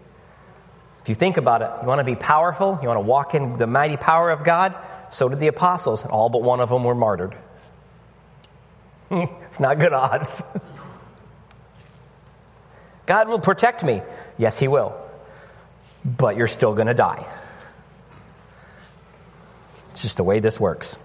If 1.03 1.09
you 1.09 1.15
think 1.15 1.37
about 1.37 1.61
it, 1.61 1.69
you 1.81 1.87
want 1.87 1.99
to 1.99 2.03
be 2.03 2.15
powerful, 2.15 2.77
you 2.81 2.87
want 2.87 2.97
to 2.97 3.07
walk 3.07 3.33
in 3.33 3.57
the 3.57 3.67
mighty 3.67 3.95
power 3.95 4.29
of 4.29 4.43
God. 4.43 4.75
So 5.11 5.29
did 5.29 5.39
the 5.39 5.47
apostles, 5.47 6.03
and 6.03 6.11
all 6.11 6.27
but 6.27 6.43
one 6.43 6.59
of 6.59 6.67
them 6.67 6.83
were 6.83 6.95
martyred. 6.95 7.37
it's 9.11 9.61
not 9.61 9.79
good 9.79 9.93
odds. 9.93 10.43
God 13.05 13.29
will 13.29 13.39
protect 13.39 13.85
me. 13.85 14.01
Yes, 14.37 14.59
He 14.59 14.67
will. 14.67 14.93
But 16.03 16.35
you're 16.35 16.47
still 16.47 16.73
going 16.73 16.87
to 16.87 16.93
die. 16.93 17.25
It's 19.97 20.03
just 20.03 20.17
the 20.17 20.23
way 20.23 20.39
this 20.39 20.59
works. 20.59 20.99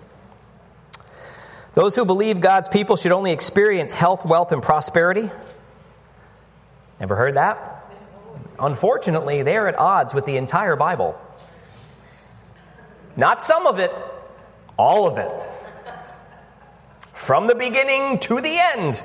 Those 1.72 1.96
who 1.96 2.04
believe 2.04 2.42
God's 2.42 2.68
people 2.68 2.96
should 2.98 3.12
only 3.12 3.32
experience 3.32 3.94
health, 3.94 4.26
wealth, 4.26 4.52
and 4.52 4.62
prosperity. 4.62 5.30
Ever 7.00 7.16
heard 7.16 7.36
that? 7.36 7.90
Unfortunately, 8.58 9.44
they're 9.44 9.66
at 9.66 9.78
odds 9.78 10.12
with 10.12 10.26
the 10.26 10.36
entire 10.36 10.76
Bible. 10.76 11.18
Not 13.16 13.40
some 13.40 13.66
of 13.66 13.78
it, 13.78 13.92
all 14.76 15.06
of 15.06 15.16
it. 15.16 15.32
From 17.14 17.46
the 17.46 17.54
beginning 17.54 18.18
to 18.18 18.42
the 18.42 18.58
end. 18.58 19.02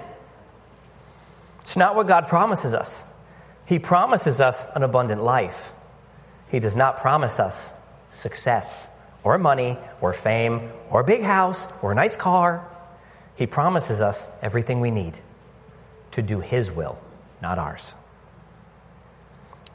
It's 1.62 1.78
not 1.78 1.95
what 1.95 2.08
God 2.08 2.28
promises 2.28 2.73
us. 2.73 3.02
He 3.65 3.80
promises 3.80 4.41
us 4.41 4.65
an 4.76 4.84
abundant 4.84 5.23
life. 5.23 5.71
He 6.50 6.60
does 6.60 6.76
not 6.76 6.97
promise 6.97 7.39
us 7.39 7.71
success 8.10 8.89
or 9.27 9.37
money 9.37 9.77
or 9.99 10.13
fame 10.13 10.71
or 10.89 11.01
a 11.01 11.03
big 11.03 11.21
house 11.21 11.67
or 11.81 11.91
a 11.91 11.95
nice 11.95 12.15
car. 12.15 12.65
He 13.35 13.45
promises 13.45 13.99
us 13.99 14.25
everything 14.41 14.79
we 14.79 14.89
need 14.89 15.15
to 16.11 16.21
do 16.21 16.39
His 16.39 16.71
will, 16.71 16.97
not 17.41 17.59
ours. 17.59 17.93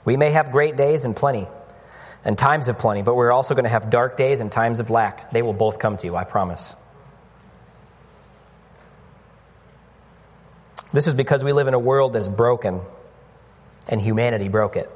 We 0.07 0.17
may 0.17 0.31
have 0.31 0.53
great 0.53 0.79
days 0.79 1.05
and 1.05 1.15
plenty 1.15 1.47
and 2.25 2.39
times 2.39 2.69
of 2.69 2.79
plenty, 2.79 3.03
but 3.03 3.15
we're 3.15 3.31
also 3.31 3.55
going 3.55 3.65
to 3.65 3.71
have 3.71 3.91
dark 3.91 4.17
days 4.17 4.41
and 4.41 4.51
times 4.51 4.81
of 4.81 4.89
lack. 4.89 5.31
They 5.33 5.43
will 5.43 5.53
both 5.53 5.79
come 5.79 5.99
to 5.99 6.07
you, 6.07 6.17
I 6.17 6.25
promise. 6.25 6.75
This 10.95 11.07
is 11.07 11.13
because 11.13 11.45
we 11.45 11.53
live 11.53 11.69
in 11.69 11.75
a 11.75 11.79
world 11.79 12.15
that's 12.15 12.29
broken, 12.29 12.81
and 13.87 14.01
humanity 14.01 14.49
broke 14.49 14.77
it. 14.77 14.91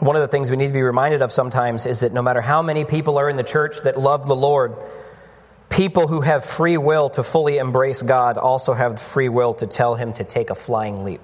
One 0.00 0.14
of 0.14 0.22
the 0.22 0.28
things 0.28 0.50
we 0.50 0.56
need 0.56 0.68
to 0.68 0.72
be 0.72 0.82
reminded 0.82 1.22
of 1.22 1.32
sometimes 1.32 1.84
is 1.84 2.00
that 2.00 2.12
no 2.12 2.22
matter 2.22 2.40
how 2.40 2.62
many 2.62 2.84
people 2.84 3.18
are 3.18 3.28
in 3.28 3.36
the 3.36 3.42
church 3.42 3.82
that 3.82 3.98
love 3.98 4.26
the 4.26 4.36
Lord, 4.36 4.76
people 5.68 6.06
who 6.06 6.20
have 6.20 6.44
free 6.44 6.76
will 6.76 7.10
to 7.10 7.24
fully 7.24 7.58
embrace 7.58 8.00
God 8.02 8.38
also 8.38 8.74
have 8.74 9.00
free 9.00 9.28
will 9.28 9.54
to 9.54 9.66
tell 9.66 9.96
Him 9.96 10.12
to 10.14 10.24
take 10.24 10.50
a 10.50 10.54
flying 10.54 11.04
leap. 11.04 11.20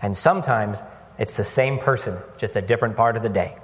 And 0.00 0.16
sometimes 0.16 0.78
it's 1.18 1.36
the 1.36 1.44
same 1.44 1.78
person, 1.78 2.18
just 2.38 2.56
a 2.56 2.62
different 2.62 2.96
part 2.96 3.16
of 3.16 3.22
the 3.22 3.28
day. 3.28 3.56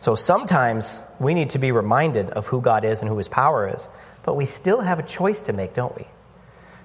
So 0.00 0.16
sometimes 0.16 1.00
we 1.20 1.34
need 1.34 1.50
to 1.50 1.60
be 1.60 1.70
reminded 1.70 2.30
of 2.30 2.48
who 2.48 2.60
God 2.60 2.84
is 2.84 3.00
and 3.00 3.08
who 3.08 3.16
His 3.16 3.28
power 3.28 3.72
is, 3.72 3.88
but 4.24 4.34
we 4.34 4.46
still 4.46 4.80
have 4.80 4.98
a 4.98 5.04
choice 5.04 5.40
to 5.42 5.52
make, 5.52 5.74
don't 5.74 5.96
we? 5.96 6.06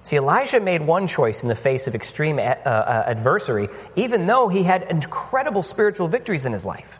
See, 0.08 0.16
Elijah 0.16 0.58
made 0.58 0.80
one 0.80 1.06
choice 1.06 1.42
in 1.42 1.50
the 1.50 1.54
face 1.54 1.86
of 1.86 1.94
extreme 1.94 2.38
uh, 2.38 2.40
uh, 2.40 3.04
adversary, 3.08 3.68
even 3.94 4.24
though 4.24 4.48
he 4.48 4.62
had 4.62 4.84
incredible 4.84 5.62
spiritual 5.62 6.08
victories 6.08 6.46
in 6.46 6.54
his 6.54 6.64
life. 6.64 6.98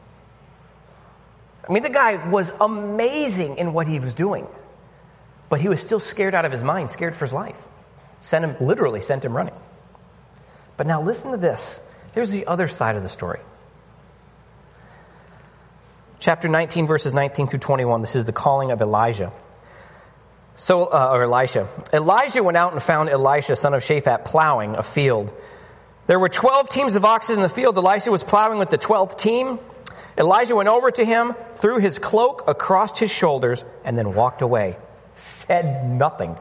I 1.67 1.73
mean, 1.73 1.83
the 1.83 1.89
guy 1.89 2.29
was 2.29 2.53
amazing 2.61 3.57
in 3.57 3.73
what 3.73 3.87
he 3.87 3.99
was 3.99 4.13
doing, 4.13 4.47
but 5.49 5.59
he 5.59 5.71
was 5.71 5.81
still 5.81 6.01
scared 6.01 6.35
out 6.35 6.45
of 6.45 6.53
his 6.53 6.63
mind, 6.63 6.91
scared 6.91 7.17
for 7.17 7.25
his 7.25 7.33
life. 7.33 7.57
Sent 8.21 8.45
him, 8.45 8.57
literally 8.61 9.01
sent 9.01 9.25
him 9.25 9.35
running. 9.35 9.55
But 10.77 10.87
now 10.87 11.01
listen 11.01 11.31
to 11.31 11.39
this. 11.39 11.81
Here's 12.13 12.31
the 12.31 12.47
other 12.47 12.69
side 12.69 12.95
of 12.95 13.03
the 13.03 13.09
story. 13.09 13.41
Chapter 16.19 16.49
19, 16.49 16.87
verses 16.87 17.15
19 17.15 17.47
through 17.47 17.61
21. 17.61 18.03
This 18.03 18.17
is 18.17 18.27
the 18.27 18.33
calling 18.33 18.71
of 18.71 18.83
Elijah. 18.83 19.33
So, 20.59 20.87
uh, 20.87 21.11
or 21.13 21.23
Elisha. 21.23 21.69
Elijah 21.93 22.43
went 22.43 22.57
out 22.57 22.73
and 22.73 22.83
found 22.83 23.09
Elisha, 23.09 23.55
son 23.55 23.75
of 23.75 23.83
Shaphat, 23.83 24.25
plowing 24.25 24.75
a 24.75 24.83
field. 24.83 25.33
There 26.09 26.19
were 26.19 26.29
12 26.29 26.69
teams 26.69 26.97
of 26.97 27.05
oxen 27.05 27.37
in 27.37 27.43
the 27.43 27.49
field. 27.49 27.79
Elisha 27.79 28.11
was 28.11 28.25
plowing 28.25 28.59
with 28.59 28.69
the 28.69 28.77
12th 28.77 29.17
team. 29.17 29.61
Elijah 30.19 30.57
went 30.57 30.69
over 30.69 30.91
to 30.91 31.05
him, 31.05 31.37
threw 31.55 31.79
his 31.79 32.01
cloak 32.01 32.43
across 32.49 32.99
his 32.99 33.11
shoulders, 33.11 33.65
and 33.85 33.97
then 33.97 34.15
walked 34.15 34.43
away. 34.43 34.77
Said 35.15 35.89
nothing. 35.89 36.37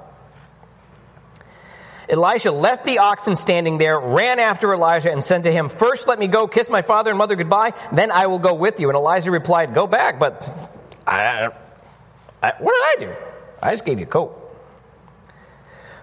Elisha 2.09 2.51
left 2.51 2.85
the 2.85 2.97
oxen 2.97 3.35
standing 3.35 3.77
there, 3.77 3.99
ran 3.99 4.39
after 4.39 4.73
Elijah, 4.73 5.11
and 5.11 5.23
said 5.23 5.43
to 5.43 5.51
him, 5.51 5.69
First 5.69 6.07
let 6.07 6.17
me 6.17 6.25
go 6.25 6.47
kiss 6.47 6.71
my 6.71 6.81
father 6.81 7.11
and 7.11 7.19
mother 7.19 7.35
goodbye, 7.35 7.73
then 7.91 8.09
I 8.09 8.27
will 8.27 8.39
go 8.39 8.55
with 8.55 8.79
you. 8.79 8.89
And 8.89 8.95
Elijah 8.95 9.29
replied, 9.29 9.75
Go 9.75 9.85
back, 9.85 10.17
but 10.17 10.41
I, 11.05 11.49
I, 12.41 12.53
what 12.57 12.73
did 12.97 13.05
I 13.05 13.13
do? 13.13 13.36
I 13.61 13.71
just 13.71 13.85
gave 13.85 13.99
you 13.99 14.05
a 14.05 14.09
coat. 14.09 14.43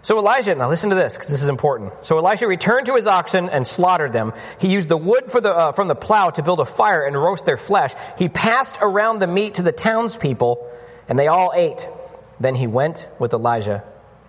So 0.04 0.18
Elijah, 0.18 0.54
now 0.54 0.68
listen 0.68 0.90
to 0.90 0.96
this 0.96 1.14
because 1.14 1.30
this 1.30 1.42
is 1.42 1.48
important. 1.48 2.04
So 2.04 2.18
Elisha 2.18 2.46
returned 2.46 2.86
to 2.86 2.94
his 2.94 3.06
oxen 3.06 3.48
and 3.48 3.66
slaughtered 3.66 4.12
them. 4.12 4.34
He 4.58 4.68
used 4.68 4.90
the 4.90 4.98
wood 4.98 5.30
the, 5.30 5.56
uh, 5.56 5.72
from 5.72 5.88
the 5.88 5.94
plow 5.94 6.28
to 6.28 6.42
build 6.42 6.60
a 6.60 6.66
fire 6.66 7.06
and 7.06 7.16
roast 7.16 7.46
their 7.46 7.56
flesh. 7.56 7.94
He 8.18 8.28
passed 8.28 8.76
around 8.82 9.20
the 9.20 9.26
meat 9.26 9.54
to 9.54 9.62
the 9.62 9.72
townspeople 9.72 10.70
and 11.08 11.18
they 11.18 11.28
all 11.28 11.52
ate. 11.54 11.88
Then 12.38 12.54
he 12.54 12.66
went 12.66 13.08
with 13.18 13.32
Elijah 13.32 13.82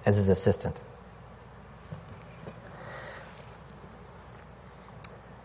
as 0.06 0.16
his 0.16 0.30
assistant. 0.30 0.80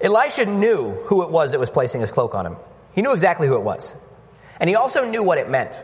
Elisha 0.00 0.46
knew 0.46 0.92
who 1.06 1.24
it 1.24 1.30
was 1.30 1.50
that 1.50 1.58
was 1.58 1.70
placing 1.70 2.02
his 2.02 2.12
cloak 2.12 2.36
on 2.36 2.46
him. 2.46 2.56
He 2.94 3.02
knew 3.02 3.12
exactly 3.12 3.48
who 3.48 3.56
it 3.56 3.62
was. 3.62 3.96
And 4.60 4.70
he 4.70 4.76
also 4.76 5.10
knew 5.10 5.24
what 5.24 5.38
it 5.38 5.50
meant. 5.50 5.82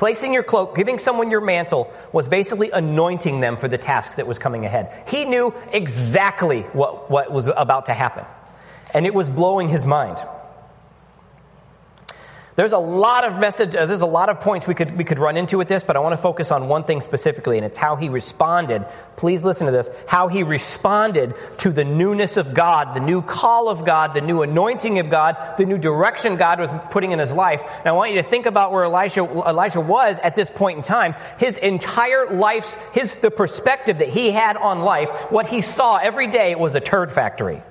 Placing 0.00 0.32
your 0.32 0.42
cloak, 0.42 0.74
giving 0.76 0.98
someone 0.98 1.30
your 1.30 1.42
mantle, 1.42 1.92
was 2.10 2.26
basically 2.26 2.70
anointing 2.70 3.40
them 3.40 3.58
for 3.58 3.68
the 3.68 3.76
task 3.76 4.14
that 4.14 4.26
was 4.26 4.38
coming 4.38 4.64
ahead. 4.64 5.04
He 5.08 5.26
knew 5.26 5.52
exactly 5.74 6.62
what, 6.62 7.10
what 7.10 7.30
was 7.30 7.48
about 7.54 7.84
to 7.84 7.92
happen. 7.92 8.24
And 8.94 9.04
it 9.04 9.12
was 9.12 9.28
blowing 9.28 9.68
his 9.68 9.84
mind. 9.84 10.16
There's 12.60 12.72
a 12.72 12.78
lot 12.78 13.24
of 13.24 13.38
message, 13.38 13.74
uh, 13.74 13.86
there's 13.86 14.02
a 14.02 14.06
lot 14.06 14.28
of 14.28 14.42
points 14.42 14.66
we 14.66 14.74
could, 14.74 14.94
we 14.94 15.02
could 15.02 15.18
run 15.18 15.38
into 15.38 15.56
with 15.56 15.66
this, 15.66 15.82
but 15.82 15.96
I 15.96 16.00
want 16.00 16.12
to 16.12 16.20
focus 16.20 16.50
on 16.50 16.68
one 16.68 16.84
thing 16.84 17.00
specifically, 17.00 17.56
and 17.56 17.64
it's 17.64 17.78
how 17.78 17.96
he 17.96 18.10
responded. 18.10 18.86
Please 19.16 19.42
listen 19.42 19.64
to 19.64 19.72
this. 19.72 19.88
How 20.06 20.28
he 20.28 20.42
responded 20.42 21.32
to 21.60 21.72
the 21.72 21.84
newness 21.84 22.36
of 22.36 22.52
God, 22.52 22.92
the 22.92 23.00
new 23.00 23.22
call 23.22 23.70
of 23.70 23.86
God, 23.86 24.12
the 24.12 24.20
new 24.20 24.42
anointing 24.42 24.98
of 24.98 25.08
God, 25.08 25.38
the 25.56 25.64
new 25.64 25.78
direction 25.78 26.36
God 26.36 26.60
was 26.60 26.70
putting 26.90 27.12
in 27.12 27.18
his 27.18 27.32
life. 27.32 27.62
And 27.78 27.86
I 27.86 27.92
want 27.92 28.10
you 28.10 28.18
to 28.18 28.28
think 28.28 28.44
about 28.44 28.72
where 28.72 28.84
Elijah, 28.84 29.22
Elijah 29.22 29.80
was 29.80 30.18
at 30.18 30.36
this 30.36 30.50
point 30.50 30.76
in 30.76 30.82
time. 30.82 31.14
His 31.38 31.56
entire 31.56 32.26
life's, 32.26 32.76
his, 32.92 33.14
the 33.14 33.30
perspective 33.30 34.00
that 34.00 34.08
he 34.10 34.32
had 34.32 34.58
on 34.58 34.80
life, 34.80 35.08
what 35.30 35.46
he 35.46 35.62
saw 35.62 35.96
every 35.96 36.26
day 36.26 36.54
was 36.56 36.74
a 36.74 36.80
turd 36.80 37.10
factory. 37.10 37.62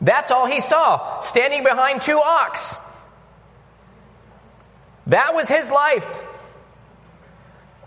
That's 0.00 0.30
all 0.30 0.46
he 0.46 0.60
saw, 0.60 1.20
standing 1.22 1.62
behind 1.62 2.00
two 2.00 2.18
ox. 2.18 2.74
That 5.06 5.34
was 5.34 5.48
his 5.48 5.70
life. 5.70 6.24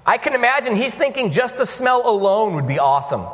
I 0.06 0.18
can 0.18 0.34
imagine 0.34 0.76
he's 0.76 0.94
thinking 0.94 1.32
just 1.32 1.58
the 1.58 1.66
smell 1.66 2.08
alone 2.08 2.56
would 2.56 2.68
be 2.68 2.80
awesome. 2.80 3.26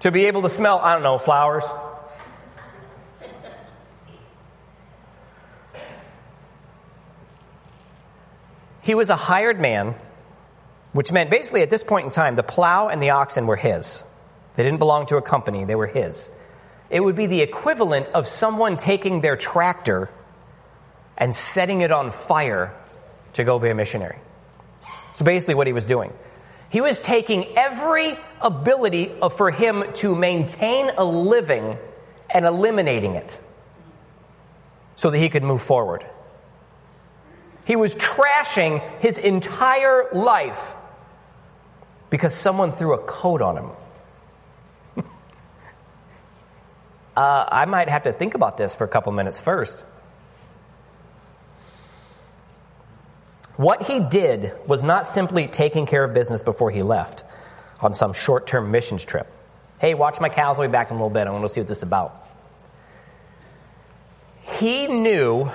To 0.00 0.10
be 0.10 0.24
able 0.24 0.42
to 0.42 0.50
smell, 0.50 0.78
I 0.78 0.94
don't 0.94 1.02
know, 1.02 1.18
flowers. 1.18 1.64
He 8.80 8.96
was 8.96 9.10
a 9.10 9.16
hired 9.16 9.60
man, 9.60 9.94
which 10.92 11.12
meant 11.12 11.30
basically 11.30 11.62
at 11.62 11.70
this 11.70 11.84
point 11.84 12.06
in 12.06 12.10
time, 12.10 12.34
the 12.34 12.42
plow 12.42 12.88
and 12.88 13.00
the 13.00 13.10
oxen 13.10 13.46
were 13.46 13.54
his. 13.54 14.02
They 14.56 14.64
didn't 14.64 14.80
belong 14.80 15.06
to 15.06 15.18
a 15.18 15.22
company, 15.22 15.64
they 15.64 15.76
were 15.76 15.86
his. 15.86 16.28
It 16.92 17.00
would 17.00 17.16
be 17.16 17.26
the 17.26 17.40
equivalent 17.40 18.08
of 18.08 18.28
someone 18.28 18.76
taking 18.76 19.22
their 19.22 19.34
tractor 19.34 20.10
and 21.16 21.34
setting 21.34 21.80
it 21.80 21.90
on 21.90 22.10
fire 22.10 22.74
to 23.32 23.44
go 23.44 23.58
be 23.58 23.70
a 23.70 23.74
missionary. 23.74 24.18
So 25.12 25.24
basically 25.24 25.54
what 25.54 25.66
he 25.66 25.72
was 25.72 25.86
doing. 25.86 26.12
He 26.68 26.82
was 26.82 27.00
taking 27.00 27.56
every 27.56 28.18
ability 28.42 29.10
for 29.36 29.50
him 29.50 29.84
to 29.94 30.14
maintain 30.14 30.90
a 30.98 31.04
living 31.04 31.78
and 32.28 32.44
eliminating 32.44 33.14
it 33.14 33.38
so 34.94 35.08
that 35.08 35.18
he 35.18 35.30
could 35.30 35.42
move 35.42 35.62
forward. 35.62 36.04
He 37.64 37.76
was 37.76 37.94
trashing 37.94 38.82
his 39.00 39.16
entire 39.16 40.08
life 40.12 40.74
because 42.10 42.34
someone 42.34 42.72
threw 42.72 42.92
a 42.92 42.98
coat 42.98 43.40
on 43.40 43.56
him. 43.56 43.70
Uh, 47.16 47.46
I 47.50 47.66
might 47.66 47.88
have 47.88 48.04
to 48.04 48.12
think 48.12 48.34
about 48.34 48.56
this 48.56 48.74
for 48.74 48.84
a 48.84 48.88
couple 48.88 49.12
minutes 49.12 49.38
first. 49.38 49.84
What 53.56 53.82
he 53.82 54.00
did 54.00 54.52
was 54.66 54.82
not 54.82 55.06
simply 55.06 55.46
taking 55.46 55.86
care 55.86 56.02
of 56.02 56.14
business 56.14 56.42
before 56.42 56.70
he 56.70 56.82
left 56.82 57.22
on 57.80 57.94
some 57.94 58.12
short 58.12 58.46
term 58.46 58.70
missions 58.70 59.04
trip. 59.04 59.30
Hey, 59.78 59.94
watch 59.94 60.20
my 60.20 60.28
cows, 60.28 60.58
I'll 60.58 60.66
be 60.66 60.72
back 60.72 60.90
in 60.90 60.96
a 60.96 60.98
little 60.98 61.10
bit. 61.10 61.26
I 61.26 61.30
want 61.30 61.44
to 61.44 61.48
see 61.48 61.60
what 61.60 61.68
this 61.68 61.78
is 61.78 61.82
about. 61.82 62.26
He 64.42 64.86
knew 64.86 65.50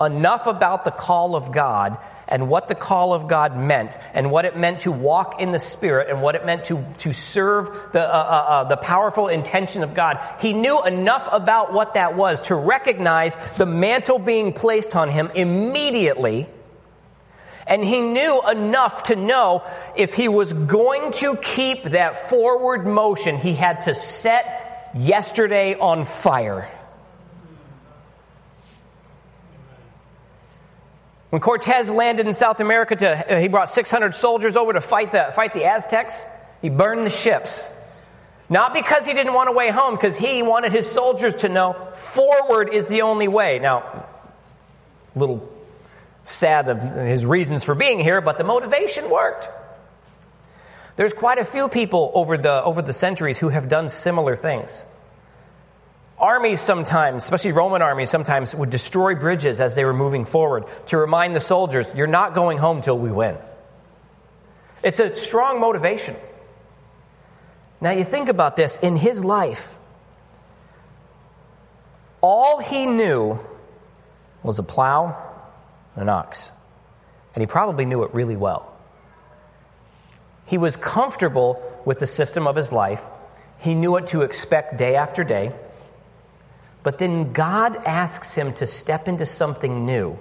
enough 0.00 0.46
about 0.46 0.84
the 0.84 0.90
call 0.90 1.36
of 1.36 1.52
God 1.52 1.98
and 2.30 2.48
what 2.48 2.68
the 2.68 2.74
call 2.74 3.12
of 3.12 3.26
God 3.26 3.56
meant 3.56 3.98
and 4.14 4.30
what 4.30 4.44
it 4.44 4.56
meant 4.56 4.80
to 4.80 4.92
walk 4.92 5.40
in 5.40 5.50
the 5.50 5.58
Spirit 5.58 6.08
and 6.08 6.22
what 6.22 6.36
it 6.36 6.46
meant 6.46 6.66
to, 6.66 6.84
to 6.98 7.12
serve 7.12 7.66
the, 7.92 8.00
uh, 8.00 8.04
uh, 8.04 8.52
uh, 8.52 8.64
the 8.64 8.76
powerful 8.76 9.26
intention 9.28 9.82
of 9.82 9.94
God. 9.94 10.18
He 10.40 10.52
knew 10.52 10.82
enough 10.84 11.28
about 11.30 11.72
what 11.72 11.94
that 11.94 12.16
was 12.16 12.40
to 12.42 12.54
recognize 12.54 13.34
the 13.58 13.66
mantle 13.66 14.20
being 14.20 14.52
placed 14.52 14.94
on 14.94 15.10
him 15.10 15.30
immediately. 15.34 16.48
And 17.66 17.84
he 17.84 18.00
knew 18.00 18.42
enough 18.48 19.04
to 19.04 19.16
know 19.16 19.64
if 19.96 20.14
he 20.14 20.28
was 20.28 20.52
going 20.52 21.12
to 21.14 21.36
keep 21.36 21.84
that 21.84 22.30
forward 22.30 22.86
motion, 22.86 23.36
he 23.36 23.54
had 23.54 23.82
to 23.82 23.94
set 23.94 24.92
yesterday 24.94 25.74
on 25.74 26.04
fire. 26.04 26.68
When 31.30 31.40
Cortez 31.40 31.88
landed 31.88 32.26
in 32.26 32.34
South 32.34 32.58
America, 32.58 32.96
to, 32.96 33.36
uh, 33.36 33.40
he 33.40 33.48
brought 33.48 33.70
600 33.70 34.14
soldiers 34.14 34.56
over 34.56 34.72
to 34.72 34.80
fight 34.80 35.12
the, 35.12 35.32
fight 35.34 35.54
the 35.54 35.64
Aztecs. 35.64 36.14
He 36.60 36.68
burned 36.68 37.06
the 37.06 37.10
ships. 37.10 37.68
Not 38.48 38.74
because 38.74 39.06
he 39.06 39.14
didn't 39.14 39.32
want 39.32 39.48
to 39.48 39.52
way 39.52 39.70
home, 39.70 39.94
because 39.94 40.16
he 40.16 40.42
wanted 40.42 40.72
his 40.72 40.90
soldiers 40.90 41.36
to 41.36 41.48
know 41.48 41.92
forward 41.94 42.70
is 42.72 42.88
the 42.88 43.02
only 43.02 43.28
way. 43.28 43.60
Now, 43.60 44.06
a 45.14 45.18
little 45.18 45.48
sad 46.24 46.68
of 46.68 46.82
his 46.82 47.24
reasons 47.24 47.64
for 47.64 47.76
being 47.76 48.00
here, 48.00 48.20
but 48.20 48.36
the 48.36 48.44
motivation 48.44 49.08
worked. 49.08 49.48
There's 50.96 51.12
quite 51.12 51.38
a 51.38 51.44
few 51.44 51.68
people 51.68 52.10
over 52.12 52.36
the, 52.36 52.62
over 52.62 52.82
the 52.82 52.92
centuries 52.92 53.38
who 53.38 53.50
have 53.50 53.68
done 53.68 53.88
similar 53.88 54.34
things. 54.34 54.70
Armies 56.20 56.60
sometimes, 56.60 57.24
especially 57.24 57.52
Roman 57.52 57.80
armies, 57.80 58.10
sometimes 58.10 58.54
would 58.54 58.68
destroy 58.68 59.14
bridges 59.14 59.58
as 59.58 59.74
they 59.74 59.86
were 59.86 59.94
moving 59.94 60.26
forward 60.26 60.66
to 60.86 60.98
remind 60.98 61.34
the 61.34 61.40
soldiers, 61.40 61.90
you're 61.94 62.06
not 62.06 62.34
going 62.34 62.58
home 62.58 62.82
till 62.82 62.98
we 62.98 63.10
win. 63.10 63.38
It's 64.82 64.98
a 64.98 65.16
strong 65.16 65.60
motivation. 65.60 66.16
Now 67.80 67.92
you 67.92 68.04
think 68.04 68.28
about 68.28 68.54
this 68.54 68.78
in 68.78 68.96
his 68.96 69.24
life, 69.24 69.78
all 72.20 72.58
he 72.58 72.84
knew 72.84 73.38
was 74.42 74.58
a 74.58 74.62
plow 74.62 75.16
and 75.94 76.02
an 76.02 76.08
ox. 76.10 76.52
And 77.34 77.40
he 77.40 77.46
probably 77.46 77.86
knew 77.86 78.02
it 78.02 78.12
really 78.12 78.36
well. 78.36 78.76
He 80.44 80.58
was 80.58 80.76
comfortable 80.76 81.62
with 81.86 81.98
the 81.98 82.06
system 82.06 82.46
of 82.46 82.56
his 82.56 82.72
life. 82.72 83.02
He 83.58 83.74
knew 83.74 83.92
what 83.92 84.08
to 84.08 84.22
expect 84.22 84.76
day 84.76 84.96
after 84.96 85.24
day. 85.24 85.52
But 86.82 86.98
then 86.98 87.32
God 87.32 87.76
asks 87.76 88.32
him 88.32 88.54
to 88.54 88.66
step 88.66 89.08
into 89.08 89.26
something 89.26 89.84
new. 89.84 90.18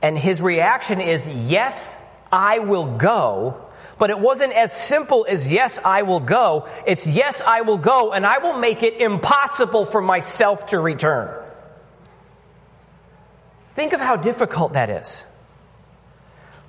And 0.00 0.18
his 0.18 0.40
reaction 0.40 1.00
is, 1.00 1.26
Yes, 1.26 1.94
I 2.32 2.60
will 2.60 2.96
go. 2.96 3.60
But 3.98 4.10
it 4.10 4.18
wasn't 4.18 4.52
as 4.52 4.72
simple 4.72 5.26
as, 5.28 5.50
Yes, 5.50 5.78
I 5.84 6.02
will 6.02 6.20
go. 6.20 6.68
It's, 6.86 7.06
Yes, 7.06 7.40
I 7.40 7.62
will 7.62 7.78
go, 7.78 8.12
and 8.12 8.26
I 8.26 8.38
will 8.38 8.58
make 8.58 8.82
it 8.82 9.00
impossible 9.00 9.86
for 9.86 10.00
myself 10.00 10.66
to 10.66 10.80
return. 10.80 11.42
Think 13.74 13.92
of 13.92 14.00
how 14.00 14.16
difficult 14.16 14.74
that 14.74 14.88
is. 14.88 15.26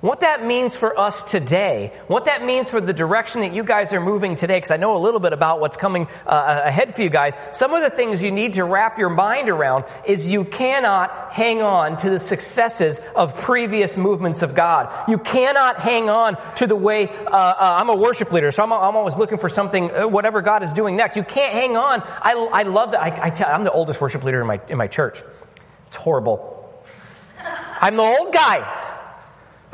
What 0.06 0.20
that 0.20 0.46
means 0.46 0.78
for 0.78 0.96
us 0.96 1.24
today, 1.24 1.92
what 2.06 2.26
that 2.26 2.44
means 2.44 2.70
for 2.70 2.80
the 2.80 2.92
direction 2.92 3.40
that 3.40 3.52
you 3.52 3.64
guys 3.64 3.92
are 3.92 4.00
moving 4.00 4.36
today, 4.36 4.56
because 4.56 4.70
I 4.70 4.76
know 4.76 4.96
a 4.96 5.02
little 5.02 5.18
bit 5.18 5.32
about 5.32 5.58
what's 5.58 5.76
coming 5.76 6.06
uh, 6.24 6.62
ahead 6.64 6.94
for 6.94 7.02
you 7.02 7.08
guys. 7.08 7.32
Some 7.52 7.74
of 7.74 7.82
the 7.82 7.90
things 7.90 8.22
you 8.22 8.30
need 8.30 8.54
to 8.54 8.62
wrap 8.62 9.00
your 9.00 9.08
mind 9.08 9.48
around 9.48 9.84
is 10.06 10.24
you 10.24 10.44
cannot 10.44 11.32
hang 11.32 11.60
on 11.60 11.96
to 12.02 12.10
the 12.10 12.20
successes 12.20 13.00
of 13.16 13.36
previous 13.36 13.96
movements 13.96 14.42
of 14.42 14.54
God. 14.54 14.94
You 15.08 15.18
cannot 15.18 15.80
hang 15.80 16.08
on 16.08 16.38
to 16.54 16.68
the 16.68 16.76
way, 16.76 17.08
uh, 17.08 17.30
uh, 17.32 17.76
I'm 17.80 17.88
a 17.88 17.96
worship 17.96 18.32
leader, 18.32 18.52
so 18.52 18.62
I'm, 18.62 18.72
I'm 18.72 18.94
always 18.94 19.16
looking 19.16 19.38
for 19.38 19.48
something, 19.48 19.90
uh, 19.90 20.06
whatever 20.06 20.40
God 20.40 20.62
is 20.62 20.72
doing 20.72 20.94
next. 20.94 21.16
You 21.16 21.24
can't 21.24 21.52
hang 21.52 21.76
on. 21.76 22.00
I, 22.02 22.48
I 22.52 22.62
love 22.62 22.92
that. 22.92 23.02
I, 23.02 23.26
I 23.26 23.30
tell, 23.30 23.48
I'm 23.48 23.64
the 23.64 23.72
oldest 23.72 24.00
worship 24.00 24.22
leader 24.22 24.40
in 24.40 24.46
my, 24.46 24.60
in 24.68 24.78
my 24.78 24.86
church. 24.86 25.20
It's 25.88 25.96
horrible. 25.96 26.52
I'm 27.80 27.96
the 27.96 28.04
old 28.04 28.32
guy. 28.32 28.84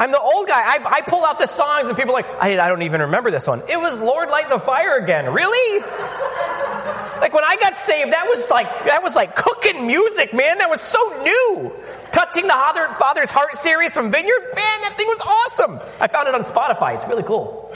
I'm 0.02 0.10
the 0.10 0.20
old 0.20 0.48
guy. 0.48 0.60
I, 0.60 0.80
I 0.84 1.00
pull 1.02 1.24
out 1.24 1.38
the 1.38 1.46
songs 1.46 1.86
and 1.86 1.96
people 1.96 2.10
are 2.10 2.22
like, 2.22 2.26
I, 2.40 2.58
I 2.58 2.66
don't 2.66 2.82
even 2.82 3.02
remember 3.02 3.30
this 3.30 3.46
one. 3.46 3.62
It 3.68 3.78
was 3.78 3.96
Lord 4.00 4.30
Light 4.30 4.48
the 4.48 4.58
Fire 4.58 4.96
again. 4.96 5.32
Really? 5.32 5.80
like 7.20 7.32
when 7.32 7.44
I 7.44 7.56
got 7.60 7.76
saved, 7.76 8.12
that 8.12 8.26
was 8.26 8.50
like, 8.50 8.66
that 8.86 9.04
was 9.04 9.14
like 9.14 9.36
cooking 9.36 9.86
music, 9.86 10.34
man. 10.34 10.58
That 10.58 10.68
was 10.68 10.80
so 10.80 10.98
new. 11.22 11.72
Touching 12.10 12.48
the 12.48 12.52
Father, 12.52 12.92
Father's 12.98 13.30
Heart 13.30 13.56
series 13.58 13.92
from 13.92 14.10
Vineyard, 14.10 14.40
man, 14.56 14.80
that 14.80 14.94
thing 14.96 15.06
was 15.06 15.20
awesome. 15.24 15.78
I 16.00 16.08
found 16.08 16.26
it 16.26 16.34
on 16.34 16.42
Spotify. 16.42 16.96
It's 16.96 17.06
really 17.06 17.22
cool. 17.22 17.72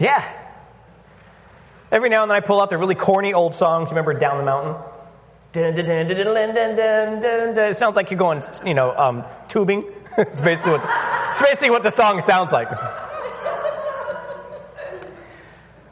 Yeah. 0.00 0.24
Every 1.92 2.08
now 2.08 2.22
and 2.22 2.30
then 2.30 2.36
I 2.36 2.40
pull 2.40 2.62
out 2.62 2.70
the 2.70 2.78
really 2.78 2.94
corny 2.94 3.34
old 3.34 3.54
songs. 3.54 3.90
Remember 3.90 4.14
Down 4.14 4.38
the 4.38 4.44
Mountain? 4.44 4.76
It 5.54 7.76
sounds 7.76 7.96
like 7.96 8.10
you're 8.10 8.18
going, 8.18 8.42
you 8.64 8.74
know, 8.74 8.96
um, 8.96 9.24
tubing. 9.48 9.84
it's 10.22 10.40
basically 10.40 10.72
what, 10.72 10.90
it's 11.30 11.40
basically 11.40 11.70
what 11.70 11.84
the 11.84 11.90
song 11.90 12.20
sounds 12.20 12.50
like. 12.50 12.68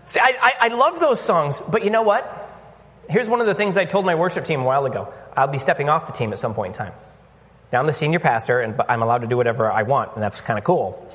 See, 0.07 0.19
I, 0.21 0.35
I, 0.41 0.53
I 0.63 0.69
love 0.69 0.99
those 0.99 1.21
songs, 1.21 1.63
but 1.69 1.85
you 1.85 1.91
know 1.91 2.03
what? 2.03 2.25
Here's 3.09 3.29
one 3.29 3.41
of 3.41 3.47
the 3.47 3.55
things 3.55 3.77
I 3.77 3.85
told 3.85 4.05
my 4.05 4.17
worship 4.17 4.45
team 4.45 4.63
a 4.63 4.65
while 4.65 4.85
ago. 4.85 5.15
I'll 5.37 5.47
be 5.47 5.59
stepping 5.59 5.89
off 5.89 6.09
the 6.09 6.13
team 6.13 6.33
at 6.33 6.41
some 6.41 6.55
point 6.55 6.75
in 6.75 6.79
time. 6.79 6.93
Now 7.73 7.79
I'm 7.79 7.87
the 7.87 7.93
senior 7.93 8.19
pastor, 8.19 8.59
and 8.59 8.81
I'm 8.89 9.03
allowed 9.03 9.19
to 9.19 9.29
do 9.29 9.37
whatever 9.37 9.71
I 9.71 9.85
want, 9.85 10.15
and 10.15 10.23
that's 10.23 10.41
kind 10.41 10.59
of 10.59 10.65
cool. 10.65 11.09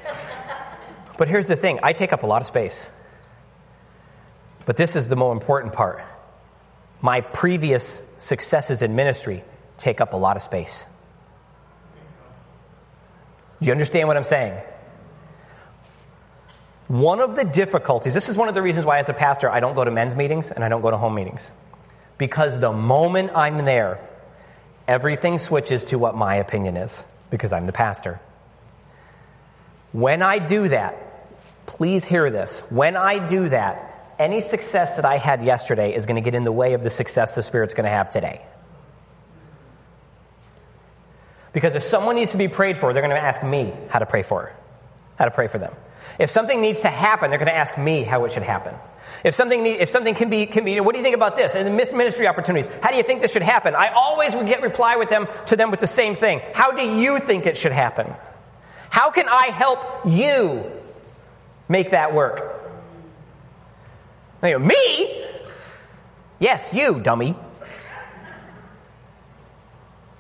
but 1.18 1.28
here's 1.28 1.48
the 1.48 1.58
thing: 1.58 1.80
I 1.84 1.92
take 1.92 2.14
up 2.14 2.24
a 2.24 2.28
lot 2.28 2.42
of 2.42 2.48
space. 2.48 2.90
But 4.66 4.78
this 4.78 4.96
is 4.96 5.10
the 5.10 5.18
more 5.18 5.34
important 5.34 5.74
part. 5.74 6.02
My 7.02 7.20
previous 7.20 8.02
successes 8.20 8.82
in 8.82 8.96
ministry 8.96 9.44
take 9.78 10.00
up 10.00 10.14
a 10.14 10.18
lot 10.18 10.38
of 10.38 10.44
space. 10.44 10.88
Do 13.62 13.68
you 13.68 13.72
understand 13.72 14.08
what 14.08 14.18
I'm 14.18 14.24
saying? 14.24 14.60
One 16.88 17.22
of 17.22 17.36
the 17.36 17.46
difficulties, 17.46 18.14
this 18.14 18.28
is 18.28 18.36
one 18.36 18.50
of 18.50 18.56
the 18.56 18.62
reasons 18.62 18.86
why, 18.86 19.00
as 19.00 19.08
a 19.08 19.14
pastor, 19.14 19.50
I 19.50 19.60
don't 19.60 19.76
go 19.76 19.84
to 19.84 19.92
men's 19.92 20.16
meetings 20.16 20.52
and 20.52 20.64
I 20.64 20.70
don't 20.70 20.82
go 20.82 20.92
to 20.92 20.98
home 20.98 21.16
meetings. 21.16 21.50
Because 22.18 22.60
the 22.60 22.72
moment 22.72 23.32
I'm 23.36 23.64
there, 23.64 24.00
everything 24.88 25.38
switches 25.38 25.86
to 25.86 25.98
what 25.98 26.16
my 26.16 26.36
opinion 26.36 26.76
is, 26.76 27.04
because 27.30 27.54
I'm 27.54 27.66
the 27.66 27.72
pastor. 27.72 28.20
When 29.92 30.22
I 30.22 30.40
do 30.40 30.70
that, 30.70 31.66
please 31.66 32.04
hear 32.04 32.30
this. 32.30 32.60
When 32.70 32.98
I 32.98 33.26
do 33.26 33.50
that, 33.50 34.16
any 34.20 34.42
success 34.42 34.98
that 34.98 35.06
I 35.06 35.18
had 35.18 35.44
yesterday 35.44 35.96
is 35.96 36.06
going 36.06 36.16
to 36.16 36.22
get 36.22 36.36
in 36.36 36.44
the 36.44 36.52
way 36.52 36.74
of 36.74 36.84
the 36.84 36.90
success 36.90 37.36
the 37.36 37.44
Spirit's 37.44 37.74
going 37.74 37.86
to 37.86 37.92
have 37.92 38.10
today. 38.10 38.46
Because 41.54 41.76
if 41.76 41.84
someone 41.84 42.16
needs 42.16 42.32
to 42.32 42.38
be 42.38 42.48
prayed 42.48 42.78
for, 42.78 42.94
they're 42.94 43.02
going 43.02 43.16
to 43.16 43.22
ask 43.22 43.44
me 43.44 43.74
how 43.90 44.00
to 44.00 44.06
pray 44.06 44.24
for, 44.24 44.54
how 45.18 45.26
to 45.26 45.32
pray 45.32 45.48
for 45.48 45.58
them. 45.58 45.74
If 46.18 46.30
something 46.30 46.62
needs 46.62 46.82
to 46.82 46.90
happen, 46.90 47.30
they're 47.30 47.40
going 47.40 47.52
to 47.52 47.58
ask 47.58 47.78
me 47.78 48.04
how 48.04 48.26
it 48.26 48.32
should 48.32 48.44
happen. 48.44 48.76
If 49.24 49.36
something, 49.36 49.62
need, 49.62 49.82
if 49.82 49.90
something 49.90 50.16
can 50.16 50.30
be, 50.30 50.46
can 50.46 50.66
be, 50.66 50.80
what 50.80 50.94
do 50.94 51.00
you 51.00 51.04
think 51.04 51.16
about 51.16 51.36
this? 51.36 51.54
And 51.54 51.76
missed 51.76 51.94
ministry 51.94 52.28
opportunities. 52.28 52.72
How 52.82 52.92
do 52.92 52.98
you 52.98 53.04
think 53.04 53.22
this 53.22 53.32
should 53.32 53.42
happen? 53.42 53.76
I 53.76 53.92
always 53.94 54.34
would 54.34 54.48
get 54.48 54.62
reply 54.62 54.96
with 54.96 55.10
them, 55.10 55.28
to 55.48 55.56
them 55.56 55.72
with 55.72 55.80
the 55.80 55.88
same 55.88 56.16
thing. 56.16 56.42
How 56.54 56.72
do 56.72 56.82
you 56.82 57.20
think 57.20 57.46
it 57.46 57.58
should 57.58 57.72
happen? 57.72 58.14
How 58.90 59.12
can 59.12 59.28
I 59.28 59.48
help 59.48 60.06
you 60.06 60.72
make 61.70 61.92
that 61.92 62.14
work? 62.14 62.58
me? 64.42 65.26
Yes, 66.40 66.74
you, 66.74 67.00
dummy. 67.00 67.36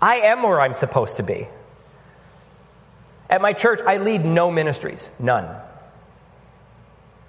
I 0.02 0.22
am 0.22 0.42
where 0.42 0.60
I'm 0.60 0.74
supposed 0.74 1.18
to 1.18 1.24
be. 1.24 1.48
At 3.30 3.42
my 3.42 3.54
church, 3.54 3.80
I 3.86 3.98
lead 3.98 4.26
no 4.26 4.52
ministries, 4.52 5.08
none, 5.20 5.48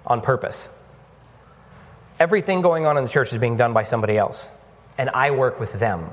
on 0.05 0.21
purpose. 0.21 0.67
Everything 2.19 2.61
going 2.61 2.85
on 2.85 2.97
in 2.97 3.03
the 3.03 3.09
church 3.09 3.31
is 3.31 3.39
being 3.39 3.57
done 3.57 3.73
by 3.73 3.83
somebody 3.83 4.17
else, 4.17 4.47
and 4.97 5.09
I 5.09 5.31
work 5.31 5.59
with 5.59 5.73
them. 5.73 6.09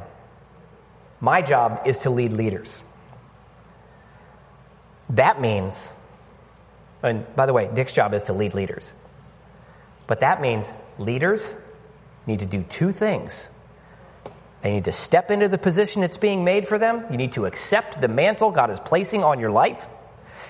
My 1.20 1.42
job 1.42 1.82
is 1.86 1.98
to 2.00 2.10
lead 2.10 2.32
leaders. 2.32 2.82
That 5.10 5.40
means, 5.40 5.88
and 7.02 7.26
by 7.34 7.46
the 7.46 7.52
way, 7.52 7.68
Dick's 7.72 7.92
job 7.92 8.14
is 8.14 8.24
to 8.24 8.32
lead 8.32 8.54
leaders. 8.54 8.92
But 10.06 10.20
that 10.20 10.40
means 10.40 10.66
leaders 10.98 11.46
need 12.26 12.40
to 12.40 12.46
do 12.46 12.62
two 12.62 12.92
things 12.92 13.50
they 14.62 14.72
need 14.72 14.84
to 14.84 14.92
step 14.92 15.30
into 15.30 15.48
the 15.48 15.58
position 15.58 16.02
that's 16.02 16.18
being 16.18 16.44
made 16.44 16.68
for 16.68 16.78
them. 16.78 17.04
You 17.10 17.16
need 17.16 17.32
to 17.32 17.46
accept 17.46 18.00
the 18.00 18.08
mantle 18.08 18.50
God 18.50 18.70
is 18.70 18.78
placing 18.80 19.24
on 19.24 19.40
your 19.40 19.50
life. 19.50 19.88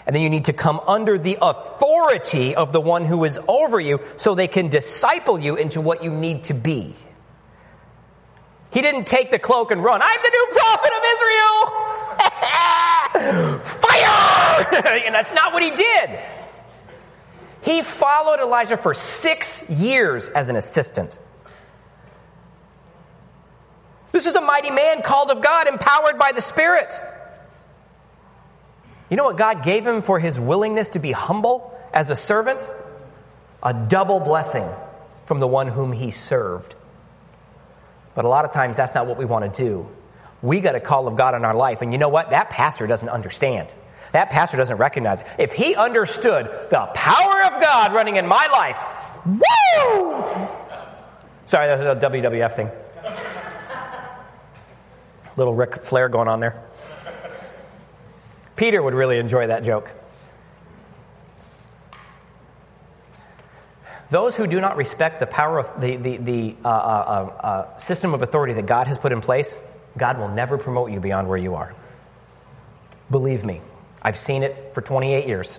And 0.06 0.16
then 0.16 0.22
you 0.22 0.30
need 0.30 0.46
to 0.46 0.52
come 0.52 0.80
under 0.86 1.18
the 1.18 1.38
authority 1.40 2.56
of 2.56 2.72
the 2.72 2.80
one 2.80 3.04
who 3.04 3.24
is 3.24 3.38
over 3.46 3.78
you 3.78 4.00
so 4.16 4.34
they 4.34 4.48
can 4.48 4.68
disciple 4.68 5.38
you 5.38 5.56
into 5.56 5.80
what 5.80 6.02
you 6.02 6.10
need 6.10 6.44
to 6.44 6.54
be. 6.54 6.94
He 8.72 8.80
didn't 8.82 9.06
take 9.06 9.30
the 9.30 9.38
cloak 9.38 9.70
and 9.70 9.82
run. 9.82 10.00
I'm 10.02 10.20
the 10.22 10.30
new 10.30 10.46
prophet 10.52 10.92
of 10.96 11.02
Israel! 11.14 11.60
Fire! 13.80 15.02
and 15.06 15.14
that's 15.14 15.32
not 15.32 15.52
what 15.52 15.62
he 15.62 15.70
did. 15.70 16.18
He 17.62 17.82
followed 17.82 18.40
Elijah 18.40 18.76
for 18.76 18.94
six 18.94 19.68
years 19.68 20.28
as 20.28 20.48
an 20.48 20.56
assistant. 20.56 21.18
This 24.12 24.26
is 24.26 24.34
a 24.34 24.40
mighty 24.40 24.70
man 24.70 25.02
called 25.02 25.30
of 25.30 25.40
God, 25.40 25.68
empowered 25.68 26.18
by 26.18 26.32
the 26.32 26.40
Spirit. 26.40 26.94
You 29.08 29.16
know 29.16 29.24
what 29.24 29.36
God 29.36 29.62
gave 29.64 29.86
him 29.86 30.02
for 30.02 30.18
his 30.18 30.38
willingness 30.38 30.90
to 30.90 30.98
be 30.98 31.12
humble 31.12 31.76
as 31.92 32.10
a 32.10 32.16
servant? 32.16 32.60
A 33.62 33.74
double 33.74 34.20
blessing 34.20 34.68
from 35.26 35.40
the 35.40 35.46
one 35.46 35.68
whom 35.68 35.92
he 35.92 36.10
served. 36.10 36.74
But 38.14 38.24
a 38.24 38.28
lot 38.28 38.44
of 38.44 38.52
times 38.52 38.76
that's 38.76 38.94
not 38.94 39.06
what 39.06 39.18
we 39.18 39.24
want 39.24 39.52
to 39.52 39.62
do. 39.64 39.88
We 40.42 40.60
got 40.60 40.74
a 40.74 40.80
call 40.80 41.06
of 41.06 41.16
God 41.16 41.34
in 41.34 41.44
our 41.44 41.54
life, 41.54 41.82
and 41.82 41.92
you 41.92 41.98
know 41.98 42.08
what? 42.08 42.30
That 42.30 42.50
pastor 42.50 42.86
doesn't 42.86 43.08
understand. 43.08 43.68
That 44.12 44.30
pastor 44.30 44.56
doesn't 44.56 44.78
recognize. 44.78 45.22
If 45.38 45.52
he 45.52 45.74
understood 45.76 46.46
the 46.70 46.90
power 46.94 47.44
of 47.44 47.60
God 47.60 47.92
running 47.92 48.16
in 48.16 48.26
my 48.26 48.46
life, 48.46 48.76
woo! 49.26 50.48
Sorry, 51.46 51.68
that's 51.68 52.04
a 52.04 52.08
WWF 52.08 52.56
thing. 52.56 52.70
Little 55.40 55.54
Ric 55.54 55.76
Flair 55.76 56.10
going 56.10 56.28
on 56.28 56.40
there. 56.40 56.62
Peter 58.56 58.82
would 58.82 58.92
really 58.92 59.16
enjoy 59.16 59.46
that 59.46 59.64
joke. 59.64 59.90
Those 64.10 64.36
who 64.36 64.46
do 64.46 64.60
not 64.60 64.76
respect 64.76 65.18
the 65.18 65.26
power 65.26 65.58
of 65.58 65.80
the, 65.80 65.96
the, 65.96 66.16
the 66.18 66.56
uh, 66.62 66.68
uh, 66.68 66.70
uh, 66.70 67.46
uh, 67.46 67.76
system 67.78 68.12
of 68.12 68.20
authority 68.20 68.52
that 68.52 68.66
God 68.66 68.86
has 68.86 68.98
put 68.98 69.12
in 69.12 69.22
place, 69.22 69.58
God 69.96 70.18
will 70.18 70.28
never 70.28 70.58
promote 70.58 70.90
you 70.90 71.00
beyond 71.00 71.26
where 71.26 71.38
you 71.38 71.54
are. 71.54 71.74
Believe 73.10 73.42
me, 73.42 73.62
I've 74.02 74.18
seen 74.18 74.42
it 74.42 74.74
for 74.74 74.82
28 74.82 75.26
years. 75.26 75.58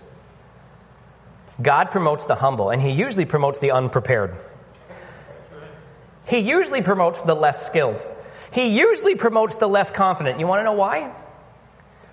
God 1.60 1.90
promotes 1.90 2.26
the 2.26 2.36
humble, 2.36 2.70
and 2.70 2.80
He 2.80 2.92
usually 2.92 3.26
promotes 3.26 3.58
the 3.58 3.72
unprepared. 3.72 4.38
He 6.28 6.38
usually 6.38 6.84
promotes 6.84 7.20
the 7.24 7.34
less 7.34 7.66
skilled. 7.66 8.06
He 8.52 8.68
usually 8.68 9.16
promotes 9.16 9.56
the 9.56 9.68
less 9.68 9.90
confident. 9.90 10.40
You 10.40 10.48
want 10.48 10.60
to 10.60 10.64
know 10.64 10.74
why? 10.74 11.12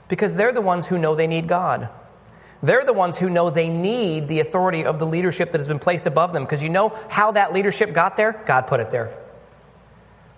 Because 0.08 0.34
they're 0.34 0.52
the 0.52 0.60
ones 0.60 0.86
who 0.86 0.96
know 0.96 1.14
they 1.14 1.26
need 1.26 1.48
God. 1.48 1.88
They're 2.62 2.84
the 2.84 2.92
ones 2.92 3.18
who 3.18 3.28
know 3.30 3.50
they 3.50 3.68
need 3.68 4.28
the 4.28 4.40
authority 4.40 4.84
of 4.84 4.98
the 4.98 5.06
leadership 5.06 5.52
that 5.52 5.58
has 5.58 5.68
been 5.68 5.78
placed 5.78 6.06
above 6.06 6.32
them. 6.32 6.44
Because 6.44 6.62
you 6.62 6.68
know 6.68 6.96
how 7.08 7.32
that 7.32 7.52
leadership 7.52 7.92
got 7.92 8.16
there? 8.16 8.42
God 8.46 8.62
put 8.62 8.80
it 8.80 8.90
there. 8.90 9.16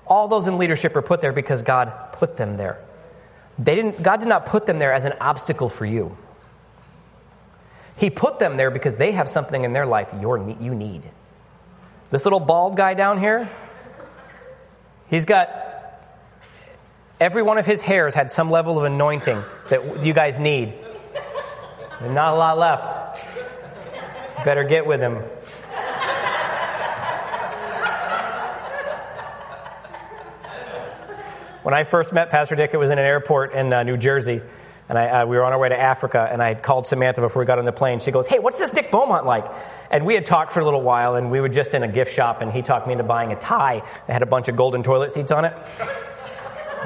All 0.07 0.29
those 0.29 0.47
in 0.47 0.59
leadership 0.59 0.97
are 0.97 1.03
put 1.03 1.21
there 1.21 1.33
because 1.33 1.63
God 1.63 2.13
put 2.13 2.37
them 2.37 2.57
there. 2.57 2.83
They 3.59 3.75
didn't, 3.75 4.03
God 4.03 4.21
did 4.21 4.29
not 4.29 4.47
put 4.47 4.67
them 4.67 4.79
there 4.79 4.93
as 4.93 5.05
an 5.05 5.15
obstacle 5.21 5.69
for 5.69 5.85
you. 5.85 6.17
He 7.97 8.09
put 8.09 8.39
them 8.39 8.57
there 8.57 8.71
because 8.71 8.97
they 8.97 9.13
have 9.13 9.29
something 9.29 9.63
in 9.63 9.75
their 9.75 9.87
life 9.87 10.11
you 10.19 10.57
you 10.61 10.75
need. 10.75 11.03
This 12.11 12.25
little 12.25 12.41
bald 12.41 12.77
guy 12.77 12.95
down 12.95 13.19
here, 13.19 13.49
he's 15.09 15.27
got 15.27 15.70
every 17.21 17.43
one 17.43 17.59
of 17.59 17.67
his 17.67 17.83
hairs 17.83 18.15
had 18.15 18.31
some 18.31 18.51
level 18.51 18.79
of 18.79 18.85
anointing 18.85 19.45
that 19.69 20.05
you 20.05 20.15
guys 20.15 20.41
need. 20.41 20.73
Not 22.01 22.33
a 22.33 22.37
lot 22.37 22.59
left. 22.59 24.45
Better 24.45 24.65
get 24.65 24.87
with 24.87 25.01
him. 25.01 25.23
When 31.63 31.75
I 31.75 31.85
first 31.85 32.15
met 32.15 32.31
Pastor 32.31 32.57
Dick, 32.57 32.71
it 32.73 32.79
was 32.79 32.89
in 32.89 32.99
an 32.99 33.05
airport 33.05 33.53
in 33.53 33.71
uh, 33.71 33.83
New 33.83 33.99
Jersey. 33.99 34.41
And 34.89 34.99
I, 34.99 35.21
uh, 35.21 35.27
we 35.27 35.37
were 35.37 35.45
on 35.45 35.53
our 35.53 35.59
way 35.59 35.69
to 35.69 35.79
Africa, 35.79 36.27
and 36.29 36.43
I 36.43 36.49
had 36.49 36.63
called 36.63 36.87
Samantha 36.87 37.21
before 37.21 37.41
we 37.41 37.47
got 37.47 37.59
on 37.59 37.67
the 37.67 37.71
plane. 37.71 38.01
She 38.01 38.11
goes, 38.11 38.27
Hey, 38.27 38.39
what's 38.39 38.59
this 38.59 38.71
Dick 38.71 38.91
Beaumont 38.91 39.27
like? 39.27 39.45
And 39.91 40.07
we 40.07 40.15
had 40.15 40.25
talked 40.25 40.53
for 40.53 40.61
a 40.61 40.65
little 40.65 40.81
while, 40.83 41.17
and 41.17 41.31
we 41.31 41.41
were 41.41 41.51
just 41.51 41.75
in 41.75 41.83
a 41.83 41.89
gift 41.89 42.15
shop, 42.15 42.41
and 42.41 42.51
he 42.51 42.63
talked 42.63 42.87
me 42.87 42.93
into 42.95 43.05
buying 43.05 43.31
a 43.31 43.39
tie 43.39 43.83
that 44.07 44.13
had 44.13 44.23
a 44.23 44.27
bunch 44.27 44.49
of 44.49 44.57
golden 44.57 44.83
toilet 44.83 45.13
seats 45.13 45.31
on 45.31 45.45
it. 45.45 45.53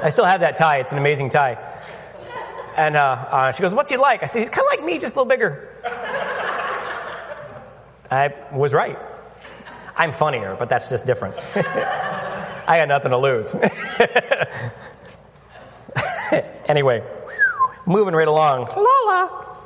I 0.05 0.11
still 0.11 0.25
have 0.25 0.41
that 0.41 0.55
tie, 0.55 0.77
it's 0.77 0.91
an 0.91 0.99
amazing 0.99 1.31
tie. 1.31 1.57
And 2.77 2.95
uh, 2.95 2.99
uh, 2.99 3.51
she 3.53 3.63
goes, 3.63 3.73
What's 3.73 3.89
he 3.89 3.97
like? 3.97 4.21
I 4.21 4.27
said, 4.27 4.37
He's 4.37 4.51
kind 4.51 4.67
of 4.67 4.69
like 4.69 4.83
me, 4.85 4.99
just 4.99 5.15
a 5.15 5.19
little 5.19 5.27
bigger. 5.27 5.67
I 8.11 8.35
was 8.51 8.71
right. 8.71 8.99
I'm 9.97 10.13
funnier, 10.13 10.55
but 10.59 10.69
that's 10.69 10.89
just 10.89 11.07
different. 11.07 11.35
I 11.55 12.77
got 12.77 12.87
nothing 12.87 13.09
to 13.09 13.17
lose. 13.17 13.55
anyway, 16.67 17.03
moving 17.87 18.13
right 18.13 18.27
along. 18.27 18.67
La 18.67 18.83
la. 19.07 19.57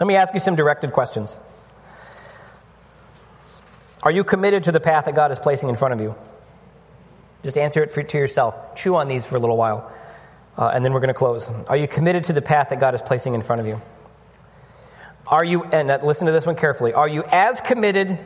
Let 0.00 0.06
me 0.06 0.16
ask 0.16 0.32
you 0.32 0.40
some 0.40 0.56
directed 0.56 0.94
questions. 0.94 1.36
Are 4.02 4.12
you 4.12 4.24
committed 4.24 4.64
to 4.64 4.72
the 4.72 4.80
path 4.80 5.04
that 5.04 5.14
God 5.14 5.30
is 5.30 5.38
placing 5.38 5.68
in 5.68 5.76
front 5.76 5.92
of 5.92 6.00
you? 6.00 6.14
Just 7.44 7.58
answer 7.58 7.82
it 7.82 7.92
for, 7.92 8.02
to 8.02 8.18
yourself. 8.18 8.74
Chew 8.74 8.96
on 8.96 9.06
these 9.06 9.26
for 9.26 9.36
a 9.36 9.38
little 9.38 9.56
while. 9.56 9.92
Uh, 10.56 10.70
and 10.74 10.84
then 10.84 10.92
we're 10.92 11.00
going 11.00 11.08
to 11.08 11.14
close. 11.14 11.48
Are 11.68 11.76
you 11.76 11.86
committed 11.86 12.24
to 12.24 12.32
the 12.32 12.42
path 12.42 12.70
that 12.70 12.80
God 12.80 12.94
is 12.94 13.02
placing 13.02 13.34
in 13.34 13.42
front 13.42 13.60
of 13.60 13.66
you? 13.66 13.82
Are 15.26 15.44
you, 15.44 15.64
and 15.64 15.90
uh, 15.90 15.98
listen 16.02 16.26
to 16.26 16.32
this 16.32 16.46
one 16.46 16.56
carefully, 16.56 16.94
are 16.94 17.08
you 17.08 17.24
as 17.24 17.60
committed 17.60 18.18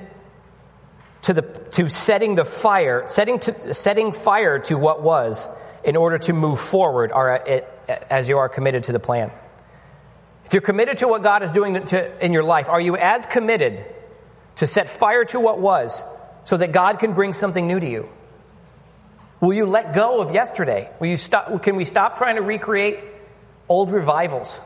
to, 1.23 1.33
the, 1.33 1.43
to 1.43 1.89
setting 1.89 2.37
the 2.37 2.45
fire, 2.45 3.07
setting, 3.09 3.41
to, 3.41 3.75
setting 3.75 4.13
fire 4.13 4.61
to 4.61 4.77
what 4.77 5.03
was 5.03 5.49
in 5.85 5.97
order 5.97 6.19
to 6.19 6.33
move 6.33 6.61
forward 6.61 7.11
are, 7.13 7.49
uh, 7.49 7.61
as 8.11 8.29
you 8.29 8.39
are 8.39 8.49
committed 8.49 8.85
to 8.85 8.93
the 8.93 9.01
plan? 9.01 9.33
If 10.45 10.53
you're 10.53 10.63
committed 10.63 10.99
to 10.99 11.09
what 11.09 11.23
God 11.23 11.43
is 11.43 11.53
doing 11.53 11.85
to, 11.87 12.25
in 12.25 12.33
your 12.33 12.45
life, 12.45 12.69
are 12.69 12.81
you 12.81 12.97
as 12.97 13.27
committed 13.27 13.85
to 14.57 14.67
set 14.67 14.89
fire 14.89 15.25
to 15.27 15.41
what 15.41 15.59
was 15.61 16.05
so 16.45 16.57
that 16.57 16.73
God 16.73 16.99
can 16.99 17.15
bring 17.15 17.35
something 17.35 17.67
new 17.67 17.81
to 17.81 17.89
you? 17.89 18.09
Will 19.41 19.53
you 19.53 19.67
let 19.67 19.95
go 19.95 20.21
of 20.21 20.35
yesterday? 20.35 20.91
Will 20.99 21.09
you 21.09 21.17
stop, 21.17 21.63
can 21.63 21.77
we 21.77 21.85
stop 21.85 22.17
trying 22.19 22.37
to 22.37 22.43
recreate 22.43 22.99
old 23.69 23.91
revivals? 23.91 24.61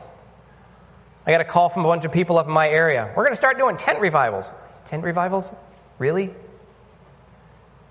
I 1.25 1.31
got 1.31 1.41
a 1.41 1.45
call 1.45 1.69
from 1.69 1.85
a 1.85 1.87
bunch 1.87 2.05
of 2.05 2.11
people 2.11 2.37
up 2.37 2.47
in 2.47 2.53
my 2.53 2.67
area. 2.67 3.13
We're 3.15 3.23
going 3.23 3.33
to 3.33 3.37
start 3.37 3.57
doing 3.57 3.77
tent 3.77 3.99
revivals. 3.99 4.51
Tent 4.85 5.03
revivals? 5.03 5.51
Really? 5.99 6.33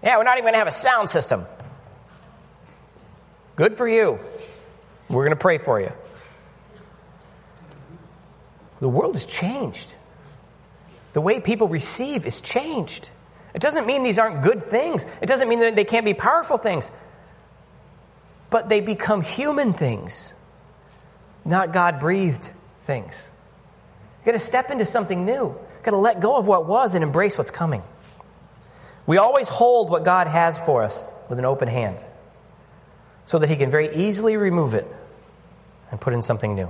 Yeah, 0.03 0.19
we're 0.19 0.25
not 0.25 0.37
even 0.37 0.45
going 0.45 0.55
to 0.55 0.59
have 0.59 0.67
a 0.67 0.73
sound 0.73 1.09
system. 1.09 1.47
Good 3.55 3.77
for 3.77 3.87
you. 3.87 4.19
We're 5.09 5.25
going 5.25 5.31
to 5.31 5.37
pray 5.37 5.59
for 5.59 5.81
you. 5.81 5.93
The 8.81 8.89
world 8.89 9.15
has 9.15 9.25
changed. 9.25 9.87
The 11.13 11.21
way 11.21 11.39
people 11.39 11.69
receive 11.69 12.27
is 12.27 12.41
changed. 12.41 13.11
It 13.55 13.61
doesn't 13.61 13.87
mean 13.87 14.03
these 14.03 14.19
aren't 14.19 14.43
good 14.43 14.63
things. 14.63 15.05
It 15.21 15.27
doesn't 15.27 15.49
mean 15.49 15.61
that 15.61 15.77
they 15.77 15.85
can't 15.85 16.05
be 16.05 16.15
powerful 16.15 16.57
things. 16.57 16.91
But 18.51 18.69
they 18.69 18.81
become 18.81 19.23
human 19.23 19.73
things, 19.73 20.35
not 21.45 21.73
God 21.73 22.01
breathed 22.01 22.51
things. 22.85 23.31
You've 24.21 24.35
got 24.35 24.41
to 24.41 24.47
step 24.47 24.71
into 24.71 24.87
something 24.87 25.25
new. 25.25 25.47
You've 25.49 25.83
got 25.83 25.91
to 25.93 25.97
let 25.97 26.21
go 26.21 26.37
of 26.37 26.47
what 26.47 26.67
was 26.67 26.95
and 26.95 27.03
embrace 27.03 27.39
what's 27.39 27.51
coming. 27.51 27.83
We 29.07 29.19
always 29.19 29.49
hold 29.49 29.91
what 29.91 30.05
God 30.05 30.29
has 30.29 30.57
for 30.59 30.85
us 30.85 31.03
with 31.29 31.39
an 31.39 31.45
open 31.45 31.69
hand 31.69 31.99
so 33.27 33.39
that 33.39 33.49
He 33.49 33.57
can 33.57 33.71
very 33.71 33.95
easily 34.07 34.37
remove 34.37 34.75
it 34.75 34.87
and 35.91 36.01
put 36.01 36.13
in 36.13 36.23
something 36.23 36.55
new. 36.55 36.69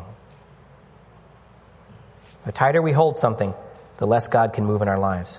The 2.46 2.52
tighter 2.52 2.82
we 2.82 2.92
hold 2.92 3.18
something, 3.18 3.54
the 3.98 4.06
less 4.06 4.28
God 4.28 4.52
can 4.52 4.64
move 4.64 4.82
in 4.82 4.88
our 4.88 4.98
lives. 4.98 5.38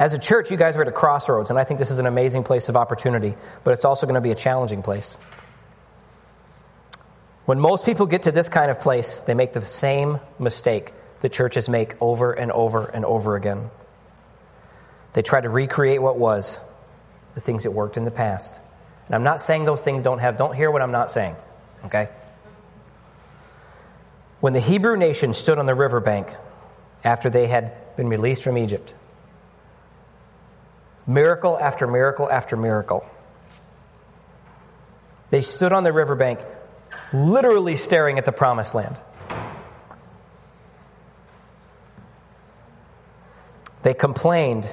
As 0.00 0.14
a 0.14 0.18
church, 0.18 0.50
you 0.50 0.56
guys 0.56 0.76
are 0.76 0.80
at 0.80 0.88
a 0.88 0.92
crossroads, 0.92 1.50
and 1.50 1.58
I 1.58 1.64
think 1.64 1.78
this 1.78 1.90
is 1.90 1.98
an 1.98 2.06
amazing 2.06 2.42
place 2.42 2.70
of 2.70 2.76
opportunity, 2.76 3.34
but 3.64 3.74
it's 3.74 3.84
also 3.84 4.06
going 4.06 4.14
to 4.14 4.22
be 4.22 4.30
a 4.30 4.34
challenging 4.34 4.82
place. 4.82 5.14
When 7.44 7.60
most 7.60 7.84
people 7.84 8.06
get 8.06 8.22
to 8.22 8.32
this 8.32 8.48
kind 8.48 8.70
of 8.70 8.80
place, 8.80 9.20
they 9.20 9.34
make 9.34 9.52
the 9.52 9.60
same 9.60 10.18
mistake 10.38 10.94
that 11.18 11.34
churches 11.34 11.68
make 11.68 12.00
over 12.00 12.32
and 12.32 12.50
over 12.50 12.86
and 12.86 13.04
over 13.04 13.36
again. 13.36 13.70
They 15.12 15.20
try 15.20 15.42
to 15.42 15.50
recreate 15.50 16.00
what 16.00 16.16
was, 16.16 16.58
the 17.34 17.42
things 17.42 17.64
that 17.64 17.72
worked 17.72 17.98
in 17.98 18.06
the 18.06 18.10
past. 18.10 18.58
And 19.04 19.14
I'm 19.14 19.22
not 19.22 19.42
saying 19.42 19.66
those 19.66 19.82
things 19.82 20.02
don't 20.02 20.20
have, 20.20 20.38
don't 20.38 20.56
hear 20.56 20.70
what 20.70 20.80
I'm 20.80 20.92
not 20.92 21.12
saying, 21.12 21.36
okay? 21.84 22.08
When 24.40 24.54
the 24.54 24.60
Hebrew 24.60 24.96
nation 24.96 25.34
stood 25.34 25.58
on 25.58 25.66
the 25.66 25.74
riverbank 25.74 26.28
after 27.04 27.28
they 27.28 27.48
had 27.48 27.96
been 27.98 28.08
released 28.08 28.44
from 28.44 28.56
Egypt, 28.56 28.94
Miracle 31.06 31.58
after 31.58 31.86
miracle 31.86 32.30
after 32.30 32.56
miracle. 32.56 33.04
They 35.30 35.42
stood 35.42 35.72
on 35.72 35.84
the 35.84 35.92
riverbank, 35.92 36.40
literally 37.12 37.76
staring 37.76 38.18
at 38.18 38.24
the 38.24 38.32
promised 38.32 38.74
land. 38.74 38.96
They 43.82 43.94
complained 43.94 44.68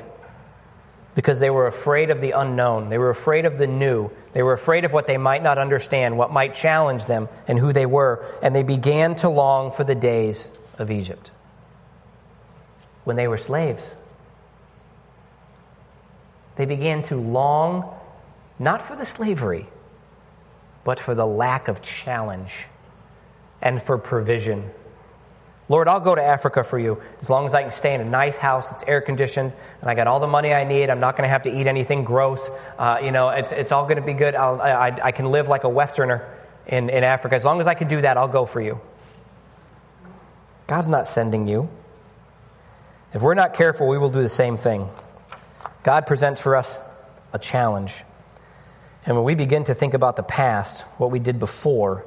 because 1.15 1.39
they 1.39 1.49
were 1.49 1.65
afraid 1.65 2.09
of 2.09 2.21
the 2.21 2.32
unknown. 2.32 2.89
They 2.89 2.97
were 2.97 3.09
afraid 3.09 3.45
of 3.45 3.57
the 3.57 3.65
new. 3.65 4.11
They 4.34 4.43
were 4.43 4.53
afraid 4.53 4.86
of 4.86 4.93
what 4.93 5.07
they 5.07 5.17
might 5.17 5.41
not 5.41 5.57
understand, 5.57 6.17
what 6.17 6.32
might 6.32 6.53
challenge 6.53 7.05
them, 7.05 7.30
and 7.47 7.57
who 7.57 7.73
they 7.73 7.86
were. 7.86 8.23
And 8.43 8.55
they 8.55 8.63
began 8.63 9.15
to 9.17 9.30
long 9.30 9.71
for 9.71 9.84
the 9.84 9.95
days 9.95 10.51
of 10.78 10.91
Egypt 10.91 11.32
when 13.03 13.15
they 13.15 13.28
were 13.28 13.38
slaves. 13.38 13.95
They 16.57 16.65
began 16.65 17.03
to 17.03 17.15
long 17.15 17.93
not 18.59 18.81
for 18.81 18.95
the 18.95 19.05
slavery, 19.05 19.67
but 20.83 20.99
for 20.99 21.13
the 21.13 21.25
lack 21.25 21.67
of 21.67 21.81
challenge 21.81 22.67
and 23.61 23.81
for 23.81 23.97
provision. 23.97 24.71
Lord, 25.69 25.87
I'll 25.87 25.99
go 25.99 26.15
to 26.15 26.23
Africa 26.23 26.63
for 26.63 26.79
you 26.79 27.01
as 27.21 27.29
long 27.29 27.45
as 27.45 27.53
I 27.53 27.61
can 27.61 27.71
stay 27.71 27.93
in 27.93 27.99
a 27.99 28.05
nice 28.05 28.37
house, 28.37 28.71
it's 28.71 28.83
air 28.87 29.01
conditioned, 29.01 29.51
and 29.81 29.89
I 29.89 29.95
got 29.95 30.07
all 30.07 30.19
the 30.19 30.27
money 30.27 30.53
I 30.53 30.63
need. 30.63 30.89
I'm 30.89 31.01
not 31.01 31.17
going 31.17 31.27
to 31.27 31.29
have 31.29 31.43
to 31.43 31.53
eat 31.53 31.67
anything 31.67 32.05
gross. 32.05 32.41
Uh, 32.79 32.99
you 33.03 33.11
know, 33.11 33.29
it's, 33.29 33.51
it's 33.51 33.71
all 33.71 33.83
going 33.83 33.97
to 33.97 34.01
be 34.01 34.13
good. 34.13 34.33
I'll, 34.33 34.61
I, 34.61 34.97
I 35.03 35.11
can 35.11 35.25
live 35.25 35.49
like 35.49 35.65
a 35.65 35.69
Westerner 35.69 36.33
in, 36.65 36.89
in 36.89 37.03
Africa. 37.03 37.35
As 37.35 37.43
long 37.43 37.59
as 37.59 37.67
I 37.67 37.73
can 37.73 37.89
do 37.89 38.01
that, 38.01 38.17
I'll 38.17 38.29
go 38.29 38.45
for 38.45 38.61
you. 38.61 38.79
God's 40.67 40.89
not 40.89 41.05
sending 41.05 41.47
you. 41.47 41.69
If 43.13 43.21
we're 43.21 43.35
not 43.35 43.53
careful, 43.53 43.87
we 43.87 43.97
will 43.97 44.09
do 44.09 44.21
the 44.21 44.29
same 44.29 44.57
thing. 44.57 44.89
God 45.88 46.05
presents 46.05 46.41
for 46.41 46.57
us 46.57 46.77
a 47.31 47.39
challenge. 47.39 47.95
And 49.05 49.15
when 49.15 49.23
we 49.23 49.35
begin 49.35 49.63
to 49.63 49.73
think 49.73 49.93
about 49.93 50.17
the 50.17 50.21
past, 50.21 50.81
what 50.97 51.11
we 51.11 51.19
did 51.19 51.39
before, 51.39 52.05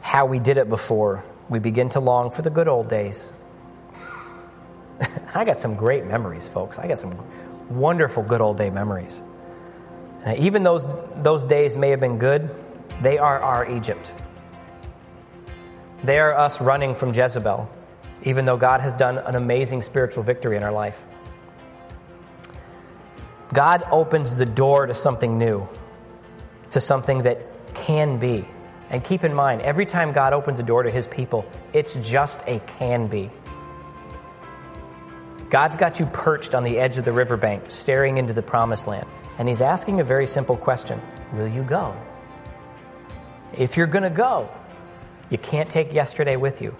how 0.00 0.26
we 0.26 0.40
did 0.40 0.56
it 0.56 0.68
before, 0.68 1.22
we 1.48 1.60
begin 1.60 1.90
to 1.90 2.00
long 2.00 2.32
for 2.32 2.42
the 2.42 2.50
good 2.50 2.66
old 2.66 2.88
days. 2.88 3.32
I 5.32 5.44
got 5.44 5.60
some 5.60 5.76
great 5.76 6.06
memories, 6.06 6.48
folks. 6.48 6.76
I 6.76 6.88
got 6.88 6.98
some 6.98 7.24
wonderful 7.68 8.24
good 8.24 8.40
old 8.40 8.58
day 8.58 8.70
memories. 8.70 9.22
Even 10.36 10.64
those, 10.64 10.88
those 11.18 11.44
days 11.44 11.76
may 11.76 11.90
have 11.90 12.00
been 12.00 12.18
good, 12.18 12.50
they 13.00 13.16
are 13.16 13.40
our 13.40 13.70
Egypt. 13.76 14.10
They 16.02 16.18
are 16.18 16.34
us 16.34 16.60
running 16.60 16.96
from 16.96 17.14
Jezebel, 17.14 17.70
even 18.24 18.44
though 18.44 18.56
God 18.56 18.80
has 18.80 18.92
done 18.94 19.18
an 19.18 19.36
amazing 19.36 19.82
spiritual 19.82 20.24
victory 20.24 20.56
in 20.56 20.64
our 20.64 20.72
life. 20.72 21.06
God 23.52 23.82
opens 23.90 24.36
the 24.36 24.46
door 24.46 24.86
to 24.86 24.94
something 24.94 25.38
new, 25.38 25.68
to 26.70 26.80
something 26.80 27.22
that 27.22 27.74
can 27.74 28.18
be. 28.18 28.46
And 28.88 29.04
keep 29.04 29.24
in 29.24 29.34
mind, 29.34 29.62
every 29.62 29.86
time 29.86 30.12
God 30.12 30.32
opens 30.32 30.60
a 30.60 30.62
door 30.62 30.82
to 30.82 30.90
his 30.90 31.06
people, 31.06 31.44
it's 31.72 31.94
just 31.94 32.40
a 32.46 32.60
can 32.60 33.06
be. 33.08 33.30
God's 35.48 35.76
got 35.76 35.98
you 35.98 36.06
perched 36.06 36.54
on 36.54 36.62
the 36.62 36.78
edge 36.78 36.96
of 36.96 37.04
the 37.04 37.12
riverbank, 37.12 37.70
staring 37.70 38.18
into 38.18 38.32
the 38.32 38.42
promised 38.42 38.86
land. 38.86 39.06
And 39.36 39.48
he's 39.48 39.60
asking 39.60 39.98
a 40.00 40.04
very 40.04 40.26
simple 40.26 40.56
question 40.56 41.00
Will 41.32 41.48
you 41.48 41.62
go? 41.62 41.96
If 43.52 43.76
you're 43.76 43.88
going 43.88 44.04
to 44.04 44.10
go, 44.10 44.48
you 45.28 45.38
can't 45.38 45.68
take 45.68 45.92
yesterday 45.92 46.36
with 46.36 46.62
you. 46.62 46.76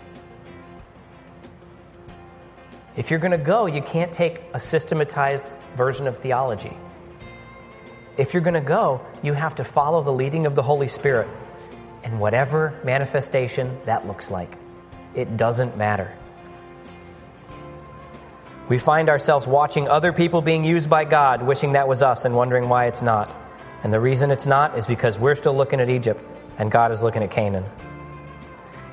If 2.96 3.10
you're 3.10 3.20
going 3.20 3.32
to 3.32 3.38
go, 3.38 3.66
you 3.66 3.82
can't 3.82 4.12
take 4.12 4.40
a 4.54 4.60
systematized 4.60 5.52
version 5.76 6.06
of 6.06 6.18
theology. 6.18 6.76
If 8.16 8.34
you're 8.34 8.42
going 8.42 8.54
to 8.54 8.60
go, 8.60 9.00
you 9.22 9.32
have 9.32 9.54
to 9.56 9.64
follow 9.64 10.02
the 10.02 10.12
leading 10.12 10.46
of 10.46 10.54
the 10.54 10.62
Holy 10.62 10.88
Spirit 10.88 11.28
in 12.04 12.18
whatever 12.18 12.78
manifestation 12.84 13.78
that 13.86 14.06
looks 14.06 14.30
like. 14.30 14.52
It 15.14 15.36
doesn't 15.36 15.76
matter. 15.76 16.16
We 18.68 18.78
find 18.78 19.08
ourselves 19.08 19.46
watching 19.46 19.88
other 19.88 20.12
people 20.12 20.42
being 20.42 20.64
used 20.64 20.88
by 20.88 21.04
God, 21.04 21.42
wishing 21.42 21.72
that 21.72 21.88
was 21.88 22.02
us 22.02 22.24
and 22.24 22.36
wondering 22.36 22.68
why 22.68 22.86
it's 22.86 23.02
not. 23.02 23.34
And 23.82 23.92
the 23.92 23.98
reason 23.98 24.30
it's 24.30 24.46
not 24.46 24.78
is 24.78 24.86
because 24.86 25.18
we're 25.18 25.34
still 25.34 25.56
looking 25.56 25.80
at 25.80 25.88
Egypt 25.88 26.22
and 26.58 26.70
God 26.70 26.92
is 26.92 27.02
looking 27.02 27.22
at 27.22 27.30
Canaan. 27.30 27.64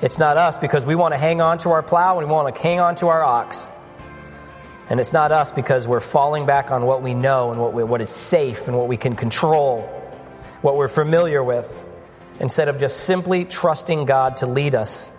It's 0.00 0.18
not 0.18 0.36
us 0.36 0.58
because 0.58 0.84
we 0.84 0.94
want 0.94 1.12
to 1.12 1.18
hang 1.18 1.40
on 1.40 1.58
to 1.58 1.70
our 1.70 1.82
plow 1.82 2.18
and 2.18 2.26
we 2.26 2.32
want 2.32 2.54
to 2.54 2.62
hang 2.62 2.80
on 2.80 2.96
to 2.96 3.08
our 3.08 3.22
ox. 3.22 3.68
And 4.90 5.00
it's 5.00 5.12
not 5.12 5.32
us 5.32 5.52
because 5.52 5.86
we're 5.86 6.00
falling 6.00 6.46
back 6.46 6.70
on 6.70 6.84
what 6.84 7.02
we 7.02 7.14
know 7.14 7.50
and 7.52 7.60
what, 7.60 7.72
we, 7.74 7.84
what 7.84 8.00
is 8.00 8.10
safe 8.10 8.68
and 8.68 8.76
what 8.76 8.88
we 8.88 8.96
can 8.96 9.16
control, 9.16 9.82
what 10.62 10.76
we're 10.76 10.88
familiar 10.88 11.42
with, 11.42 11.84
instead 12.40 12.68
of 12.68 12.78
just 12.78 12.98
simply 12.98 13.44
trusting 13.44 14.06
God 14.06 14.38
to 14.38 14.46
lead 14.46 14.74
us 14.74 15.10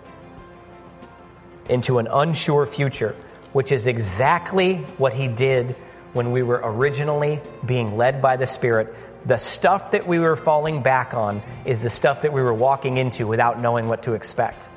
into 1.68 1.98
an 1.98 2.08
unsure 2.10 2.66
future 2.66 3.14
which 3.52 3.72
is 3.72 3.86
exactly 3.86 4.76
what 4.98 5.12
he 5.12 5.28
did 5.28 5.76
when 6.12 6.32
we 6.32 6.42
were 6.42 6.60
originally 6.62 7.40
being 7.64 7.96
led 7.96 8.22
by 8.22 8.36
the 8.36 8.46
Spirit. 8.46 8.94
The 9.26 9.38
stuff 9.38 9.92
that 9.92 10.06
we 10.06 10.18
were 10.18 10.36
falling 10.36 10.82
back 10.82 11.14
on 11.14 11.42
is 11.64 11.82
the 11.82 11.90
stuff 11.90 12.22
that 12.22 12.32
we 12.32 12.42
were 12.42 12.54
walking 12.54 12.96
into 12.96 13.26
without 13.26 13.60
knowing 13.60 13.86
what 13.86 14.04
to 14.04 14.14
expect. 14.14 14.68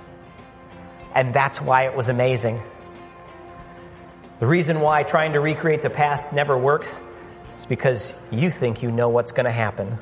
And 1.14 1.34
that's 1.34 1.62
why 1.62 1.86
it 1.86 1.96
was 1.96 2.10
amazing. 2.10 2.62
The 4.44 4.50
reason 4.50 4.82
why 4.82 5.04
trying 5.04 5.32
to 5.32 5.40
recreate 5.40 5.84
the 5.84 5.90
past 5.90 6.34
never 6.34 6.58
works 6.58 7.02
is 7.58 7.66
because 7.66 8.14
you 8.30 8.52
think 8.52 8.84
you 8.84 8.92
know 8.92 9.08
what's 9.08 9.32
going 9.32 9.46
to 9.46 9.54
happen. 9.54 9.98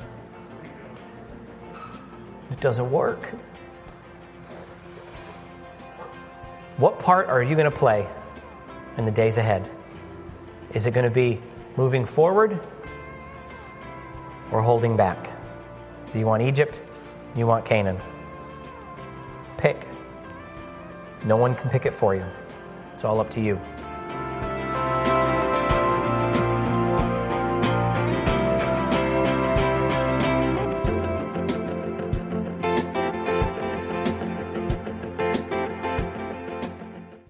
It 2.50 2.58
doesn't 2.58 2.90
work. 2.90 3.24
What 6.76 6.98
part 6.98 7.28
are 7.28 7.40
you 7.40 7.54
going 7.54 7.70
to 7.70 7.76
play 7.76 8.08
in 8.96 9.04
the 9.04 9.12
days 9.12 9.38
ahead? 9.38 9.70
Is 10.74 10.86
it 10.86 10.90
going 10.90 11.04
to 11.04 11.14
be 11.14 11.40
moving 11.76 12.04
forward 12.04 12.58
or 14.50 14.60
holding 14.60 14.96
back? 14.96 15.40
Do 16.12 16.18
you 16.18 16.26
want 16.26 16.42
Egypt? 16.42 16.82
Do 17.34 17.38
you 17.38 17.46
want 17.46 17.64
Canaan? 17.64 18.02
Pick. 19.56 19.86
No 21.24 21.36
one 21.36 21.54
can 21.54 21.70
pick 21.70 21.86
it 21.86 21.94
for 21.94 22.16
you. 22.16 22.24
It's 22.92 23.04
all 23.04 23.20
up 23.20 23.30
to 23.30 23.40
you. 23.40 23.60